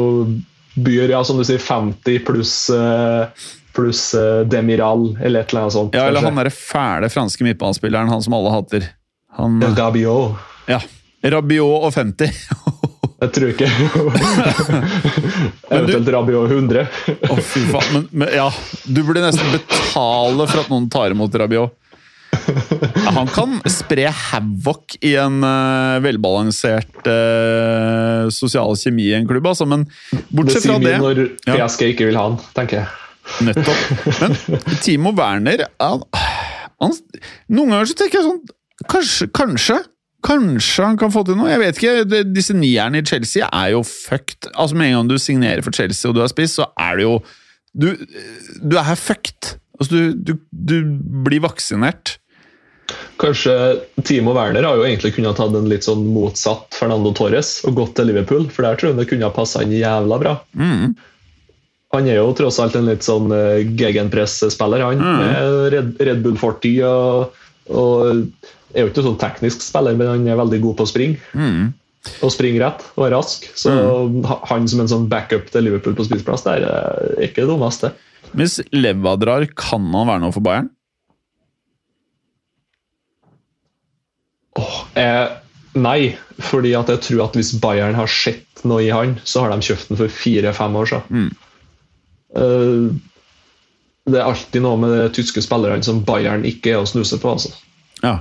byr 0.78 1.10
ja, 1.10 1.20
som 1.26 1.38
du 1.40 1.44
sier, 1.44 1.58
50 1.62 2.20
pluss 2.26 2.52
plus 3.78 4.00
eh, 4.14 4.40
Demiral 4.50 5.12
eller 5.22 5.44
et 5.44 5.50
eller 5.52 5.66
annet 5.66 5.74
sånt. 5.74 5.94
Ja, 5.94 6.06
eller 6.08 6.22
kanskje. 6.22 6.30
han 6.32 6.40
derre 6.40 6.54
fæle 6.54 7.10
franske 7.12 7.44
midtbanespilleren, 7.46 8.08
han 8.10 8.22
som 8.24 8.34
alle 8.34 8.50
hater. 8.54 8.86
Han, 9.38 9.60
Ja, 9.62 9.68
Gabiot. 9.76 10.38
ja. 10.66 10.80
Rabiot 11.22 11.84
og 11.88 11.92
50. 11.94 12.32
Jeg 13.18 13.32
tror 13.34 13.48
ikke 13.50 13.66
Eventuelt 15.74 16.08
Rabiot 16.14 16.50
100. 16.50 16.86
Å, 17.30 17.36
fy 17.42 17.64
faen. 17.70 17.88
Men, 17.94 18.06
men 18.22 18.32
ja, 18.34 18.48
du 18.86 19.02
burde 19.02 19.22
nesten 19.24 19.50
betale 19.54 20.46
for 20.48 20.62
at 20.62 20.70
noen 20.72 20.88
tar 20.92 21.14
imot 21.14 21.34
Rabiot. 21.42 21.74
Han 23.18 23.28
kan 23.32 23.56
spre 23.70 24.06
havoc 24.12 24.96
i 25.04 25.14
en 25.20 25.40
uh, 25.44 25.98
velbalansert 26.04 27.06
uh, 27.08 28.28
sosial 28.34 28.74
kjemi 28.78 29.08
i 29.10 29.16
en 29.18 29.28
klubb, 29.28 29.46
altså, 29.50 29.66
men 29.68 29.84
Det 30.10 30.22
bortsett 30.30 30.64
sier 30.64 30.72
fra 30.74 30.78
mye 30.82 31.14
det 31.18 31.28
PSG 31.44 31.84
Ja. 31.84 31.92
Ikke 31.92 32.08
vil 32.08 32.18
ha 32.18 32.24
han, 32.30 32.38
tenker 32.56 32.82
jeg. 32.82 32.88
Nettopp. 33.44 33.82
Men 34.22 34.78
Timo 34.80 35.12
Werner 35.18 35.66
han, 35.82 36.00
han, 36.80 36.94
Noen 37.52 37.74
ganger 37.74 37.90
så 37.90 37.96
tenker 38.00 38.22
jeg 38.22 38.24
sånn 38.24 38.38
Kanskje, 38.88 39.26
kanskje 39.36 39.76
Kanskje 40.24 40.86
han 40.86 40.96
kan 40.98 41.12
få 41.14 41.22
til 41.28 41.36
noe? 41.38 41.50
Jeg 41.52 41.60
vet 41.60 41.76
ikke. 41.78 41.92
Det- 42.10 42.24
Disse 42.34 42.54
nierne 42.56 42.98
i 42.98 43.04
Chelsea 43.06 43.46
er 43.54 43.68
jo 43.76 43.84
fucked. 43.86 44.48
Altså 44.58 44.74
Med 44.80 44.88
en 44.90 44.96
gang 44.96 45.10
du 45.12 45.18
signerer 45.22 45.62
for 45.62 45.76
Chelsea 45.76 46.08
og 46.10 46.16
du 46.16 46.22
har 46.24 46.32
spiss, 46.32 46.56
så 46.58 46.66
er 46.74 46.96
det 46.98 47.04
jo 47.06 47.12
Du, 47.78 47.86
du 48.64 48.74
er 48.80 48.96
fucked. 48.98 49.52
Altså 49.78 49.92
du, 49.92 50.16
du, 50.32 50.32
du 50.50 50.74
blir 51.28 51.44
vaksinert. 51.44 52.16
Kanskje 53.20 53.54
Timo 54.06 54.32
Werner 54.36 54.64
har 54.64 54.78
jo 54.78 54.86
egentlig 54.86 55.14
kunnet 55.16 55.36
tatt 55.36 55.54
en 55.58 55.68
litt 55.68 55.84
sånn 55.84 56.04
motsatt 56.14 56.76
Fernando 56.78 57.10
Torres 57.16 57.58
og 57.68 57.74
gått 57.80 57.96
til 57.98 58.08
Liverpool, 58.08 58.46
for 58.54 58.64
der 58.64 58.78
tror 58.78 58.92
jeg 58.92 59.00
det 59.00 59.08
kunne 59.10 59.28
ha 59.28 59.34
passa 59.34 59.64
inn 59.64 59.74
jævla 59.76 60.20
bra. 60.22 60.36
Mm. 60.54 60.94
Han 61.96 62.08
er 62.08 62.20
jo 62.20 62.30
tross 62.36 62.58
alt 62.60 62.76
en 62.76 62.88
litt 62.88 63.04
sånn 63.06 63.32
uh, 63.32 63.58
gegenpress-spiller, 63.80 64.84
han. 64.84 65.00
Mm. 65.00 65.18
Med 65.22 65.68
Red, 65.72 65.92
Red 66.04 66.22
Bull-fortid. 66.24 66.82
Og, 66.84 67.36
og 67.72 68.74
er 68.74 68.84
jo 68.84 68.90
ikke 68.92 69.04
sånn 69.06 69.20
teknisk 69.20 69.64
spiller, 69.64 69.96
men 69.96 70.10
han 70.12 70.26
er 70.28 70.40
veldig 70.40 70.60
god 70.66 70.78
på 70.78 70.84
å 70.84 70.90
springe. 70.90 71.20
Mm. 71.32 71.70
Og 72.24 72.30
springe 72.32 72.60
rett 72.62 72.84
og 72.94 73.06
er 73.08 73.14
rask. 73.16 73.48
Så 73.58 73.72
ha- 74.28 74.40
han 74.52 74.68
som 74.70 74.84
en 74.84 74.90
sånn 74.92 75.08
backup 75.10 75.48
til 75.52 75.66
Liverpool 75.66 75.96
på 75.98 76.06
spiseplass, 76.06 76.44
det 76.46 76.58
er 76.60 76.68
eh, 76.68 77.26
ikke 77.28 77.42
det 77.42 77.50
dummeste. 77.50 77.92
Hvis 78.36 78.58
Leva 78.76 79.16
drar, 79.16 79.48
kan 79.56 79.88
han 79.96 80.12
være 80.12 80.22
noe 80.26 80.36
for 80.36 80.44
Bayern? 80.44 80.68
Åh, 84.56 84.78
eh, 84.98 85.26
nei, 85.78 86.16
fordi 86.38 86.72
at 86.78 86.88
jeg 86.88 87.04
tror 87.04 87.26
at 87.28 87.36
hvis 87.38 87.52
Bayern 87.62 87.98
har 87.98 88.10
sett 88.10 88.64
noe 88.64 88.82
i 88.86 88.90
han, 88.94 89.18
så 89.24 89.44
har 89.44 89.52
de 89.52 89.68
kjøpt 89.68 89.92
den 89.92 90.00
for 90.00 90.08
fire-fem 90.22 90.78
år 90.80 90.90
siden. 90.92 91.30
Eh, 92.36 92.88
det 94.08 94.20
er 94.20 94.28
alltid 94.28 94.64
noe 94.64 94.78
med 94.80 94.94
de 94.96 95.08
tyske 95.18 95.42
spillerne 95.44 95.84
som 95.84 96.00
Bayern 96.06 96.46
ikke 96.48 96.72
er 96.74 96.82
å 96.82 96.88
snuse 96.88 97.18
på. 97.20 97.34
altså. 97.36 97.52
Ja. 98.02 98.20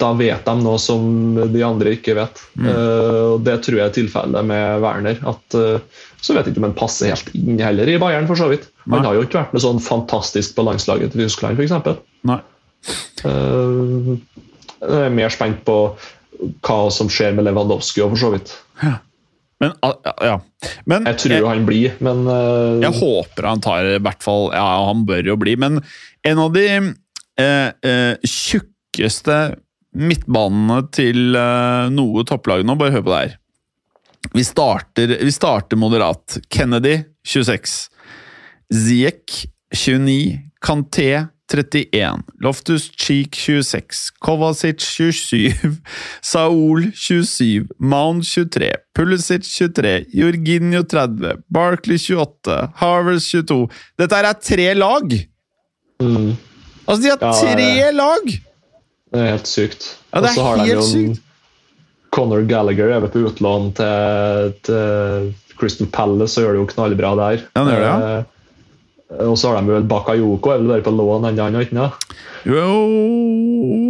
Da 0.00 0.12
vet 0.16 0.46
de 0.46 0.54
noe 0.62 0.78
som 0.80 1.34
de 1.52 1.62
andre 1.66 1.96
ikke 1.96 2.14
vet. 2.16 2.40
Eh, 2.60 3.34
og 3.34 3.42
Det 3.44 3.58
tror 3.66 3.80
jeg 3.80 3.86
er 3.88 3.96
tilfellet 3.96 4.46
med 4.48 4.80
Werner. 4.84 5.18
at 5.28 5.56
eh, 5.58 6.04
Så 6.20 6.34
vet 6.36 6.46
jeg 6.46 6.54
ikke 6.54 6.62
om 6.62 6.68
han 6.70 6.78
passer 6.78 7.10
helt 7.12 7.34
inn 7.36 7.58
heller 7.60 7.88
i 7.88 7.98
Bayern, 8.00 8.28
for 8.30 8.38
så 8.38 8.48
vidt. 8.52 8.68
Han 8.88 9.04
har 9.04 9.16
jo 9.16 9.26
ikke 9.26 9.40
vært 9.42 9.52
noe 9.56 9.64
sånn 9.64 9.82
fantastisk 9.82 10.54
på 10.56 10.64
landslaget 10.66 11.12
til 11.12 11.26
Tyskland, 11.26 11.60
f.eks. 11.60 11.72
Uh, 13.24 14.16
jeg 14.80 15.06
er 15.06 15.14
mer 15.14 15.32
spent 15.32 15.62
på 15.66 15.76
hva 16.64 16.80
som 16.94 17.10
skjer 17.12 17.34
med 17.36 17.44
Lewandowski 17.46 18.02
og 18.04 18.14
for 18.14 18.22
så 18.22 18.32
vidt. 18.34 18.52
Men, 19.60 19.74
ah, 19.84 19.92
ja. 20.24 20.36
Men 20.88 21.04
Jeg 21.10 21.18
tror 21.20 21.50
han 21.50 21.66
blir, 21.68 21.96
men 22.00 22.22
uh, 22.24 22.80
Jeg 22.80 22.96
håper 22.96 23.44
han 23.44 23.60
tar 23.60 23.84
i 23.84 23.98
hvert 24.00 24.24
fall 24.24 24.46
Ja, 24.54 24.86
han 24.88 25.02
bør 25.04 25.34
jo 25.34 25.36
bli, 25.36 25.52
men 25.60 25.82
en 26.24 26.40
av 26.40 26.54
de 26.54 26.64
eh, 26.70 27.68
eh, 27.90 28.24
tjukkeste 28.24 29.36
midtbanene 29.96 30.80
til 30.94 31.36
eh, 31.36 31.90
noe 31.92 32.24
topplag 32.28 32.64
nå, 32.64 32.76
bare 32.80 32.94
hør 32.96 33.04
på 33.04 33.12
det 33.12 33.20
her. 33.20 33.36
Vi 34.36 34.44
starter, 34.44 35.14
vi 35.24 35.32
starter 35.32 35.80
moderat. 35.80 36.36
Kennedy 36.52 36.98
26. 37.26 37.76
Ziek 38.70 39.40
29. 39.72 40.40
Kanté 40.60 41.08
31. 41.50 42.22
Loftus 42.40 42.90
Cheek 42.96 43.34
26. 43.34 44.10
Kovacic 44.22 44.80
27. 44.80 45.80
Saul 46.22 46.90
27. 46.94 47.66
Mount 47.78 48.24
23. 48.24 48.70
Pulisic 48.94 49.42
23. 49.42 50.06
Jorginho 50.14 50.82
30. 50.82 51.42
Barkley 51.50 51.98
28. 51.98 52.70
Harvers 52.80 53.26
22. 53.32 53.66
Dette 53.98 54.20
er 54.22 54.32
tre 54.40 54.70
lag! 54.78 55.18
mm, 56.02 56.30
Altså, 56.86 57.02
de 57.02 57.10
har 57.10 57.18
Ja, 57.20 57.32
tre 57.32 57.92
lag! 57.92 58.30
det 59.10 59.18
er 59.20 59.30
helt 59.34 59.48
sykt. 59.50 59.84
Ja, 60.14 60.20
det 60.22 60.30
er 60.30 60.42
har 60.42 60.56
de 60.56 60.64
helt 60.68 60.78
jo 60.78 60.82
sykt. 60.86 61.22
Conor 62.14 62.42
Gallagher 62.50 62.90
er 62.90 63.02
vel 63.04 63.10
på 63.10 63.22
utlån 63.28 63.72
til, 63.78 64.52
til 64.66 65.30
Crystal 65.58 65.86
Palace 65.94 66.40
og 66.40 66.46
gjør 66.46 66.56
det 66.56 66.60
jo 66.62 66.68
knallbra 66.72 67.10
der. 67.18 67.44
Ja, 67.54 67.64
det 67.66 67.74
gjør 67.74 67.84
det, 67.84 67.90
ja. 68.14 68.22
Eh, 69.10 69.26
og 69.26 69.36
så 69.38 69.50
har 69.50 69.60
de 69.60 69.74
vel 69.74 69.86
Bakayoko, 69.90 70.52
er 70.52 70.62
vel 70.62 70.70
bare 70.74 70.86
på 70.86 70.94
lån 70.94 71.28
ennå, 71.30 71.46
han 71.46 71.58
og 71.58 71.66
ikke 71.66 71.78
noe? 71.78 72.16
Jo 72.48 72.62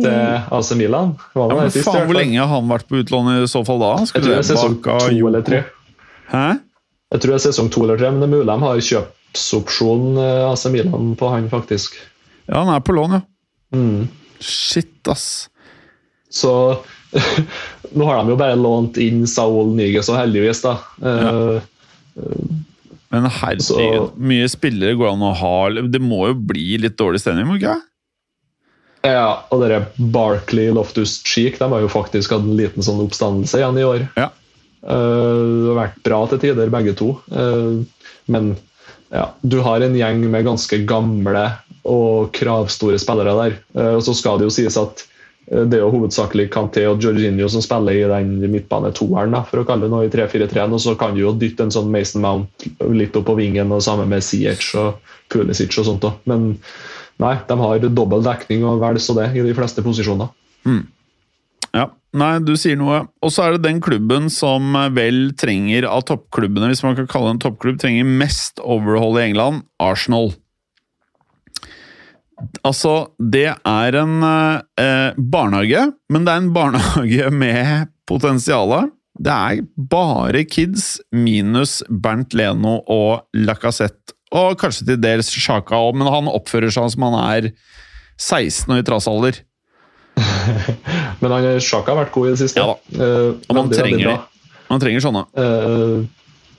Til 0.03 0.57
AC 0.57 0.73
Milan. 0.79 1.15
Ja, 1.37 1.47
men 1.53 1.71
sist, 1.71 1.87
faen, 1.87 2.09
Hvor 2.09 2.19
lenge 2.19 2.41
har 2.41 2.51
han 2.51 2.71
vært 2.71 2.89
på 2.91 3.03
utlån 3.03 3.33
i 3.37 3.51
så 3.51 3.63
fall 3.67 3.83
da? 3.83 3.93
Jeg 4.03 4.15
tror 4.17 4.29
det 4.33 4.39
er 4.41 4.49
sesong 4.49 4.77
to 4.83 5.29
eller 5.31 5.45
tre. 5.47 5.63
Hæ? 6.33 6.47
Jeg 7.11 7.23
tror 7.23 7.35
det 7.35 7.39
er 7.41 7.45
sesong 7.49 7.71
to 7.75 7.85
eller 7.85 8.01
tre, 8.01 8.13
men 8.15 8.23
det 8.23 8.31
er 8.31 8.35
mulig 8.37 8.49
de 8.49 8.57
har 8.65 8.85
kjøpsopsjon 8.89 10.23
eh, 10.23 10.47
AC 10.49 10.67
Milan 10.75 11.13
på 11.21 11.35
han, 11.35 11.51
faktisk. 11.53 11.99
Ja, 12.47 12.63
han 12.63 12.73
er 12.75 12.83
på 12.87 12.97
lån, 12.97 13.19
ja. 13.19 13.23
Mm. 13.77 14.09
Shit, 14.43 14.97
ass. 15.11 15.49
Så 16.31 16.53
nå 17.99 18.07
har 18.07 18.23
de 18.23 18.33
jo 18.33 18.39
bare 18.39 18.59
lånt 18.59 18.99
inn 19.03 19.27
Saul 19.31 19.75
Nyges, 19.77 20.11
og 20.11 20.19
heldigvis, 20.19 20.63
da. 20.65 20.77
Eh, 21.03 21.63
Men 23.11 23.27
herregud, 23.27 23.63
Så- 23.67 24.13
mye 24.17 24.49
spillere 24.49 24.95
går 24.95 25.13
an 25.13 25.23
å 25.27 25.35
ha 25.35 25.71
Det 25.83 26.01
må 26.01 26.29
jo 26.29 26.35
bli 26.35 26.79
litt 26.79 26.97
dårlig 26.97 27.21
stemning, 27.21 27.49
må 27.49 27.59
ikke? 27.59 27.81
Ja, 29.03 29.47
og 29.51 29.63
dere 29.63 29.87
Barkley 29.99 30.71
Loftus 30.71 31.23
Cheek 31.25 31.59
de 31.59 31.69
har 31.73 31.81
jo 31.81 31.89
faktisk 31.89 32.35
hatt 32.35 32.45
en 32.45 32.57
liten 32.59 32.85
sånn 32.85 33.01
oppstandelse 33.01 33.59
igjen 33.59 33.79
i 33.81 33.87
år. 33.87 34.09
Ja. 34.21 34.29
Uh, 34.85 35.65
det 35.65 35.71
har 35.71 35.79
vært 35.79 36.03
bra 36.05 36.19
til 36.29 36.43
tider, 36.45 36.73
begge 36.73 36.95
to. 36.97 37.15
Uh, 37.33 37.81
men 38.29 38.57
ja, 39.11 39.31
du 39.41 39.61
har 39.65 39.81
en 39.81 39.97
gjeng 39.97 40.21
med 40.31 40.45
ganske 40.45 40.83
gamle 40.89 41.47
og 41.89 42.31
kravstore 42.37 43.01
spillere 43.01 43.37
der. 43.39 43.57
Uh, 43.75 43.95
og 43.97 44.05
så 44.05 44.15
skal 44.17 44.39
det 44.39 44.51
jo 44.51 44.55
sies 44.61 44.77
at 44.81 45.07
det 45.51 45.77
er 45.77 45.83
jo 45.83 45.91
hovedsakelig 45.91 46.47
Kanté 46.55 46.85
og 46.87 47.03
Jorginho 47.03 47.49
som 47.51 47.63
spiller 47.65 47.97
i 47.99 48.05
den 48.07 48.53
midtbanetoeren, 48.53 49.35
for 49.49 49.63
å 49.63 49.67
kalle 49.67 49.89
det 49.89 49.91
noe 49.91 50.07
i 50.07 50.13
3-4-3-en. 50.13 50.77
Og 50.77 50.83
så 50.85 50.95
kan 50.99 51.17
du 51.17 51.25
jo 51.25 51.35
dytte 51.35 51.67
en 51.67 51.75
sånn 51.75 51.91
Mason 51.91 52.23
Mount 52.23 52.69
litt 52.95 53.19
opp 53.19 53.27
på 53.33 53.39
vingen, 53.41 53.75
og 53.75 53.83
sammen 53.83 54.13
med 54.13 54.23
CH 54.23 54.79
og 54.79 55.15
Pulisic 55.33 55.75
og 55.83 55.89
sånt. 55.91 56.07
òg. 56.07 56.21
Men 56.31 56.53
nei, 57.23 57.35
de 57.49 57.59
har 57.65 57.89
dobbel 57.89 58.23
dekning 58.27 58.63
og 58.69 58.79
vel 58.85 59.03
så 59.03 59.19
det 59.19 59.33
i 59.35 59.43
de 59.43 59.57
fleste 59.59 59.83
posisjoner. 59.87 60.31
Ja, 61.75 61.91
Nei, 62.11 62.41
du 62.43 62.57
sier 62.59 62.79
noe. 62.79 63.05
Og 63.23 63.31
så 63.31 63.45
er 63.45 63.55
det 63.55 63.63
den 63.69 63.79
klubben 63.83 64.27
som 64.35 64.75
vel 64.97 65.31
trenger 65.39 65.87
av 65.87 66.03
toppklubbene, 66.09 66.73
hvis 66.73 66.83
man 66.83 66.97
kan 66.99 67.07
kalle 67.11 67.29
det 67.29 67.37
en 67.37 67.43
toppklubb, 67.47 67.79
trenger 67.79 68.09
mest 68.23 68.59
overhold 68.63 69.21
i 69.21 69.29
England, 69.29 69.63
Arsenal. 69.83 70.33
Altså, 72.67 72.93
det 73.21 73.49
er 73.53 73.97
en 74.01 74.23
eh, 74.25 75.19
barnehage, 75.19 75.87
men 76.13 76.25
det 76.27 76.33
er 76.35 76.43
en 76.45 76.53
barnehage 76.59 77.31
med 77.35 77.91
potensial. 78.09 78.75
Det 79.21 79.35
er 79.35 79.61
bare 79.91 80.45
kids 80.49 80.95
minus 81.13 81.81
Bernt 81.91 82.33
Leno 82.39 82.79
og 82.91 83.27
Lacassette. 83.37 84.15
Og 84.31 84.55
kanskje 84.61 84.87
til 84.87 85.01
dels 85.03 85.27
Sjaka 85.35 85.75
òg, 85.75 85.97
men 85.99 86.07
han 86.09 86.29
oppfører 86.31 86.71
seg 86.71 86.93
som 86.95 87.03
han 87.09 87.17
er 87.25 87.49
16 88.21 88.71
og 88.71 88.79
i 88.79 88.85
trassalder. 88.87 89.41
Men 91.21 91.33
han 91.33 91.47
Sjaka 91.63 91.95
har 91.95 92.03
vært 92.05 92.13
god 92.15 92.29
i 92.29 92.33
det 92.35 92.41
siste. 92.43 92.61
Ja 92.61 92.67
da. 92.71 93.05
Eh, 93.05 93.29
Og 93.49 93.57
man 93.57 93.71
trenger, 93.73 94.19
man 94.71 94.83
trenger 94.83 95.03
sånne. 95.05 95.23
Eh, 95.41 95.95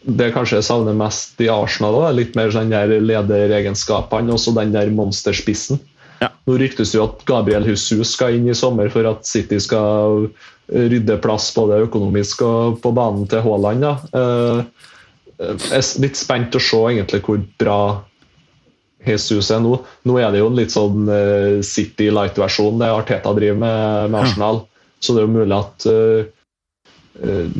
det 0.03 0.29
jeg 0.29 0.33
kanskje 0.35 0.63
savner 0.65 0.95
mest 0.97 1.41
i 1.43 1.49
Arsenal, 1.51 1.99
da, 2.01 2.11
litt 2.15 2.37
mer 2.37 2.53
sånn 2.53 2.73
der 2.73 2.95
lederegenskapene 3.01 4.33
og 4.33 4.55
den 4.57 4.73
der 4.73 4.89
monsterspissen. 4.93 5.81
Ja. 6.21 6.29
Nå 6.45 6.57
ryktes 6.61 6.93
det 6.93 6.99
jo 6.99 7.07
at 7.07 7.21
Gabriel 7.29 7.65
Husus 7.65 8.13
skal 8.15 8.37
inn 8.37 8.49
i 8.49 8.57
sommer 8.57 8.89
for 8.93 9.07
at 9.09 9.25
City 9.29 9.57
skal 9.61 10.27
rydde 10.71 11.17
plass 11.21 11.49
både 11.55 11.81
økonomisk 11.87 12.43
og 12.45 12.79
på 12.83 12.93
banen 12.95 13.27
til 13.29 13.43
Haaland. 13.45 13.85
Da. 13.85 13.93
Eh, 14.17 14.87
Jeg 15.41 15.81
er 15.81 16.01
litt 16.03 16.19
spent 16.19 16.55
å 16.55 16.61
se 16.61 16.79
egentlig 16.91 17.23
hvor 17.25 17.41
bra 17.59 17.79
Jesus 19.05 19.49
er 19.49 19.63
nå. 19.63 19.79
Nå 20.05 20.17
er 20.21 20.29
det 20.33 20.43
jo 20.43 20.51
en 20.51 20.59
litt 20.59 20.73
sånn 20.73 21.09
eh, 21.09 21.61
City 21.65 22.11
Light-versjon 22.13 22.77
det 22.81 22.91
Arteta 22.93 23.33
driver 23.37 23.57
med, 23.63 24.11
med 24.13 24.21
Arsenal. 24.21 24.61
Så 25.01 25.15
det 25.15 25.23
er 25.23 25.27
jo 25.27 25.39
mulig 25.39 25.57
at 25.57 25.87
eh, 25.89 26.21
eh, 26.21 26.29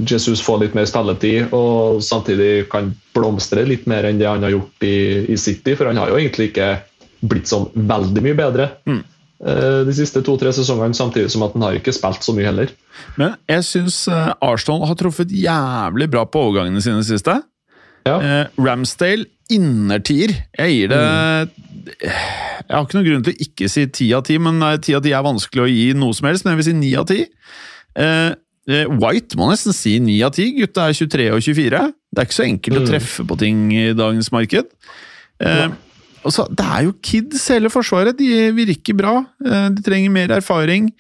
Jesus 0.08 0.41
får 0.41 0.62
litt 0.64 0.76
mer 0.78 0.88
spilletid 0.89 1.52
og 1.54 1.99
samtidig 2.06 2.70
kan 2.72 2.93
blomstre 3.14 3.66
litt 3.68 3.84
mer 3.89 4.08
enn 4.08 4.18
det 4.22 4.30
han 4.30 4.43
har 4.45 4.54
gjort 4.56 4.86
i, 4.88 4.95
i 5.34 5.38
City. 5.38 5.76
For 5.76 5.89
han 5.91 5.99
har 5.99 6.10
jo 6.10 6.20
egentlig 6.22 6.52
ikke 6.54 6.70
blitt 7.22 7.52
sånn 7.52 7.68
veldig 7.76 8.24
mye 8.26 8.38
bedre 8.39 8.70
Mm. 8.89 9.04
eh, 9.45 9.82
de 9.86 9.93
siste 9.93 10.24
to-tre 10.26 10.54
sesongene, 10.56 10.95
samtidig 10.97 11.30
som 11.34 11.43
at 11.43 11.54
han 11.54 11.68
har 11.68 11.78
ikke 11.78 11.93
spilt 11.93 12.24
så 12.26 12.34
mye 12.34 12.47
heller. 12.47 12.72
Men 13.20 13.36
jeg 13.49 13.68
syns 13.68 14.08
Arsenal 14.41 14.88
har 14.88 14.97
truffet 14.97 15.30
jævlig 15.34 16.10
bra 16.10 16.26
på 16.26 16.47
overgangene 16.47 16.82
sine 16.82 17.04
siste. 17.06 17.41
Ja. 18.08 18.18
Eh, 18.18 18.45
Ramsdale 18.58 19.28
innertier. 19.52 20.32
Jeg 20.58 20.74
gir 20.78 20.91
det 20.93 21.02
Jeg 22.02 22.72
har 22.72 22.86
ikke 22.86 22.97
noen 22.97 23.08
grunn 23.08 23.26
til 23.26 23.34
å 23.34 23.41
ikke 23.45 23.68
si 23.72 23.86
ti 23.93 24.08
av 24.16 24.24
ti, 24.28 24.38
men 24.41 24.62
eh, 24.66 24.78
ti 24.82 24.95
av 24.97 25.04
ti 25.06 25.14
er 25.14 25.26
vanskelig 25.26 25.64
å 25.66 25.70
gi 25.70 25.88
noe 25.97 26.16
som 26.18 26.30
helst, 26.30 26.45
men 26.45 26.56
jeg 26.56 26.62
vil 26.62 26.70
si 26.70 26.78
ni 26.78 26.91
av 26.99 27.08
ti. 27.10 27.20
Eh, 27.97 28.06
eh, 28.06 28.30
White 28.68 29.38
må 29.39 29.47
nesten 29.49 29.74
si 29.74 29.95
ni 29.99 30.20
av 30.24 30.34
ti. 30.36 30.51
Gutta 30.59 30.88
er 30.89 30.93
23 30.93 31.30
og 31.34 31.41
24. 31.41 31.80
Det 32.12 32.22
er 32.22 32.28
ikke 32.28 32.38
så 32.38 32.45
enkelt 32.45 32.78
å 32.78 32.82
Mm. 32.84 32.89
treffe 32.91 33.26
på 33.28 33.38
ting 33.39 33.72
i 33.74 33.93
dagens 33.97 34.32
marked. 34.32 34.68
Eh, 35.41 35.70
så, 36.30 36.45
det 36.53 36.66
er 36.66 36.84
jo 36.86 36.93
kids, 37.01 37.47
hele 37.49 37.70
Forsvaret. 37.74 38.16
De 38.18 38.51
virker 38.53 38.93
bra. 38.95 39.26
Eh, 39.43 39.70
de 39.74 39.82
trenger 39.82 40.12
mer 40.14 40.28
erfaring. 40.30 40.91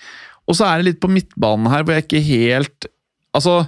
Og 0.47 0.55
så 0.57 0.65
er 0.65 0.77
det 0.81 0.85
litt 0.89 0.99
på 1.03 1.07
midtbanen 1.11 1.69
her 1.69 1.83
hvor 1.83 1.93
jeg 1.93 2.07
ikke 2.07 2.23
helt 2.25 2.87
Altså, 3.33 3.61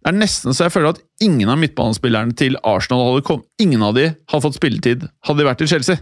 det 0.00 0.14
er 0.14 0.16
nesten 0.16 0.54
så 0.54 0.64
jeg 0.64 0.72
føler 0.72 0.94
at 0.94 1.00
ingen 1.20 1.50
av 1.50 1.58
midtbanespillerne 1.58 2.32
til 2.34 2.54
Arsenal 2.64 3.02
hadde 3.12 3.24
kom, 3.26 3.42
Ingen 3.60 3.82
av 3.82 3.92
de 3.94 4.06
hadde 4.30 4.40
fått 4.46 4.54
spilletid 4.56 5.02
hadde 5.26 5.36
de 5.42 5.44
vært 5.44 5.60
i 5.60 5.66
Chelsea. 5.66 5.98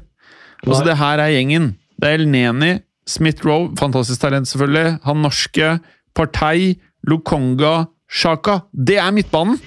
Altså, 0.64 0.84
Nei. 0.84 0.90
det 0.92 0.98
her 1.00 1.18
er 1.18 1.32
gjengen. 1.34 1.66
Det 1.98 2.06
er 2.06 2.14
El 2.20 2.28
Neni, 2.28 2.82
Smith-Roe, 3.08 3.72
fantastisk 3.76 4.20
talent 4.20 4.46
selvfølgelig, 4.46 5.00
han 5.02 5.22
norske, 5.24 5.80
Partey, 6.14 6.76
Lukonga, 7.10 7.76
Sjaka. 8.08 8.60
Det 8.72 8.98
er 9.00 9.12
midtbanen! 9.14 9.60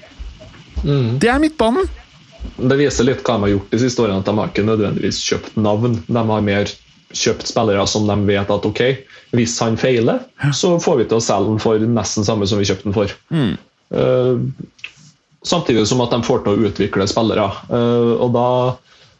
Mm. 0.84 1.16
Det 1.22 1.30
er 1.30 1.40
midtbanen! 1.42 1.88
det 2.56 2.78
viser 2.78 3.06
litt 3.06 3.22
hva 3.26 3.36
de 3.36 3.46
har 3.46 3.54
gjort 3.54 3.72
de 3.72 3.80
siste 3.82 4.02
årene. 4.02 4.22
at 4.22 4.28
De 4.28 4.34
har 4.38 4.50
ikke 4.50 4.66
nødvendigvis 4.66 5.20
kjøpt 5.24 5.58
navn. 5.60 5.98
De 6.06 6.24
har 6.30 6.44
mer 6.44 6.72
kjøpt 7.16 7.48
spillere 7.48 7.86
som 7.88 8.08
de 8.08 8.16
vet 8.28 8.50
at 8.52 8.66
ok, 8.68 8.82
hvis 9.36 9.54
han 9.64 9.78
feiler, 9.80 10.20
så 10.54 10.74
får 10.82 11.00
vi 11.00 11.06
til 11.08 11.20
å 11.20 11.24
selge 11.24 11.54
den 11.54 11.62
for 11.62 11.86
nesten 11.98 12.26
samme 12.26 12.48
som 12.48 12.60
vi 12.60 12.68
kjøpte 12.68 12.88
den 12.88 12.96
for. 12.96 13.14
Mm. 13.32 13.54
Uh, 13.94 14.44
samtidig 15.46 15.86
som 15.88 16.02
at 16.04 16.12
de 16.12 16.20
får 16.26 16.44
til 16.44 16.52
å 16.52 16.68
utvikle 16.68 17.08
spillere. 17.08 17.48
Uh, 17.70 18.18
og 18.18 18.34
da 18.36 18.50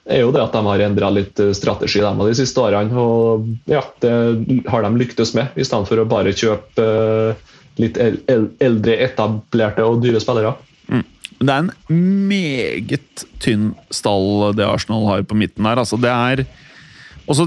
er 0.08 0.22
jo 0.24 0.32
det 0.32 0.42
at 0.42 0.54
de 0.56 0.64
har 0.64 0.84
endra 0.84 1.10
litt 1.12 1.40
strategi 1.56 2.00
de, 2.04 2.12
de 2.28 2.36
siste 2.36 2.60
årene. 2.64 2.92
Og 2.96 3.48
ja, 3.70 3.84
det 4.04 4.14
har 4.68 4.84
de 4.84 4.92
lyktes 5.00 5.34
med, 5.36 5.56
i 5.56 5.66
stedet 5.68 5.88
for 5.88 6.00
å 6.00 6.08
bare 6.08 6.36
kjøpe 6.36 6.84
uh, 6.84 7.47
litt 7.82 7.98
eldre, 7.98 8.96
etablerte 9.08 9.84
og 9.86 10.02
dyre 10.04 10.22
spillere. 10.22 10.54
Mm. 10.88 11.04
Det 11.38 11.54
er 11.54 11.58
en 11.62 12.00
meget 12.30 13.26
tynn 13.42 13.72
stall 13.94 14.50
det 14.58 14.66
Arsenal 14.66 15.06
har 15.06 15.26
på 15.28 15.38
midten 15.38 15.68
her. 15.68 15.80
Altså, 15.80 16.00
det 16.00 16.10
er 16.12 16.46
og 17.28 17.36
så 17.36 17.44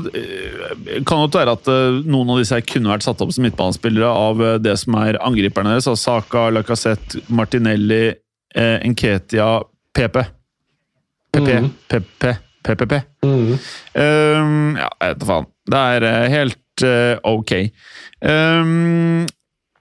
kan 1.09 1.23
det 1.25 1.39
være 1.39 1.55
at 1.57 1.69
noen 2.05 2.29
av 2.29 2.37
disse 2.37 2.53
her 2.53 2.61
kunne 2.69 2.91
vært 2.91 3.01
satt 3.01 3.21
opp 3.23 3.31
som 3.33 3.41
midtbanespillere 3.47 4.11
av 4.13 4.43
det 4.61 4.75
som 4.77 4.93
er 5.01 5.17
angriperne 5.25 5.73
deres. 5.73 5.87
Altså 5.89 6.19
Saka, 6.21 6.43
Lacassette, 6.53 7.23
Martinelli, 7.33 8.11
eh, 8.53 8.77
Enketia, 8.85 9.55
PP. 9.97 10.21
PP. 11.33 11.49
Mm. 11.49 11.69
PP. 11.89 12.29
PPP. 12.61 12.93
Mm. 13.25 13.57
Um, 13.95 14.77
ja, 14.77 14.89
jeg 15.01 15.13
vet 15.13 15.21
da 15.21 15.29
faen. 15.29 15.49
Det 15.71 15.81
er 15.95 16.07
helt 16.35 16.85
uh, 16.85 17.15
ok. 17.31 17.53
Um, 18.21 19.25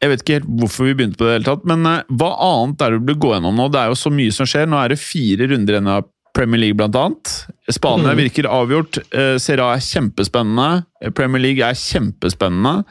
jeg 0.00 0.12
vet 0.12 0.22
ikke 0.24 0.38
helt 0.38 0.48
hvorfor 0.62 0.88
vi 0.88 0.94
begynte 0.96 1.20
på 1.20 1.26
det, 1.26 1.34
hele 1.38 1.48
tatt, 1.50 1.66
men 1.68 1.84
uh, 1.84 2.00
hva 2.20 2.30
annet 2.46 2.84
er 2.84 2.96
det 2.96 3.02
du 3.08 3.14
gå 3.20 3.34
gjennom 3.34 3.58
nå? 3.58 3.68
Det 3.72 3.82
er 3.82 3.92
jo 3.92 4.00
så 4.00 4.12
mye 4.14 4.32
som 4.34 4.48
skjer. 4.48 4.68
Nå 4.70 4.80
er 4.80 4.94
det 4.94 5.00
fire 5.02 5.48
runder 5.50 5.76
igjen 5.76 5.90
av 5.92 6.08
Premier 6.36 6.62
League, 6.62 6.78
blant 6.78 6.96
annet. 6.96 7.32
Spania 7.68 8.14
mm. 8.14 8.20
virker 8.22 8.48
avgjort. 8.48 9.00
Uh, 9.12 9.34
Serie 9.42 9.66
A 9.66 9.76
er 9.76 9.84
kjempespennende. 9.84 11.12
Premier 11.16 11.44
League 11.44 11.66
er 11.66 11.78
kjempespennende. 11.78 12.84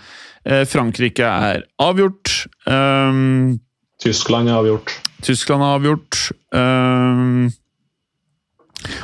Frankrike 0.71 1.27
er 1.27 1.65
avgjort. 1.83 2.31
Um, 2.63 3.59
Tyskland 4.01 4.49
er 4.49 4.55
avgjort. 4.61 4.93
Tyskland 5.21 5.65
er 5.65 5.73
avgjort. 5.75 6.19
Um, 6.55 7.49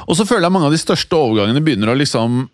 og 0.08 0.16
så 0.18 0.26
føler 0.28 0.48
jeg 0.48 0.56
mange 0.56 0.70
av 0.70 0.76
de 0.76 0.80
største 0.80 1.18
overgangene 1.20 1.64
begynner 1.64 1.92
å 1.92 1.98
liksom 2.00 2.46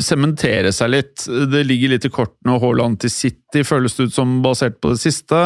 sementere 0.00 0.72
seg 0.74 0.92
litt. 0.94 1.24
Det 1.26 1.64
ligger 1.66 1.94
litt 1.94 2.06
i 2.08 2.12
kortene, 2.12 2.54
og 2.54 2.62
Haaland 2.64 3.00
til 3.02 3.12
City 3.12 3.64
føles 3.68 3.96
det 3.98 4.08
ut 4.08 4.16
som 4.16 4.38
basert 4.44 4.78
på 4.80 4.94
det 4.94 5.02
siste. 5.02 5.42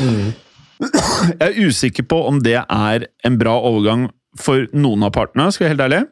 Mm. 0.00 0.30
Jeg 0.78 1.42
er 1.42 1.58
usikker 1.58 2.06
på 2.08 2.20
om 2.30 2.38
det 2.44 2.60
er 2.62 3.08
en 3.26 3.40
bra 3.40 3.56
overgang 3.58 4.08
for 4.38 4.68
noen 4.76 5.04
av 5.08 5.12
partene, 5.16 5.50
skal 5.52 5.66
jeg 5.66 5.72
være 5.72 5.76
helt 5.76 5.86
ærlig. 5.88 6.04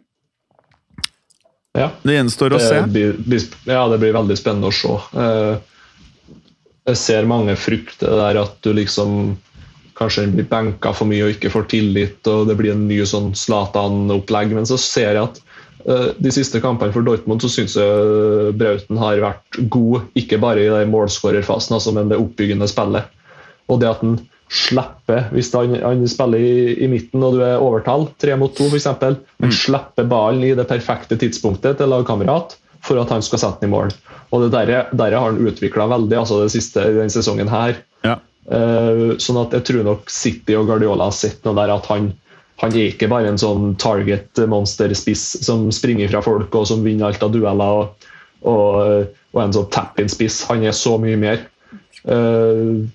Ja. 1.77 1.91
Det 2.03 2.17
gjenstår 2.17 2.57
å 2.57 2.61
se. 2.61 2.77
Ja, 3.69 3.83
det 3.93 3.99
blir 4.01 4.15
veldig 4.17 4.37
spennende 4.39 4.73
å 4.73 4.75
se. 4.75 4.95
Eh, 5.23 6.39
jeg 6.87 7.01
ser 7.01 7.29
mange 7.29 7.57
frykter 7.59 8.17
der 8.17 8.41
at 8.41 8.57
du 8.65 8.73
liksom 8.77 9.37
kanskje 9.97 10.27
blir 10.35 10.49
benka 10.51 10.93
for 10.97 11.09
mye 11.09 11.25
og 11.27 11.35
ikke 11.37 11.53
får 11.53 11.67
tillit, 11.73 12.21
og 12.29 12.51
det 12.51 12.59
blir 12.59 12.75
en 12.75 12.87
ny 12.89 13.01
sånn 13.09 13.33
Zlatan-opplegg. 13.39 14.55
Men 14.57 14.69
så 14.69 14.79
ser 14.81 15.17
jeg 15.17 15.23
at 15.23 15.41
uh, 15.89 16.09
de 16.21 16.33
siste 16.35 16.61
kampene 16.65 16.95
for 16.95 17.07
Dortmund 17.07 17.45
så 17.45 17.51
syns 17.53 17.79
jeg 17.81 18.55
Brauten 18.61 19.01
har 19.01 19.25
vært 19.25 19.61
god, 19.73 20.09
ikke 20.19 20.41
bare 20.43 20.69
i 20.69 20.89
målskårerfasen, 20.93 21.79
altså, 21.79 21.95
men 21.97 22.13
det 22.13 22.21
oppbyggende 22.21 22.69
spillet. 22.71 23.13
Og 23.73 23.81
det 23.83 23.91
at 23.95 24.05
han 24.05 24.19
slipper, 24.53 25.25
hvis 25.35 25.51
han, 25.57 25.75
han 25.83 26.05
spiller 26.09 26.39
i, 26.39 26.77
i, 26.85 26.89
midten 26.91 27.25
og 27.27 27.35
du 27.35 27.43
er 27.43 27.59
overtall, 27.59 28.07
tre 28.21 28.37
mot 28.39 28.53
to 28.55 28.69
f.eks., 28.71 28.87
men 29.03 29.51
mm. 29.51 29.57
slipper 29.65 30.07
ballen 30.07 30.45
i 30.47 30.55
det 30.59 30.69
perfekte 30.71 31.19
tidspunktet 31.19 31.81
til 31.81 31.91
lagkamerat 31.91 32.55
for 32.87 33.01
at 33.03 33.11
han 33.11 33.25
skal 33.27 33.43
sette 33.43 33.65
den 33.65 33.73
i 33.73 33.75
mål. 33.75 33.91
Og 34.35 34.45
det 34.45 34.53
der, 34.55 34.91
der 34.95 35.17
har 35.17 35.33
han 35.33 35.43
utvikla 35.43 35.89
veldig 35.91 36.21
altså 36.21 36.45
det 36.45 36.53
siste 36.55 36.85
i 36.85 36.95
denne 36.95 37.13
sesongen 37.13 37.51
her. 37.51 37.81
Ja. 38.07 38.21
Uh, 38.47 39.17
sånn 39.19 39.41
at 39.41 39.55
jeg 39.57 39.67
tror 39.67 39.87
nok 39.89 40.11
City 40.13 40.55
og 40.55 40.69
Guardiola 40.69 41.09
har 41.09 41.17
sett 41.17 41.41
noe 41.43 41.57
der 41.59 41.73
at 41.75 41.89
han, 41.91 42.13
han 42.63 42.75
er 42.77 42.93
ikke 42.93 43.09
bare 43.11 43.33
en 43.33 43.41
sånn 43.41 43.73
target 43.83 44.39
monster-spiss 44.47 45.25
som 45.43 45.65
springer 45.75 46.13
fra 46.13 46.23
folk 46.23 46.55
og 46.55 46.69
som 46.71 46.85
vinner 46.87 47.09
alt 47.09 47.25
av 47.27 47.33
dueller 47.35 47.81
og, 47.81 48.07
og, 48.47 49.09
og 49.35 49.41
en 49.43 49.57
sånn 49.57 49.73
tap-in-spiss. 49.75 50.45
Han 50.53 50.63
er 50.63 50.77
så 50.77 50.95
mye 51.03 51.19
mer. 51.19 51.43
Uh, 52.07 52.87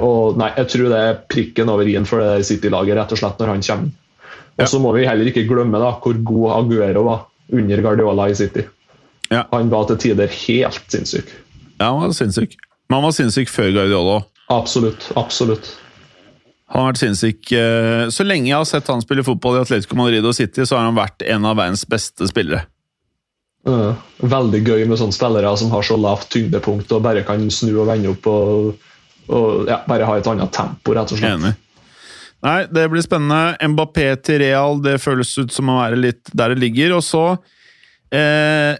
og 0.00 0.40
nei, 0.40 0.48
Jeg 0.56 0.70
tror 0.72 0.88
det 0.90 1.02
er 1.04 1.20
prikken 1.30 1.70
over 1.70 1.86
i-en 1.86 2.08
for 2.08 2.24
det 2.24 2.48
City-laget 2.48 2.96
rett 2.98 3.12
og 3.12 3.20
slett 3.20 3.42
når 3.42 3.52
han 3.52 3.68
kommer. 3.68 3.92
Og 4.54 4.70
så 4.70 4.78
må 4.80 4.92
vi 4.94 5.06
heller 5.06 5.28
ikke 5.28 5.46
glemme 5.48 5.80
da, 5.82 5.92
hvor 6.00 6.16
god 6.26 6.52
Aguero 6.60 7.02
var 7.08 7.24
under 7.52 7.82
Guardiola 7.82 8.28
i 8.30 8.36
City. 8.38 8.64
Ja. 9.32 9.44
Han 9.50 9.70
var 9.72 9.88
til 9.90 9.98
tider 10.00 10.30
helt 10.30 10.84
sinnssyk. 10.92 11.32
Ja, 11.80 11.90
han 11.90 12.00
var 12.04 12.14
sinnssyk. 12.14 12.54
Men 12.88 13.00
han 13.00 13.06
var 13.08 13.16
sinnssyk 13.16 13.50
før 13.50 13.72
Guardiola 13.74 14.20
òg. 14.20 14.30
Absolutt. 14.52 15.08
Absolutt. 15.16 15.72
Han 16.72 16.82
har 16.82 16.92
vært 16.92 17.02
sinnssyk. 17.02 17.52
Eh, 17.54 18.04
så 18.12 18.26
lenge 18.26 18.50
jeg 18.50 18.58
har 18.58 18.68
sett 18.68 18.88
han 18.90 19.02
spille 19.04 19.24
fotball 19.26 19.58
i 19.58 19.64
Atletico 19.64 19.98
Madrid 19.98 20.24
og 20.26 20.36
City, 20.36 20.64
så 20.66 20.78
har 20.78 20.88
han 20.88 20.96
vært 20.96 21.22
en 21.22 21.46
av 21.46 21.58
verdens 21.60 21.84
beste 21.88 22.28
spillere. 22.30 22.64
Uh, 23.64 23.96
veldig 24.20 24.60
gøy 24.60 24.82
med 24.84 24.98
sånne 25.00 25.16
spillere 25.16 25.54
som 25.56 25.70
har 25.72 25.84
så 25.86 25.96
lavt 25.96 26.28
tyngdepunkt 26.34 26.90
og 26.92 27.00
bare 27.06 27.22
kan 27.24 27.46
snu 27.48 27.70
og 27.78 27.86
vende 27.88 28.10
opp 28.12 28.26
og, 28.28 28.82
og 29.32 29.70
ja, 29.70 29.78
bare 29.88 30.04
ha 30.04 30.18
et 30.20 30.28
annet 30.28 30.52
tempo, 30.52 30.92
rett 30.92 31.14
og 31.14 31.20
slett. 31.20 31.38
Enig. 31.38 31.54
Nei, 32.44 32.58
det 32.68 32.84
blir 32.92 33.04
spennende. 33.04 33.56
Mbappé 33.72 34.10
til 34.20 34.42
Real, 34.42 34.82
det 34.84 34.98
føles 35.00 35.30
ut 35.38 35.52
som 35.54 35.70
å 35.72 35.78
være 35.78 35.96
litt 35.96 36.28
der 36.36 36.52
det 36.52 36.60
ligger. 36.60 36.98
Og 36.98 37.04
så 37.06 37.22
eh, 38.12 38.76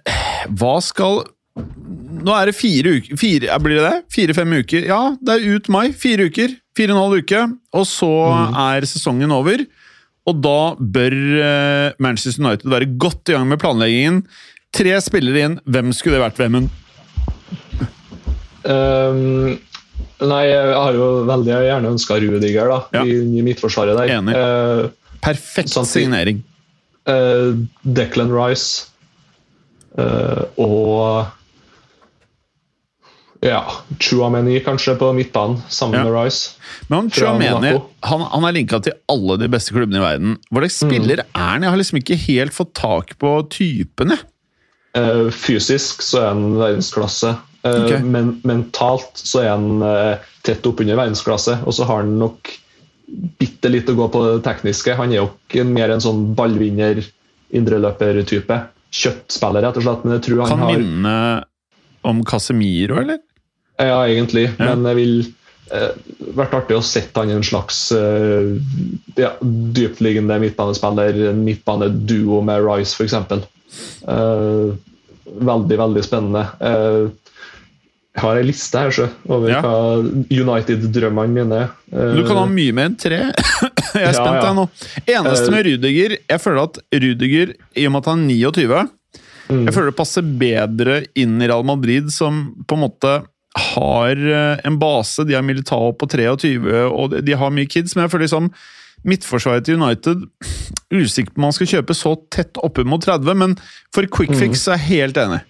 Hva 0.52 0.74
skal 0.84 1.22
nå 1.54 2.34
er 2.34 2.50
det 2.50 2.56
fire 2.58 2.96
uker 2.98 3.18
fire, 3.20 3.58
Blir 3.62 3.78
det 3.78 3.86
det? 3.86 3.98
Fire-fem 4.10 4.54
uker? 4.58 4.86
Ja, 4.88 5.00
det 5.22 5.36
er 5.36 5.54
ut 5.54 5.68
mai. 5.70 5.92
Fire 5.94 6.26
uker. 6.30 6.56
Fire 6.74 6.94
og 6.94 6.96
en 6.96 7.02
halv 7.02 7.22
uke. 7.22 7.42
Og 7.78 7.84
så 7.86 8.10
mm. 8.10 8.56
er 8.64 8.86
sesongen 8.90 9.34
over. 9.34 9.62
Og 10.24 10.40
da 10.42 10.58
bør 10.80 11.14
eh, 11.44 11.92
Manchester 12.02 12.42
United 12.42 12.70
være 12.72 12.88
godt 12.98 13.30
i 13.30 13.36
gang 13.36 13.46
med 13.50 13.60
planleggingen. 13.62 14.22
Tre 14.74 14.96
spillere 15.04 15.44
inn. 15.46 15.58
Hvem 15.68 15.92
skulle 15.94 16.18
det 16.18 16.24
vært, 16.24 16.40
Vemund? 16.40 16.72
Um, 18.64 19.52
nei, 20.24 20.42
jeg 20.48 20.72
har 20.72 20.96
jo 20.96 21.08
veldig 21.28 21.58
gjerne 21.68 21.92
ønska 21.92 22.16
Rudiger 22.22 22.72
da, 22.72 22.80
ja. 22.96 23.04
i, 23.04 23.20
i 23.20 23.44
midtforsvaret 23.44 24.00
der. 24.00 24.14
Enig. 24.16 24.34
Uh, 24.34 25.18
Perfekt 25.22 25.74
samtidig. 25.74 26.08
signering. 26.08 26.42
Uh, 27.04 27.60
Declan 27.84 28.32
Rice 28.32 28.88
uh, 30.00 30.48
og 30.56 31.28
ja, 33.44 33.60
Chuameni 34.00 34.56
kanskje 34.64 34.94
på 34.96 35.10
midtbanen, 35.12 35.58
sammen 35.68 36.00
ja. 36.00 36.04
med 36.06 36.14
Rice. 36.16 36.54
Men 36.88 36.96
han, 36.96 37.10
Chuameni 37.12 37.72
han, 38.00 38.22
han 38.32 38.46
er 38.48 38.54
linka 38.56 38.80
til 38.80 38.96
alle 39.12 39.36
de 39.42 39.48
beste 39.52 39.74
klubbene 39.76 40.00
i 40.00 40.04
verden. 40.04 40.38
Hva 40.48 40.62
slags 40.64 40.78
spiller 40.80 41.20
mm. 41.20 41.26
er 41.26 41.42
han? 41.42 41.66
Jeg 41.66 41.74
har 41.74 41.80
liksom 41.82 42.00
ikke 42.00 42.20
helt 42.24 42.56
fått 42.56 42.72
tak 42.78 43.12
på 43.20 43.34
typene. 43.52 44.16
Uh, 44.96 45.28
fysisk 45.34 46.04
så 46.06 46.22
er 46.22 46.28
han 46.30 46.56
verdensklasse, 46.56 47.34
uh, 47.66 47.70
okay. 47.82 47.98
men 48.00 48.36
mentalt 48.46 49.18
så 49.18 49.42
er 49.42 49.50
han 49.50 49.82
uh, 49.82 50.22
tett 50.46 50.64
oppunder 50.70 50.96
verdensklasse. 50.96 51.58
Og 51.66 51.76
så 51.76 51.88
har 51.88 52.00
han 52.00 52.14
nok 52.20 52.48
bitte 53.40 53.68
litt 53.68 53.90
å 53.92 53.96
gå 53.98 54.08
på 54.08 54.22
det 54.24 54.38
tekniske. 54.46 54.96
Han 54.96 55.12
er 55.12 55.20
jo 55.20 55.28
ikke 55.34 55.66
mer 55.68 55.92
en 55.92 56.04
sånn 56.04 56.30
ballvinner, 56.38 57.02
indreløper-type. 57.54 58.60
Kjøttspiller, 58.94 59.66
rett 59.66 59.82
og 59.82 59.84
slett. 59.84 60.06
Men 60.06 60.16
jeg 60.16 60.26
tror 60.30 60.44
han 60.46 60.54
kan 60.54 60.64
har 60.64 60.80
minne 60.80 61.16
om 62.04 62.24
Casemiro, 62.28 63.02
eller? 63.02 63.20
Ja, 63.80 64.06
egentlig. 64.06 64.48
Ja. 64.58 64.70
Men 64.70 64.86
det 64.86 64.94
vil 64.98 65.16
eh, 65.74 65.90
vært 66.36 66.54
artig 66.60 66.78
å 66.78 66.84
sette 66.84 67.20
han 67.20 67.32
i 67.32 67.36
en 67.38 67.46
slags 67.46 67.86
eh, 67.96 68.54
ja, 69.18 69.34
dyptliggende 69.42 70.38
midtbanespiller, 70.42 71.18
en 71.32 71.44
midtbaneduo 71.46 72.40
med 72.46 72.64
Rice 72.66 72.94
f.eks. 72.94 73.18
Eh, 74.06 74.72
veldig, 75.50 75.78
veldig 75.82 76.06
spennende. 76.06 76.46
Eh, 76.60 77.04
jeg 78.14 78.22
har 78.22 78.38
ei 78.38 78.46
liste 78.46 78.78
her 78.78 78.92
så, 78.94 79.08
over 79.26 79.50
ja. 79.50 79.60
hva 79.64 79.98
United-drømmene 80.30 81.34
mine 81.34 81.62
er. 81.64 81.72
Du 82.14 82.20
kan 82.22 82.38
ha 82.38 82.44
mye 82.46 82.74
mer 82.76 82.92
enn 82.92 82.98
tre. 83.00 83.18
jeg 83.96 84.04
er 84.06 84.14
spent, 84.14 84.36
ja, 84.38 84.44
jeg 84.44 84.58
nå. 84.60 84.66
Eneste 85.02 85.50
med 85.50 85.66
Rudiger 85.66 86.14
Jeg 86.20 86.42
føler 86.42 86.60
at 86.62 86.78
Rudiger, 86.94 87.56
i 87.74 87.88
og 87.88 87.94
med 87.94 88.04
at 88.04 88.10
han 88.12 88.22
er 88.22 88.52
29 88.54 88.84
mm. 88.84 89.64
Jeg 89.64 89.74
føler 89.74 89.90
det 89.90 89.98
passer 89.98 90.30
bedre 90.44 91.00
inn 91.18 91.42
i 91.42 91.48
Real 91.50 91.66
Madrid, 91.66 92.12
som 92.14 92.44
på 92.62 92.78
en 92.78 92.84
måte 92.84 93.16
har 93.54 94.16
eh, 94.16 94.58
en 94.64 94.78
base. 94.78 95.24
De 95.24 95.34
har 95.34 95.42
Militao 95.46 95.92
på 95.92 96.08
23, 96.10 96.86
og 96.88 97.14
de 97.22 97.36
har 97.38 97.54
mye 97.54 97.70
kids, 97.70 97.94
men 97.94 98.06
jeg 98.06 98.14
føler 98.14 98.28
liksom 98.28 98.50
Midtforsvaret 99.04 99.66
til 99.66 99.76
United 99.76 100.22
Usikker 100.94 101.34
på 101.34 101.40
om 101.42 101.44
man 101.48 101.52
skal 101.52 101.68
kjøpe 101.68 101.96
så 101.96 102.14
tett 102.32 102.56
oppe 102.64 102.86
mot 102.88 103.02
30, 103.04 103.34
men 103.36 103.56
for 103.94 104.06
quick 104.08 104.32
mm. 104.32 104.38
fix 104.40 104.64
er 104.68 104.78
jeg 104.78 104.88
helt 105.02 105.20
enig. 105.20 105.42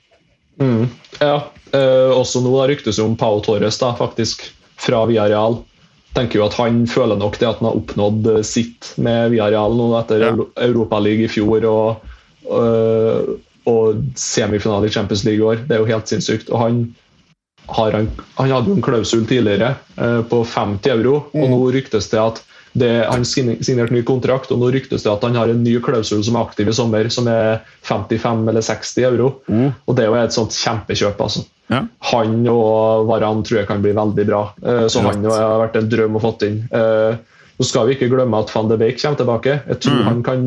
Mm. 0.60 0.88
Ja. 1.20 1.36
Eh, 1.74 2.10
også 2.14 2.42
nå 2.44 2.54
ryktes 2.70 2.98
det 2.98 3.04
om 3.04 3.16
Pau 3.18 3.38
Torres, 3.44 3.78
da, 3.80 3.92
faktisk, 3.98 4.46
fra 4.80 5.04
Villarreal. 5.10 5.60
tenker 6.14 6.38
jo 6.38 6.44
at 6.46 6.54
han 6.54 6.84
føler 6.86 7.18
nok 7.18 7.40
det 7.40 7.48
at 7.48 7.58
han 7.58 7.68
har 7.68 7.78
oppnådd 7.80 8.28
eh, 8.32 8.42
sitt 8.46 8.92
med 8.96 9.32
Villarreal 9.34 9.74
nå 9.78 9.88
etter 9.98 10.26
Ja. 10.28 10.34
Europaligaen 10.66 11.26
i 11.26 11.30
fjor 11.30 11.66
og, 11.70 12.04
og, 12.46 13.32
og 13.70 14.04
semifinale 14.18 14.88
i 14.88 14.94
Champions 14.94 15.24
League 15.26 15.42
i 15.42 15.48
år. 15.54 15.64
Det 15.66 15.76
er 15.76 15.82
jo 15.82 15.90
helt 15.90 16.10
sinnssykt. 16.10 16.50
Og 16.50 16.62
han, 16.62 16.84
han, 17.66 18.10
han 18.36 18.50
hadde 18.50 18.68
jo 18.70 18.74
en 18.76 18.82
klausul 18.84 19.24
tidligere 19.26 19.74
eh, 19.96 20.20
på 20.28 20.42
50 20.44 20.90
euro, 20.92 21.14
og 21.32 21.46
nå 21.50 21.60
ryktes 21.74 22.10
det 22.12 22.20
at 22.20 22.42
det, 22.74 22.90
han 23.06 23.22
sign- 23.22 23.60
signerte 23.62 23.94
ny 23.94 24.02
kontrakt, 24.02 24.50
og 24.50 24.58
nå 24.58 24.72
ryktes 24.74 25.04
det 25.04 25.10
at 25.12 25.22
han 25.22 25.36
har 25.38 25.48
en 25.52 25.62
ny 25.62 25.76
klausul 25.80 26.24
som 26.26 26.34
er 26.36 26.42
aktiv 26.48 26.68
i 26.68 26.74
sommer, 26.74 27.06
som 27.14 27.28
er 27.30 27.60
55 27.86 28.48
eller 28.50 28.64
60 28.66 29.04
euro. 29.06 29.28
Og 29.86 29.94
det 29.94 30.04
er 30.04 30.10
jo 30.10 30.16
et 30.18 30.34
sånt 30.34 30.56
kjempekjøp, 30.58 31.20
altså. 31.22 31.44
Ja. 31.70 31.84
Han 32.10 32.42
og 32.50 33.06
Varan 33.08 33.44
tror 33.46 33.60
jeg 33.62 33.68
kan 33.70 33.80
bli 33.84 33.94
veldig 33.96 34.26
bra. 34.28 34.42
Eh, 34.60 34.86
Så 34.90 35.00
Rått. 35.00 35.14
han 35.14 35.24
har 35.30 35.62
vært 35.62 35.78
en 35.80 35.88
drøm 35.88 36.18
å 36.18 36.20
få 36.26 36.34
inn. 36.48 36.58
Eh, 36.74 37.14
Nå 37.54 37.64
skal 37.68 37.86
vi 37.86 37.94
ikke 37.94 38.08
glemme 38.10 38.38
at 38.42 38.50
van 38.50 38.66
de 38.70 38.76
Beek 38.80 38.96
kommer 38.98 39.18
tilbake. 39.20 39.52
Jeg 39.70 39.78
tror 39.84 40.00
han 40.08 40.22
kan 40.26 40.40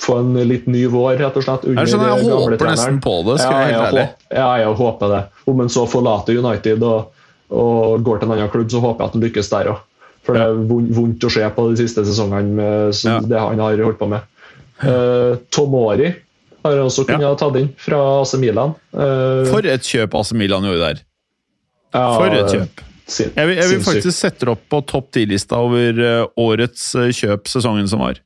få 0.00 0.14
en 0.22 0.32
litt 0.48 0.64
ny 0.70 0.86
vår, 0.88 1.18
rett 1.20 1.36
og 1.36 1.44
slett. 1.44 1.66
under 1.68 1.82
Jeg 1.82 1.92
skjønner, 1.92 2.08
jeg 2.08 2.24
håper 2.30 2.56
treneren. 2.56 2.78
nesten 2.78 3.00
på 3.04 3.16
det, 3.26 3.34
skal 3.42 3.52
jeg 3.52 3.58
være 3.58 3.68
helt 3.68 3.82
jeg 3.82 3.92
ærlig. 3.92 4.06
Ja, 4.38 4.46
jeg 4.62 4.76
håper 4.80 5.12
det. 5.12 5.22
Om 5.52 5.60
han 5.60 5.72
så 5.74 5.84
forlater 5.92 6.38
United 6.40 6.86
og, 6.88 7.24
og 7.52 8.04
går 8.06 8.22
til 8.22 8.30
en 8.30 8.34
annen 8.38 8.52
klubb, 8.54 8.70
så 8.72 8.80
håper 8.80 9.04
jeg 9.04 9.10
at 9.12 9.18
han 9.18 9.24
lykkes 9.26 9.52
der 9.52 9.72
òg. 9.74 9.82
For 10.22 10.38
det 10.38 10.42
er 10.46 10.60
vondt 10.96 11.24
å 11.26 11.30
se 11.34 11.48
på 11.52 11.64
de 11.68 11.80
siste 11.82 12.04
sesongene 12.06 12.68
Ja. 13.04 13.18
det 13.20 13.38
han 13.42 13.58
har 13.60 13.82
holdt 13.84 13.98
på 14.00 14.08
med. 14.08 14.22
Uh, 14.82 15.36
Tomori 15.52 16.14
har 16.64 16.78
også 16.80 17.04
kunnet 17.06 17.26
ha 17.26 17.34
tatt 17.38 17.58
inn 17.58 17.68
fra 17.76 17.98
AC 18.22 18.32
Milan. 18.40 18.72
Uh, 18.94 19.42
For 19.50 19.66
et 19.66 19.84
kjøp 19.84 20.14
AC 20.14 20.32
Milan 20.38 20.64
gjorde 20.64 20.88
der. 20.94 21.04
For 21.92 22.32
et 22.38 22.54
kjøp. 22.54 22.82
Sin- 23.12 23.32
Jeg 23.36 23.48
vil, 23.50 23.56
jeg 23.60 23.70
vil 23.70 23.82
faktisk 23.86 24.16
sette 24.18 24.46
det 24.46 24.52
opp 24.54 24.62
på 24.72 24.80
topp 24.90 25.10
10-lista 25.16 25.60
over 25.62 26.02
eh, 26.02 26.26
årets 26.40 26.86
eh, 26.98 27.10
kjøp 27.14 27.50
sesongen 27.52 27.88
som 27.90 28.02
var. 28.04 28.20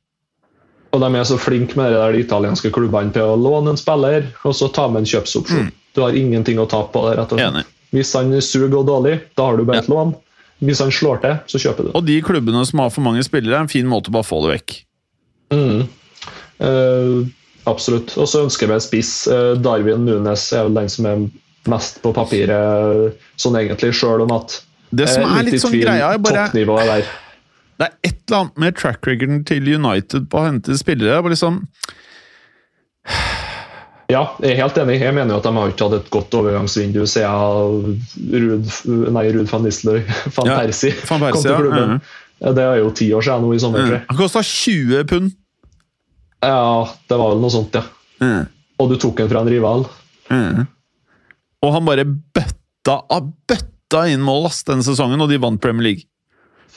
Og 0.95 1.01
de 1.03 1.09
er 1.19 1.25
så 1.27 1.35
flinke 1.37 1.75
med 1.77 1.91
det 1.91 1.99
der, 1.99 2.13
de 2.15 2.21
italienske 2.23 2.71
klubbene 2.73 3.11
til 3.13 3.27
å 3.27 3.35
låne 3.37 3.73
en 3.75 3.79
spiller 3.79 4.29
og 4.47 4.55
så 4.55 4.69
ta 4.73 4.87
med 4.87 5.03
en 5.03 5.09
kjøpsopsjon. 5.11 5.67
Du 5.93 6.01
har 6.05 6.15
ingenting 6.15 6.61
å 6.63 6.67
tape 6.69 6.93
på 6.93 7.03
det. 7.09 7.17
rett 7.19 7.33
og 7.35 7.41
slett. 7.41 7.67
Mm. 7.67 7.73
Hvis 7.97 8.13
han 8.15 8.31
suger 8.43 8.79
og 8.79 8.87
dårlig, 8.87 9.17
da 9.37 9.49
har 9.49 9.57
du 9.59 9.65
bare 9.67 9.83
et 9.83 9.91
lån. 9.91 10.15
Hvis 10.63 10.79
han 10.81 10.91
slår 10.91 11.19
til, 11.21 11.35
så 11.53 11.59
kjøper 11.61 11.87
du. 11.87 11.91
Og 11.95 12.05
de 12.07 12.15
klubbene 12.25 12.63
som 12.65 12.79
har 12.81 12.89
for 12.95 13.05
mange 13.05 13.21
spillere, 13.27 13.59
er 13.59 13.65
en 13.67 13.71
fin 13.71 13.87
måte 13.87 14.09
å 14.09 14.15
bare 14.15 14.25
få 14.27 14.39
det 14.45 14.53
vekk. 14.55 14.73
Mm. 15.53 15.83
Uh, 16.63 17.27
absolutt. 17.69 18.15
Og 18.17 18.27
så 18.29 18.45
ønsker 18.47 18.69
vi 18.71 18.77
en 18.77 18.83
spiss. 18.83 19.11
Uh, 19.29 19.53
Darwin 19.61 20.05
Nunes 20.07 20.47
er 20.55 20.65
vel 20.67 20.79
den 20.79 20.89
som 20.91 21.09
er 21.09 21.27
mest 21.67 21.99
på 22.01 22.13
papiret, 22.15 23.17
sånn 23.39 23.57
egentlig, 23.59 23.91
sjøl 23.97 24.23
om 24.23 24.31
at 24.37 24.61
Det 24.91 25.07
som 25.11 25.23
er 25.27 25.43
litt 25.47 25.61
sånn 25.61 25.75
greia, 25.75 26.13
er 26.13 26.21
bare 26.23 26.47
Det 27.77 27.85
er 27.87 27.93
et 28.03 28.19
eller 28.27 28.39
annet 28.39 28.57
med 28.57 28.75
track 28.77 29.05
recorden 29.07 29.43
til 29.45 29.67
United 29.75 30.29
på 30.31 30.39
å 30.39 30.45
hente 30.47 30.77
spillere. 30.79 31.21
Bare 31.21 31.33
liksom, 31.35 31.61
Ja, 34.07 34.21
jeg 34.39 34.53
er 34.55 34.61
helt 34.61 34.77
enig. 34.79 35.01
Jeg 35.03 35.13
mener 35.15 35.35
jo 35.35 35.39
at 35.41 35.47
de 35.49 35.51
har 35.57 35.71
ikke 35.73 35.87
hatt 35.89 35.97
et 35.97 36.09
godt 36.13 36.35
overgangsvindu 36.39 37.01
siden 37.11 37.97
Ruud, 38.31 38.69
nei, 39.11 39.25
Ruud 39.35 39.49
van 39.51 39.65
Nistelrooy 39.67 40.05
van 40.37 40.47
Ja, 40.47 40.61
Persie 40.61 40.93
Van 41.09 41.19
Persie, 41.25 41.33
kom 41.35 41.43
til 41.43 41.59
klubben. 41.65 41.97
Ja, 41.97 42.23
Ja, 42.37 42.51
Det 42.53 42.63
er 42.63 42.79
jo 42.83 42.89
ti 42.93 43.09
år 43.17 43.25
siden 43.25 43.41
nå 43.43 43.53
i 43.55 43.59
sommer. 43.59 43.87
jeg. 43.91 44.03
han 44.07 44.17
kosta 44.19 44.43
20 44.45 45.05
pund! 45.09 45.31
Ja, 46.45 46.85
det 47.09 47.17
var 47.17 47.31
vel 47.33 47.39
noe 47.41 47.49
sånt, 47.49 47.73
ja. 47.73 47.81
Mm. 48.21 48.43
Og 48.77 48.91
du 48.91 48.95
tok 49.01 49.17
den 49.17 49.29
fra 49.31 49.41
en 49.41 49.49
rival. 49.49 49.87
Mm. 50.29 50.67
Og 51.65 51.73
han 51.73 51.87
bare 51.87 52.05
bøtta 52.05 52.99
av 53.09 53.31
bøtta 53.49 53.76
inn 53.95 54.21
mål 54.21 54.45
ass, 54.49 54.63
denne 54.67 54.83
sesongen, 54.83 55.21
og 55.23 55.29
de 55.31 55.37
vant 55.39 55.61
Premier 55.61 55.83
League. 55.83 56.03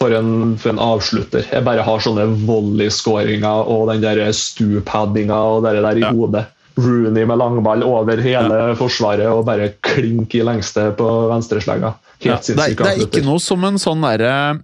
For 0.01 0.15
en, 0.17 0.57
for 0.57 0.71
en 0.73 0.79
avslutter. 0.81 1.45
Jeg 1.53 1.65
bare 1.67 1.83
har 1.85 2.01
sånne 2.01 2.25
volleyskåringer 2.47 3.67
og 3.69 3.89
den 3.91 4.01
der 4.01 4.23
stupaddinga 4.33 5.35
og 5.35 5.65
det 5.67 5.75
der 5.83 5.97
i 5.99 6.01
Ja. 6.07 6.13
hodet. 6.13 6.47
Rooney 6.81 7.27
med 7.27 7.37
langball 7.37 7.83
over 7.85 8.17
hele 8.23 8.75
forsvaret 8.79 9.27
og 9.29 9.45
bare 9.45 9.73
klink 9.85 10.33
i 10.39 10.41
lengste 10.47 10.87
på 10.97 11.09
venstreslegga. 11.29 11.91
Helt 12.23 12.49
Ja, 12.49 12.55
det, 12.55 12.65
er, 12.71 12.75
det 12.79 12.87
er 12.95 13.03
ikke 13.05 13.25
noe 13.27 13.41
som 13.43 13.65
en 13.65 13.77
sånn 13.77 14.01
derre 14.01 14.61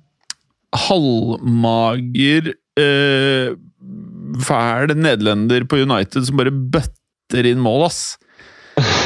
halvmager 0.76 2.53
eh, 2.78 3.53
Fæl 4.47 4.92
nederlender 4.97 5.64
på 5.68 5.78
United 5.82 6.26
som 6.28 6.36
bare 6.40 6.53
bøtter 6.53 7.47
inn 7.49 7.61
mål, 7.62 7.86
ass. 7.88 8.16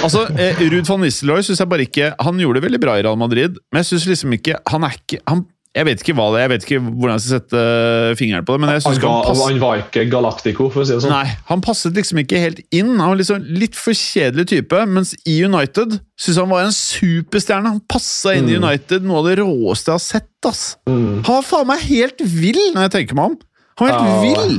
Altså, 0.02 0.24
eh, 0.40 0.60
Ruud 0.72 0.86
van 0.88 1.00
Nistelrooy 1.04 1.42
synes 1.44 1.60
jeg 1.60 1.68
bare 1.68 1.84
ikke 1.86 2.12
Han 2.24 2.38
gjorde 2.40 2.60
det 2.60 2.66
veldig 2.70 2.80
bra 2.82 2.98
i 2.98 3.02
Real 3.04 3.18
Madrid, 3.20 3.58
men 3.72 3.82
jeg 3.82 3.90
syns 3.92 4.06
liksom 4.08 4.32
ikke 4.36 4.54
Han 4.72 4.84
er 4.86 4.94
ikke 4.96 5.18
han, 5.28 5.42
Jeg 5.76 5.86
vet 5.86 6.00
ikke 6.02 6.14
hva 6.18 6.28
det 6.32 6.38
er, 6.40 6.44
jeg 6.46 6.50
vet 6.54 6.64
ikke 6.66 6.78
hvordan 6.86 7.12
jeg 7.18 7.22
skal 7.24 7.34
sette 7.36 7.60
eh, 7.62 8.14
fingeren 8.18 8.46
på 8.48 8.54
det, 8.56 8.60
men 8.64 8.72
jeg 8.72 8.80
Han 8.80 8.84
synes 8.86 9.02
han 9.04 9.12
var, 9.12 9.26
passer 9.28 9.50
han 9.52 9.60
var 9.62 9.82
ikke 9.84 10.04
Galactico, 10.10 10.68
for 10.72 10.82
å 10.82 10.86
si 10.88 10.94
det 10.96 11.02
sånn. 11.04 11.12
Nei, 11.14 11.34
han 11.50 11.62
passet 11.62 11.94
liksom 12.00 12.22
ikke 12.24 12.40
helt 12.42 12.62
inn. 12.74 12.90
Han 12.98 13.12
var 13.12 13.20
liksom 13.20 13.44
litt 13.60 13.78
for 13.78 13.94
kjedelig 13.94 14.48
type, 14.50 14.80
mens 14.90 15.12
i 15.30 15.36
United 15.46 15.94
synes 16.18 16.40
han 16.42 16.50
var 16.50 16.64
en 16.66 16.74
superstjerne. 16.74 17.70
Han 17.76 17.84
passa 17.92 18.34
inn 18.34 18.50
i 18.50 18.56
United, 18.58 19.06
noe 19.06 19.20
av 19.22 19.28
det 19.30 19.36
råeste 19.44 19.92
jeg 19.92 20.00
har 20.00 20.02
sett. 20.08 20.26
ass. 20.50 20.64
Mm. 20.90 21.20
Han 21.28 21.36
var 21.36 21.46
faen 21.46 21.68
meg 21.70 21.86
helt 21.86 22.24
vill, 22.24 22.58
når 22.74 22.88
jeg 22.88 22.94
tenker 22.96 23.20
meg 23.20 23.30
om. 23.34 23.38
Han 23.78 23.86
var 23.86 23.94
helt 23.94 24.10
Ja. 24.10 24.20
vill! 24.26 24.58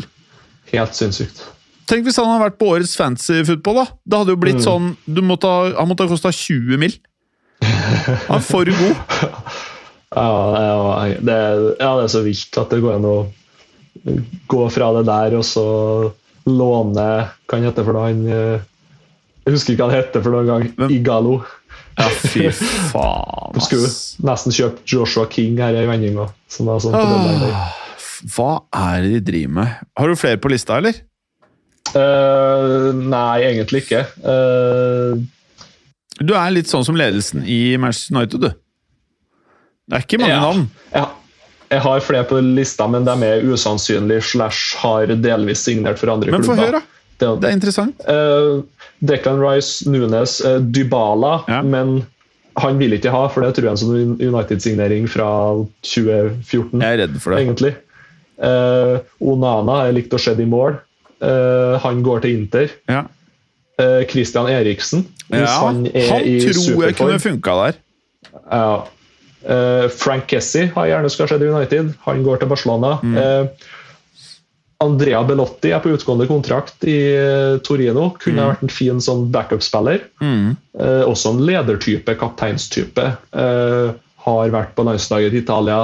Helt 0.71 0.95
sinnssykt. 0.95 1.43
Tenk 1.91 2.05
hvis 2.07 2.15
han 2.21 2.29
hadde 2.29 2.45
vært 2.45 2.57
på 2.61 2.69
årets 2.71 2.93
fancy 2.95 3.41
football. 3.47 3.81
da. 3.81 3.85
Det 4.07 4.19
hadde 4.21 4.33
jo 4.35 4.39
blitt 4.39 4.61
Mm. 4.61 4.63
sånn 4.63 4.85
du 5.11 5.21
måtte 5.21 5.49
ha, 5.51 5.73
Han 5.75 5.89
måtte 5.91 6.05
ha 6.07 6.11
kosta 6.11 6.31
20 6.31 6.77
mill. 6.79 6.93
Han 7.61 8.37
er 8.39 8.45
for 8.47 8.65
god. 8.65 8.95
Ja, 10.15 10.29
ja, 10.65 11.19
det, 11.19 11.37
ja, 11.79 11.91
det 11.99 12.03
er 12.07 12.11
så 12.15 12.23
vilt 12.25 12.57
at 12.57 12.69
det 12.73 12.81
går 12.81 12.95
an 12.97 13.05
å 13.11 13.17
gå 14.49 14.63
fra 14.71 14.87
det 14.97 15.05
der 15.09 15.35
og 15.37 15.43
så 15.45 15.65
låne 16.49 17.07
Hva 17.45 17.57
han 17.59 17.67
heter 17.67 17.85
for 17.85 17.93
noe? 17.93 18.07
Han, 18.07 18.23
eh, 18.31 18.63
jeg 19.45 19.53
husker 19.53 19.73
ikke 19.75 19.83
hva 19.85 19.91
det 19.91 19.99
heter 20.05 20.23
for 20.25 20.31
noen 20.35 20.47
gang. 20.49 20.63
Hvem? 20.79 20.95
Igalo. 20.95 21.35
Ja, 21.99 22.07
fy 22.09 22.47
faen, 22.55 23.53
Du 23.53 23.59
skulle 23.67 23.89
nesten 24.25 24.55
kjøpt 24.55 24.85
Joshua 24.95 25.27
King 25.29 25.59
her 25.61 25.75
i 25.75 25.85
vendinga. 25.89 26.29
Sånn. 26.49 26.69
Åh, 26.71 27.77
Hva 28.31 28.51
er 28.73 29.01
det 29.03 29.11
de 29.19 29.21
driver 29.31 29.55
med? 29.59 29.79
Har 29.97 30.07
du 30.07 30.15
flere 30.15 30.39
på 30.41 30.49
lista, 30.53 30.77
eller? 30.81 30.93
Eh, 31.95 32.91
nei, 32.95 33.41
egentlig 33.49 33.83
ikke. 33.85 34.03
Uh, 34.23 35.17
Du 36.21 36.33
er 36.37 36.51
litt 36.53 36.69
sånn 36.69 36.85
som 36.85 36.95
ledelsen 36.99 37.43
i 37.49 37.75
Manchester 37.81 38.15
United, 38.19 38.41
du. 38.45 38.51
Det 39.89 39.97
er 39.97 40.03
ikke 40.05 40.19
mange 40.21 40.35
Ja. 40.35 40.41
navn. 40.41 40.67
jeg, 40.93 41.07
jeg 41.71 41.81
har 41.81 41.99
flere 42.05 42.27
på 42.29 42.39
lista, 42.55 42.87
men 42.87 43.03
de 43.07 43.11
er 43.25 43.41
usannsynlige 43.43 44.23
slash 44.23 44.75
har 44.83 45.07
delvis 45.07 45.63
signert 45.65 45.97
for 45.99 46.11
andre 46.13 46.31
Men 46.31 46.43
få 46.43 46.53
klubber. 46.55 46.65
høre, 46.65 46.71
da. 46.71 46.81
Det, 47.21 47.41
Det 47.41 47.49
er 47.49 47.53
interessant. 47.57 47.95
Uh, 48.07 48.61
Declan 49.03 49.39
Rice, 49.41 49.85
Nunes, 49.89 50.39
uh, 50.45 50.59
Dybala, 50.59 51.43
Ja. 51.49 51.61
men 51.61 52.05
han 52.57 52.77
vil 52.77 52.91
ikke 52.93 53.09
ha, 53.11 53.27
for 53.29 53.41
det 53.41 53.55
tror 53.55 53.63
jeg 53.63 53.71
er 53.71 53.77
en 53.77 53.77
sånn 53.77 54.21
United-signering 54.21 55.07
fra 55.09 55.27
2014, 55.83 56.81
Jeg 56.81 56.93
er 56.99 57.07
redd 57.07 57.19
for 57.21 57.33
det. 57.35 57.39
egentlig. 57.47 57.75
Uh, 58.41 58.99
Onana 59.21 59.71
har 59.81 59.85
jeg 59.91 59.95
likt 60.03 60.13
å 60.13 60.19
se 60.19 60.31
i 60.33 60.45
mål. 60.45 60.79
Eh, 61.21 61.79
han 61.81 62.01
går 62.03 62.23
til 62.23 62.39
Inter. 62.39 62.71
Ja. 62.89 63.03
Eh, 63.81 64.01
Christian 64.09 64.49
Eriksen, 64.49 65.05
hvis 65.27 65.45
Ja, 65.45 65.59
han 65.65 65.85
er 65.93 66.09
han 66.09 66.25
i 66.25 66.39
tror 66.47 66.87
jeg 66.87 66.97
kunne 66.97 67.19
funka 67.21 67.57
der. 67.65 67.77
Ja. 68.51 68.81
Eh, 69.41 69.85
Frank 69.89 70.27
Kessie 70.29 70.71
har 70.75 70.89
gjerne 70.89 71.09
skal 71.09 71.29
skjedd 71.29 71.45
i 71.45 71.51
United. 71.51 71.93
Han 72.07 72.23
går 72.25 72.41
til 72.41 72.49
Barcelona. 72.49 72.97
Mm. 73.01 73.49
Andrea 74.81 75.21
Belotti 75.23 75.69
er 75.69 75.81
på 75.81 75.91
utgående 75.93 76.25
kontrakt 76.25 76.83
i 76.89 76.97
Torino. 77.61 78.15
Kunne 78.17 78.41
mm. 78.41 78.47
vært 78.49 78.63
en 78.65 78.73
fin 78.73 79.01
sånn 79.01 79.27
backup-spiller. 79.33 80.07
Mm. 80.21 80.55
Også 81.05 81.35
en 81.35 81.43
ledertype, 81.45 82.15
kapteinstype. 82.17 83.05
Har 84.25 84.55
vært 84.55 84.73
på 84.73 84.85
landslaget 84.87 85.35
til 85.35 85.43
Italia. 85.43 85.83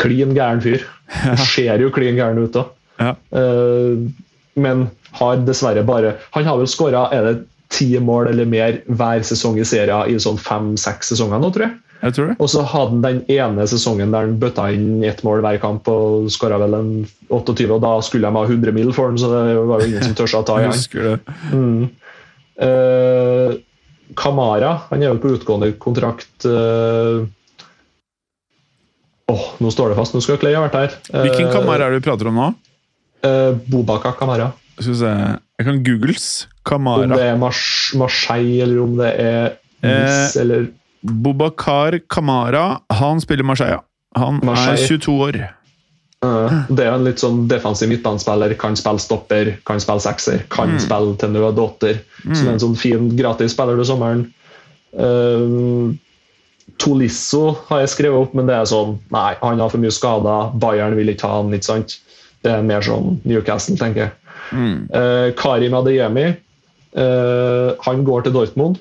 Klin 0.00 0.32
gæren 0.32 0.64
fyr. 0.64 0.88
Ser 1.52 1.84
jo 1.84 1.92
klin 1.92 2.16
gæren 2.16 2.40
ut 2.40 2.56
òg. 2.56 2.72
Ja. 2.98 3.14
Eh, 3.38 4.08
men 4.58 4.88
har 5.18 5.42
dessverre 5.46 5.84
bare 5.86 6.16
Han 6.34 6.44
har 6.44 6.58
vel 6.58 6.70
skåra 6.70 7.06
ti 7.68 7.92
mål 8.00 8.30
eller 8.32 8.48
mer 8.48 8.80
hver 8.86 9.22
sesong 9.26 9.58
i 9.60 9.66
serien 9.68 10.08
i 10.08 10.16
sånn 10.20 10.38
fem-seks 10.40 11.12
sesonger 11.12 11.42
nå, 11.42 11.50
tror 11.52 11.68
jeg. 11.68 11.76
Og 12.38 12.46
så 12.48 12.62
hadde 12.62 12.94
han 12.94 13.02
den 13.02 13.20
ene 13.34 13.66
sesongen 13.68 14.12
der 14.14 14.28
han 14.28 14.36
bøtta 14.40 14.68
inn 14.74 15.02
ett 15.04 15.24
mål 15.26 15.42
hver 15.44 15.58
kamp 15.62 15.88
og 15.90 16.28
skåra 16.32 16.60
vel 16.62 16.76
en 16.78 16.92
28, 17.28 17.66
og 17.74 17.82
da 17.82 17.96
skulle 18.06 18.30
de 18.30 18.38
ha 18.38 18.44
100 18.46 18.74
mil 18.76 18.92
for 18.94 19.10
han, 19.10 19.18
så 19.18 19.30
det 19.32 19.56
var 19.58 19.82
jo 19.82 19.90
ingen 19.90 20.06
som 20.06 20.14
tørte 20.18 20.40
å 20.40 20.46
ta 20.46 20.58
i 20.62 20.68
han. 20.68 21.24
Mm. 21.52 21.88
Uh, 22.58 23.58
Kamara 24.18 24.70
han 24.88 25.02
er 25.02 25.12
jo 25.12 25.18
på 25.22 25.34
utgående 25.36 25.68
kontrakt 25.78 26.46
uh, 26.48 27.22
Åh, 29.28 29.44
nå 29.60 29.68
står 29.68 29.92
det 29.92 29.98
fast. 29.98 30.14
Nå 30.16 30.22
skulle 30.24 30.40
Clay 30.40 30.54
ha 30.56 30.62
vært 30.64 30.78
her. 30.78 30.94
Hvilken 31.12 31.50
Kamara 31.52 31.84
er 31.84 31.92
det 31.92 32.00
du 32.00 32.06
prater 32.06 32.30
om 32.30 32.38
nå? 32.40 32.46
Bobaka 33.68 34.12
Kamara. 34.18 34.52
Skal 34.78 34.92
vi 34.92 34.98
se 35.00 35.12
Jeg 35.58 35.66
kan 35.66 35.82
googles. 35.84 36.46
Kamara. 36.64 37.02
Om 37.08 37.10
det 37.16 37.20
er 37.32 37.36
Mars 37.36 37.92
Marseille, 37.98 38.62
eller 38.62 38.82
om 38.82 38.96
det 38.96 39.12
er 39.20 39.56
Nice, 39.82 40.36
Eh, 40.38 40.42
eller 40.42 40.68
Bobakar 41.02 41.98
Kamara. 42.10 42.80
Han 42.90 43.20
spiller 43.20 43.44
Marseille. 43.44 43.80
Han 44.16 44.40
er 44.48 44.76
22 44.76 45.12
år. 45.22 45.38
Uh, 46.24 46.64
Det 46.74 46.82
er 46.82 46.92
en 46.96 47.04
litt 47.06 47.20
sånn 47.22 47.44
defensiv 47.46 47.88
midtbanespiller. 47.92 48.54
Kan 48.58 48.74
spille 48.76 48.98
stopper, 48.98 49.52
kan 49.66 49.78
spille 49.78 50.00
sekser, 50.02 50.40
kan 50.50 50.72
Mm. 50.74 50.78
spille 50.82 51.16
til 51.18 51.28
nød 51.30 51.58
åtter. 51.62 52.00
Så 52.26 52.42
det 52.42 52.48
er 52.48 52.52
en 52.52 52.58
sånn 52.58 52.76
fin, 52.76 53.16
gratis 53.16 53.52
spiller 53.52 53.76
til 53.76 53.84
sommeren. 53.86 54.24
Uh, 54.98 55.94
Tolisso 56.78 57.56
har 57.68 57.80
jeg 57.80 57.88
skrevet 57.94 58.20
opp, 58.20 58.34
men 58.34 58.46
det 58.46 58.54
er 58.54 58.64
sånn 58.68 58.98
Nei, 59.10 59.34
han 59.40 59.58
har 59.62 59.70
for 59.70 59.78
mye 59.78 59.90
skader. 59.94 60.52
Bayern 60.58 60.96
vil 60.96 61.08
ikke 61.14 61.28
ha 61.28 61.40
han, 61.42 61.52
ikke 61.54 61.64
sant? 61.64 61.98
Det 62.48 62.54
er 62.54 62.64
mer 62.64 62.84
sånn 62.84 63.18
Newcastle, 63.28 63.76
tenker 63.80 64.06
jeg. 64.06 64.14
Mm. 64.56 64.76
Eh, 64.96 65.26
Karim 65.36 65.76
Adeyemi, 65.76 66.26
eh, 66.96 67.68
han 67.84 68.04
går 68.06 68.24
til 68.26 68.36
Dortmund. 68.36 68.80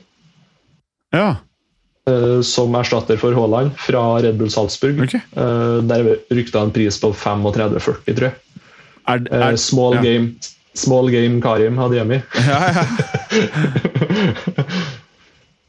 Ja, 1.15 1.29
eh, 2.07 2.39
som 2.47 2.75
erstatter 2.79 3.19
for 3.19 3.35
Haaland 3.35 3.75
fra 3.83 4.03
Red 4.23 4.39
Bull 4.39 4.51
Salzburg. 4.53 5.01
Okay. 5.03 5.23
Der 5.35 6.13
rykta 6.31 6.63
en 6.63 6.71
pris 6.75 7.01
på 7.03 7.11
35-40, 7.11 8.15
tror 8.15 8.29
jeg. 8.29 8.37
Er, 9.07 9.23
er, 9.31 9.55
small, 9.59 9.95
ja. 9.95 10.03
game, 10.03 10.33
small 10.75 11.11
game 11.11 11.41
Karim 11.43 11.79
Adeyemi. 11.79 12.21
Ja, 12.47 12.59
ja. 12.71 12.83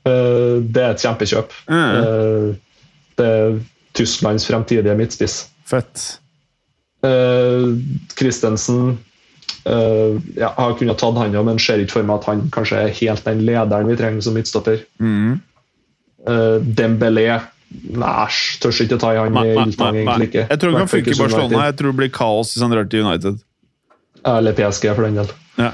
Eh, 0.09 0.57
det 0.63 0.83
er 0.83 0.95
et 0.95 1.03
kjempekjøp. 1.03 1.53
Mm. 1.69 1.99
Eh, 1.99 2.89
det 3.19 3.29
er 3.29 3.59
Tysklands 3.99 4.47
fremtidige 4.49 4.95
midtspiss. 4.99 5.41
Fett. 5.69 6.21
Eh, 7.07 7.67
Christensen 8.19 8.99
eh, 9.65 10.17
ja, 10.37 10.55
har 10.57 10.75
kunnet 10.79 10.99
tatt 10.99 11.21
han, 11.21 11.35
ja, 11.37 11.43
men 11.47 11.61
ser 11.63 11.83
ikke 11.83 12.01
for 12.01 12.09
meg 12.09 12.19
at 12.19 12.31
han 12.33 12.49
kanskje 12.55 12.81
er 12.87 12.97
helt 13.01 13.29
den 13.29 13.45
lederen 13.47 13.91
vi 13.91 13.99
trenger 14.01 14.25
som 14.27 14.35
midtstopper. 14.39 14.83
Mm. 14.99 15.39
Uh, 16.29 16.59
Dembélé 16.61 17.29
Næsj, 17.69 18.39
tør 18.63 18.79
ikke 18.83 18.97
ta 19.01 19.13
i 19.13 19.19
han 19.21 19.35
i 19.37 19.37
nei, 19.37 19.67
egentlig 19.69 20.29
ikke. 20.31 20.47
Jeg 20.49 20.61
tror 20.61 20.73
det 20.73 20.81
kan 20.81 20.91
funke 20.91 21.13
i 21.13 21.19
Barcelona. 21.19 21.61
Jeg 21.69 21.77
tror 21.79 21.93
det 21.93 21.99
blir 22.01 22.11
kaos 22.17 22.55
hvis 22.55 22.65
han 22.65 22.73
drar 22.73 22.89
til 22.89 23.05
United. 23.05 23.39
Eller 24.27 24.57
PSG, 24.57 24.89
for 24.97 25.05
den 25.05 25.21
del. 25.21 25.33
Ja. 25.61 25.71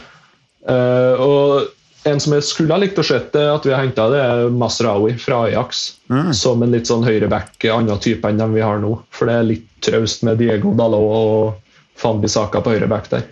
Uh, 0.64 1.22
og 1.22 1.73
en 2.08 2.20
som 2.20 2.34
jeg 2.36 2.46
skulle 2.46 2.74
ha 2.74 2.80
likt 2.82 2.98
å 3.00 3.04
se 3.06 3.16
at 3.18 3.66
vi 3.66 3.72
har 3.72 3.82
henta, 3.82 4.06
er 4.12 4.48
Masraoui 4.52 5.14
fra 5.20 5.44
Ajax. 5.48 5.84
Mm. 6.12 6.32
Som 6.36 6.64
en 6.64 6.74
litt 6.74 6.90
sånn 6.90 7.04
høyreback, 7.06 7.56
annen 7.72 8.00
type 8.02 8.28
enn 8.28 8.40
dem 8.40 8.56
vi 8.56 8.64
har 8.64 8.80
nå. 8.82 8.96
For 9.14 9.30
det 9.30 9.36
er 9.38 9.50
litt 9.50 9.68
traust 9.84 10.24
med 10.26 10.40
Diego 10.42 10.74
Dalot 10.78 11.18
og 11.18 12.00
Fanby 12.00 12.30
Saka 12.30 12.62
på 12.64 12.74
høyreback 12.74 13.10
der. 13.12 13.28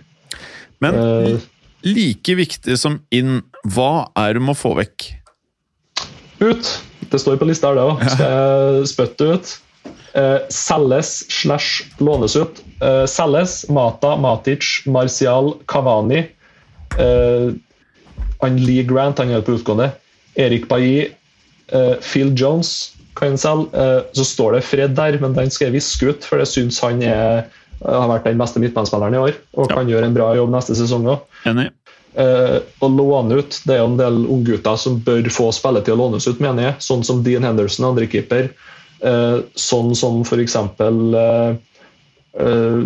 Men 0.83 0.97
uh, 0.99 1.49
like 1.87 2.35
viktig 2.35 2.77
som 2.79 3.01
inn, 3.13 3.41
hva 3.75 4.09
er 4.19 4.33
det 4.33 4.41
du 4.41 4.47
må 4.51 4.57
få 4.57 4.75
vekk? 4.79 5.13
ut! 6.43 6.81
Det 7.11 7.19
står 7.19 7.37
på 7.37 7.47
lista 7.47 7.69
her, 7.69 7.77
det 7.77 7.83
òg. 7.85 8.01
Skal 8.09 8.33
jeg 8.33 8.87
spytte 8.93 9.27
ut? 9.33 9.51
Uh, 10.13 10.39
selges 10.53 11.11
slash 11.31 11.85
lånes 12.03 12.35
ut. 12.37 12.61
Uh, 12.81 13.03
selges 13.09 13.63
Mata, 13.73 14.15
Matic, 14.19 14.83
Martial, 14.89 15.53
Kavani. 15.69 16.25
Eh, 16.93 17.47
han 18.43 18.59
Lee 18.61 18.85
Grant 18.87 19.21
han 19.21 19.31
er 19.33 19.43
på 19.45 19.57
utgående. 19.57 19.91
Erik 20.39 20.67
Bailly, 20.69 21.09
uh, 21.73 21.95
Phil 22.03 22.33
Jones 22.37 22.93
kan 23.19 23.37
selge. 23.39 23.71
Uh, 23.73 24.01
så 24.17 24.25
står 24.27 24.57
det 24.57 24.63
Fred 24.67 24.95
der, 24.97 25.19
men 25.21 25.35
den 25.37 25.51
skal 25.53 25.69
jeg 25.69 25.77
viske 25.79 26.13
ut, 26.13 26.27
for 26.27 26.41
jeg 26.41 26.51
syns 26.51 26.81
han 26.83 27.03
er, 27.05 27.45
har 27.83 28.09
vært 28.11 28.27
den 28.29 28.41
beste 28.41 28.61
midtbanespilleren 28.63 29.17
i 29.17 29.23
år. 29.29 29.39
Og 29.57 29.69
Ja. 29.69 29.77
kan 29.77 29.89
gjøre 29.91 30.09
en 30.09 30.17
bra 30.17 30.33
jobb 30.37 30.53
neste 30.53 30.75
sesong 30.77 31.07
òg. 31.15 31.25
Enig. 31.49 31.69
Eh, 32.13 32.59
å 32.77 32.87
låne 32.93 33.39
ut 33.41 33.55
Det 33.65 33.73
er 33.73 33.79
jo 33.81 33.87
en 33.89 33.97
del 33.97 34.17
unggutter 34.29 34.77
som 34.77 34.99
bør 35.01 35.25
få 35.33 35.47
spilletid 35.55 35.95
å 35.95 35.97
lånes 35.97 36.27
ut, 36.29 36.41
mener 36.43 36.67
jeg. 36.67 36.75
Sånn 36.85 37.05
som 37.05 37.23
Dean 37.25 37.45
Henderson, 37.47 37.87
andrekeeper. 37.89 38.51
Uh, 39.03 39.41
sånn 39.59 39.91
som 39.99 40.21
f.eks. 40.23 40.53
Uh, 40.79 41.57
uh, 42.39 42.83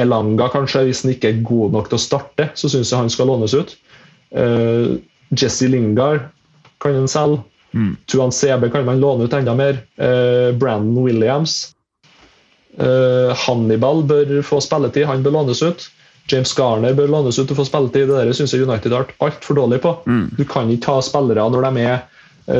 Elanga, 0.00 0.46
kanskje, 0.48 0.86
hvis 0.86 1.02
han 1.04 1.12
ikke 1.12 1.32
er 1.34 1.42
god 1.44 1.74
nok 1.74 1.90
til 1.90 1.98
å 1.98 2.00
starte, 2.00 2.46
så 2.56 2.70
syns 2.72 2.94
jeg 2.94 2.96
han 3.02 3.12
skal 3.12 3.28
lånes 3.28 3.52
ut. 3.52 3.74
Uh, 4.36 4.96
Jesse 5.34 5.68
Lingard 5.70 6.20
kan 6.82 6.94
en 6.98 7.08
selge. 7.08 7.42
Mm. 7.74 7.96
Tuan 8.06 8.32
CB 8.32 8.68
kan 8.70 8.84
man 8.86 9.00
låne 9.02 9.24
ut 9.26 9.32
enda 9.34 9.54
mer. 9.54 9.80
Uh, 9.98 10.52
Brandon 10.58 11.04
Williams. 11.04 11.74
Uh, 12.78 13.34
Hannibal 13.46 14.02
bør 14.06 14.40
få 14.42 14.60
spilletid, 14.62 15.06
han 15.06 15.22
bør 15.22 15.36
lånes 15.40 15.62
ut. 15.62 15.86
James 16.30 16.54
Garner 16.56 16.94
bør 16.96 17.10
lånes 17.12 17.38
ut 17.38 17.50
og 17.50 17.58
få 17.60 17.66
spilletid. 17.68 18.08
Det 18.08 18.16
der 18.24 18.32
syns 18.34 18.54
jeg 18.54 18.64
United 18.66 18.92
har 18.94 19.04
vært 19.04 19.18
altfor 19.22 19.58
dårlig 19.58 19.80
på. 19.84 19.92
Mm. 20.08 20.24
Du 20.38 20.44
kan 20.48 20.70
ikke 20.72 20.96
ha 20.96 21.02
spillere 21.04 21.44
når 21.52 21.68
de 21.68 21.84
er 21.84 22.02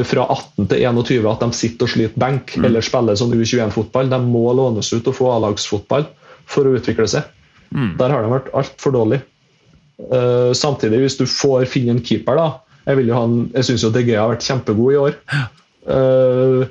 fra 0.09 0.22
18 0.33 0.68
til 0.70 0.81
21 0.81 1.27
at 1.29 1.43
de 1.45 1.53
sitter 1.53 1.85
og 1.85 1.91
sliter 1.93 2.20
benk 2.20 2.55
Mm. 2.57 2.64
eller 2.64 2.81
spiller 2.81 3.18
sånn 3.20 3.35
U21-fotball. 3.37 4.09
De 4.09 4.18
må 4.25 4.47
lånes 4.57 4.93
ut 4.95 5.09
og 5.11 5.16
få 5.18 5.29
A-lagsfotball 5.35 6.07
for 6.49 6.64
å 6.64 6.72
utvikle 6.79 7.09
seg. 7.11 7.27
Mm. 7.75 7.97
Der 7.99 8.14
har 8.14 8.22
de 8.25 8.31
vært 8.33 8.49
altfor 8.57 8.95
dårlige. 8.97 9.27
Eh, 9.99 10.53
samtidig, 10.57 11.05
hvis 11.05 11.19
du 11.21 11.27
får 11.31 11.69
finne 11.71 11.95
en 11.95 12.03
keeper 12.03 12.39
da, 12.39 12.49
Jeg, 12.85 12.99
vil 12.99 13.11
jo 13.13 13.17
ha 13.17 13.27
en, 13.29 13.37
jeg 13.55 13.69
syns 13.71 13.85
DG 13.95 14.11
har 14.13 14.29
vært 14.29 14.45
kjempegod 14.45 14.93
i 14.93 14.99
år. 15.01 15.15
Uh, 15.89 16.65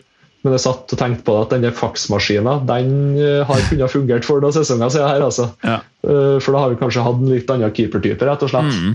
men 0.43 0.55
jeg 0.57 0.61
satt 0.65 0.91
og 0.93 0.99
tenkte 0.99 1.23
på 1.25 1.35
at 1.39 1.53
den 1.53 1.63
der 1.63 1.73
faksmaskina 1.73 2.57
den 2.67 3.15
eh, 3.15 3.41
har 3.47 3.63
kunnet 3.69 3.93
fungert 3.93 4.27
for 4.27 4.43
noen 4.43 4.53
sesonger 4.53 4.91
siden 4.93 5.07
her. 5.07 5.23
altså. 5.25 5.47
Ja. 5.63 5.79
Uh, 6.05 6.37
For 6.43 6.53
da 6.53 6.61
har 6.61 6.73
vi 6.73 6.77
kanskje 6.81 7.05
hatt 7.05 7.21
en 7.23 7.31
litt 7.31 7.49
annen 7.49 7.73
keepertype, 7.73 8.27
rett 8.27 8.45
og 8.45 8.51
slett. 8.51 8.77
Mm. 8.77 8.93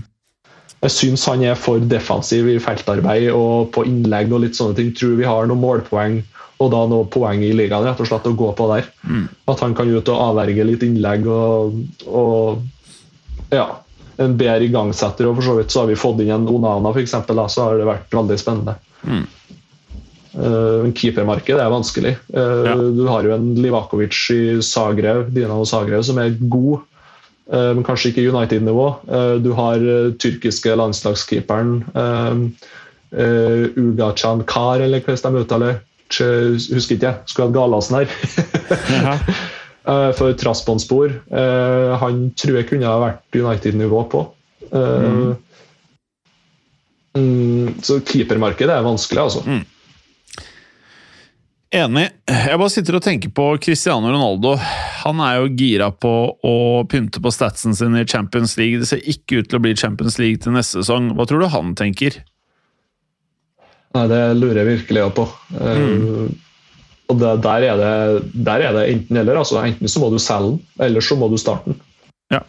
Jeg 0.85 0.95
syns 0.95 1.25
han 1.27 1.43
er 1.43 1.59
for 1.59 1.83
defensiv 1.91 2.47
i 2.47 2.59
feltarbeid 2.63 3.33
og 3.33 3.73
på 3.75 3.83
innlegg 3.89 4.31
og 4.31 4.45
litt 4.45 4.55
sånne 4.55 4.77
ting. 4.77 4.93
Tror 4.95 5.17
vi 5.19 5.27
har 5.27 5.49
noen 5.49 5.59
målpoeng 5.59 6.21
og 6.59 6.71
da 6.71 6.85
noen 6.91 7.11
poeng 7.11 7.43
i 7.43 7.51
ligaen 7.55 7.83
rett 7.87 7.99
og 7.99 8.07
slett 8.07 8.27
å 8.29 8.35
gå 8.37 8.53
på 8.55 8.69
der. 8.71 8.87
Mm. 9.03 9.27
At 9.51 9.63
han 9.65 9.75
kan 9.75 9.91
ut 9.91 10.11
og 10.11 10.23
avverge 10.29 10.67
litt 10.67 10.85
innlegg 10.87 11.27
og, 11.27 11.81
og 12.07 12.63
ja, 13.51 13.67
en 14.19 14.37
bedre 14.39 14.67
igangsetter. 14.67 15.27
Og 15.29 15.39
for 15.39 15.47
så 15.47 15.57
vidt 15.59 15.73
så 15.73 15.83
har 15.83 15.91
vi 15.91 15.99
fått 15.99 16.23
inn 16.23 16.33
en 16.35 16.47
Onana, 16.51 16.91
for 16.91 17.01
eksempel, 17.01 17.39
da, 17.39 17.47
så 17.51 17.67
har 17.69 17.79
det 17.79 17.89
vært 17.89 18.15
veldig 18.15 18.39
spennende. 18.39 18.75
Mm. 19.03 19.25
Uh, 20.29 20.85
Keepermarkedet 20.93 21.61
er 21.63 21.71
vanskelig. 21.73 22.13
Uh, 22.35 22.67
Ja. 22.67 22.75
Du 22.75 23.07
har 23.07 23.25
jo 23.25 23.33
en 23.35 23.49
Livakovic 23.57 24.19
i 24.35 24.59
Zagreb, 24.61 25.31
Dinamo 25.33 25.65
Zagreb 25.65 26.03
som 26.05 26.19
er 26.21 26.35
god, 26.39 26.85
eh, 27.51 27.71
men 27.73 27.83
kanskje 27.83 28.11
ikke 28.11 28.27
United-nivå. 28.29 28.87
Eh, 29.09 29.35
du 29.43 29.51
har 29.57 29.75
eh, 29.81 30.11
tyrkiske 30.21 30.75
landslagskeeperen 30.75 31.83
uh, 31.95 32.43
Ugacan 33.75 34.43
Kar, 34.45 34.83
eller 34.85 35.01
hvordan 35.01 35.33
de 35.33 35.45
uttaler 35.45 35.79
Husker 36.09 36.95
ikke. 36.95 37.11
Skulle 37.29 37.47
hatt 37.47 37.55
Galasen 37.55 37.99
her. 37.99 38.07
Eh, 39.87 40.11
For 40.17 40.33
Trasponspor. 40.33 41.13
eh, 41.31 41.97
han 42.01 42.31
tror 42.37 42.59
jeg 42.59 42.69
kunne 42.69 42.89
ha 42.89 42.99
vært 43.01 43.39
United-nivå 43.39 44.03
på. 44.11 44.23
Eh, 44.69 45.35
mm, 47.17 47.79
så 47.81 47.99
keepermarkedet 48.05 48.75
er 48.75 48.85
vanskelig, 48.85 49.23
altså. 49.23 49.61
Enig. 51.69 52.07
Jeg 52.25 52.57
bare 52.57 52.73
sitter 52.73 52.95
og 52.97 53.03
tenker 53.05 53.29
på 53.29 53.43
Cristiano 53.61 54.09
Ronaldo. 54.09 54.55
Han 55.03 55.19
er 55.21 55.35
jo 55.37 55.51
gira 55.53 55.91
på 55.93 56.13
å 56.33 56.55
pynte 56.89 57.21
på 57.21 57.29
statsen 57.33 57.75
sin 57.77 57.93
i 57.95 58.07
Champions 58.09 58.57
League. 58.57 58.79
Det 58.81 58.89
ser 58.89 59.05
ikke 59.05 59.43
ut 59.43 59.49
til 59.51 59.59
å 59.59 59.61
bli 59.61 59.75
Champions 59.77 60.17
League 60.17 60.41
til 60.41 60.55
neste 60.55 60.81
sesong. 60.81 61.11
Hva 61.13 61.27
tror 61.29 61.43
du 61.45 61.47
han 61.53 61.75
tenker? 61.77 62.17
Nei, 63.93 64.05
det 64.09 64.21
lurer 64.37 64.63
jeg 64.63 64.69
virkelig 64.79 65.05
på. 65.17 65.27
Eh, 65.61 66.25
og 67.09 67.17
det, 67.17 67.29
der, 67.41 67.65
er 67.65 67.79
det, 67.79 68.31
der 68.45 68.63
er 68.67 68.75
det 68.77 68.85
enten 68.93 69.17
eller. 69.17 69.39
Altså, 69.41 69.57
enten 69.65 69.89
så 69.89 70.01
må 70.01 70.11
du 70.13 70.19
selge 70.21 70.53
den, 70.53 70.59
eller 70.85 71.01
så 71.01 71.17
må 71.17 71.29
du 71.31 71.37
starte 71.41 71.71
den. 71.71 71.79
Ja. 72.29 72.43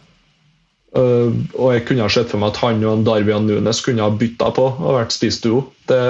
Uh, 0.93 1.33
og 1.57 1.73
jeg 1.73 1.85
kunne 1.87 2.05
ha 2.05 2.11
sett 2.11 2.29
for 2.29 2.41
meg 2.41 2.53
at 2.53 2.61
han 2.61 2.83
og 2.85 3.09
en 3.09 3.47
Nunes 3.47 3.81
kunne 3.81 4.05
ha 4.05 4.13
bytta 4.13 4.51
på 4.53 4.67
og 4.69 4.97
vært 4.99 5.15
spist 5.15 5.47
duo. 5.47 5.63
Det 5.89 6.01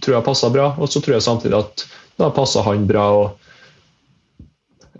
tror 0.00 0.16
jeg 0.16 0.26
passer 0.30 0.54
bra. 0.54 0.70
Og 0.78 0.88
så 0.88 1.02
tror 1.04 1.18
jeg 1.18 1.26
samtidig 1.26 1.60
at 1.60 1.84
da 2.20 2.30
passer 2.32 2.64
han 2.64 2.86
bra 2.88 3.08
å 3.12 3.24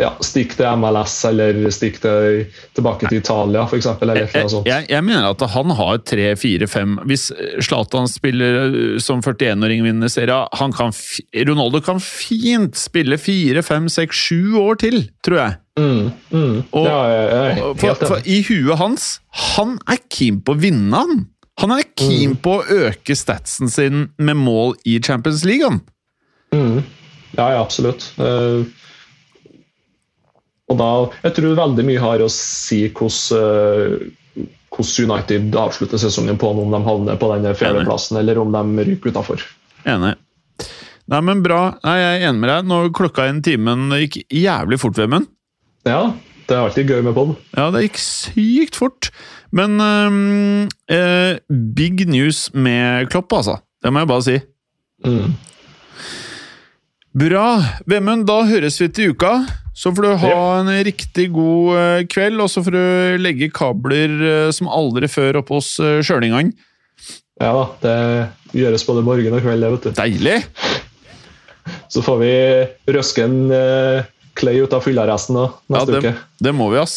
ja, 0.00 0.10
stikk 0.26 0.56
til 0.58 0.66
MLS 0.80 1.14
eller 1.28 1.58
stikk 1.74 2.00
til, 2.02 2.40
tilbake 2.74 3.06
til 3.06 3.20
Italia, 3.20 3.62
f.eks. 3.68 3.86
Jeg, 4.02 4.30
jeg, 4.66 4.86
jeg 4.90 5.06
mener 5.06 5.28
at 5.30 5.44
han 5.54 5.74
har 5.78 6.00
tre, 6.02 6.32
fire, 6.40 6.66
fem 6.70 6.96
Hvis 7.06 7.28
Zlatan 7.62 8.08
spiller 8.10 8.58
uh, 8.74 8.96
som 9.02 9.22
41-åring 9.22 9.84
vinner 9.86 10.10
serien 10.10 10.50
han 10.58 10.74
kan, 10.74 10.90
Ronaldo 11.46 11.82
kan 11.84 12.02
fint 12.02 12.78
spille 12.78 13.18
fire, 13.22 13.62
fem, 13.66 13.86
seks, 13.92 14.24
sju 14.26 14.58
år 14.60 14.80
til, 14.82 15.04
tror 15.26 15.40
jeg. 15.40 15.60
Mm, 15.78 16.10
mm. 16.30 16.58
Og- 16.74 16.88
ja, 16.88 16.98
jeg, 17.10 17.62
For, 17.82 18.02
for 18.06 18.28
i 18.30 18.36
huet 18.46 18.78
hans 18.78 19.06
Han 19.56 19.72
er 19.90 19.98
keen 20.06 20.38
på 20.46 20.54
å 20.54 20.60
vinne, 20.62 20.94
han! 20.94 21.24
Han 21.62 21.70
er 21.74 21.86
keen 21.98 22.34
på 22.42 22.58
å 22.58 22.78
øke 22.88 23.14
statsen 23.14 23.70
sin 23.70 24.08
med 24.18 24.38
mål 24.42 24.74
i 24.90 24.98
Champions 25.02 25.44
League, 25.46 25.62
han. 25.62 25.82
Mm. 26.54 26.80
Ja, 27.36 27.46
ja, 27.54 27.60
absolutt. 27.60 28.08
Eh, 28.18 28.64
og 30.74 30.82
da, 30.82 30.90
jeg 31.24 31.38
tror 31.38 31.56
veldig 31.62 31.86
mye 31.88 32.02
har 32.02 32.24
å 32.24 32.28
si 32.32 32.84
hvordan 32.90 33.40
eh, 33.40 34.12
hvordan 34.74 35.10
United 35.10 35.56
avslutter 35.56 36.00
sesongen 36.02 36.38
på, 36.38 36.50
om 36.50 36.72
de 36.72 36.80
havner 36.82 37.18
på 37.20 37.30
denne 37.30 37.54
fjerdeplassen 37.54 38.18
eller 38.18 38.40
om 38.42 38.52
de 38.54 38.86
ryker 38.90 39.14
utafor. 39.14 39.44
Enig. 39.86 40.14
Nei, 41.12 41.20
men 41.20 41.42
bra. 41.44 41.76
Nei, 41.84 41.98
Jeg 42.00 42.10
er 42.18 42.28
enig 42.30 42.40
med 42.40 42.50
deg. 42.50 42.68
Nå 42.70 42.78
klokka 42.96 43.28
inn 43.28 43.42
timen 43.44 43.92
gikk 44.00 44.22
jævlig 44.32 44.80
fort, 44.80 44.98
Vemund. 44.98 45.28
Ja, 45.84 46.14
det 46.48 46.56
er 46.56 46.62
alltid 46.64 46.90
gøy 46.90 47.02
med 47.04 47.16
pod. 47.16 47.34
Ja, 47.56 47.68
det 47.74 47.84
gikk 47.86 48.00
sykt 48.00 48.78
fort. 48.80 49.10
Men 49.54 49.76
um, 49.80 50.68
eh, 50.90 51.36
big 51.48 52.06
news 52.08 52.48
med 52.54 53.10
Klopp, 53.12 53.32
altså. 53.36 53.60
Det 53.84 53.92
må 53.92 54.00
jeg 54.02 54.10
bare 54.10 54.24
si. 54.24 54.38
Mm. 55.04 55.34
Bra. 57.14 57.48
Vemund, 57.86 58.24
da 58.26 58.40
høres 58.48 58.80
vi 58.80 58.88
til 58.88 59.12
uka. 59.12 59.36
Så 59.74 59.90
får 59.94 60.06
du 60.06 60.12
ha 60.22 60.36
en 60.60 60.70
riktig 60.86 61.28
god 61.34 61.78
eh, 61.80 62.04
kveld, 62.10 62.38
og 62.42 62.50
så 62.52 62.62
får 62.62 62.76
du 62.76 63.22
legge 63.24 63.50
kabler 63.54 64.14
eh, 64.14 64.52
som 64.54 64.70
aldri 64.70 65.10
før 65.10 65.40
opp 65.42 65.50
hos 65.56 65.74
sjølingene. 65.78 66.54
Ja 67.42 67.50
da, 67.50 67.64
det 67.82 68.60
gjøres 68.60 68.84
både 68.86 69.02
morgen 69.02 69.34
og 69.34 69.42
kveld, 69.42 69.64
det, 69.66 69.70
vet 69.74 69.88
du. 69.88 69.94
Deilig! 69.98 70.38
Så 71.90 72.02
får 72.04 72.20
vi 72.20 72.32
røske 72.94 73.24
en 73.24 73.38
uh, 73.50 74.04
ut 74.34 74.74
av 74.76 74.82
fyllearresten 74.84 75.38
da, 75.38 75.48
Ja, 75.48 75.76
neste 75.78 75.92
det, 75.94 76.00
uke. 76.02 76.14
det 76.46 76.54
må 76.54 76.70
vi, 76.72 76.80
ass. 76.82 76.96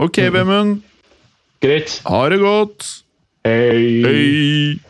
Ok, 0.00 0.20
Vemund. 0.32 0.80
Greit. 1.60 2.00
Ha 2.08 2.22
det 2.32 2.40
godt. 2.40 2.86
Hei. 3.44 4.00
Hei! 4.04 4.89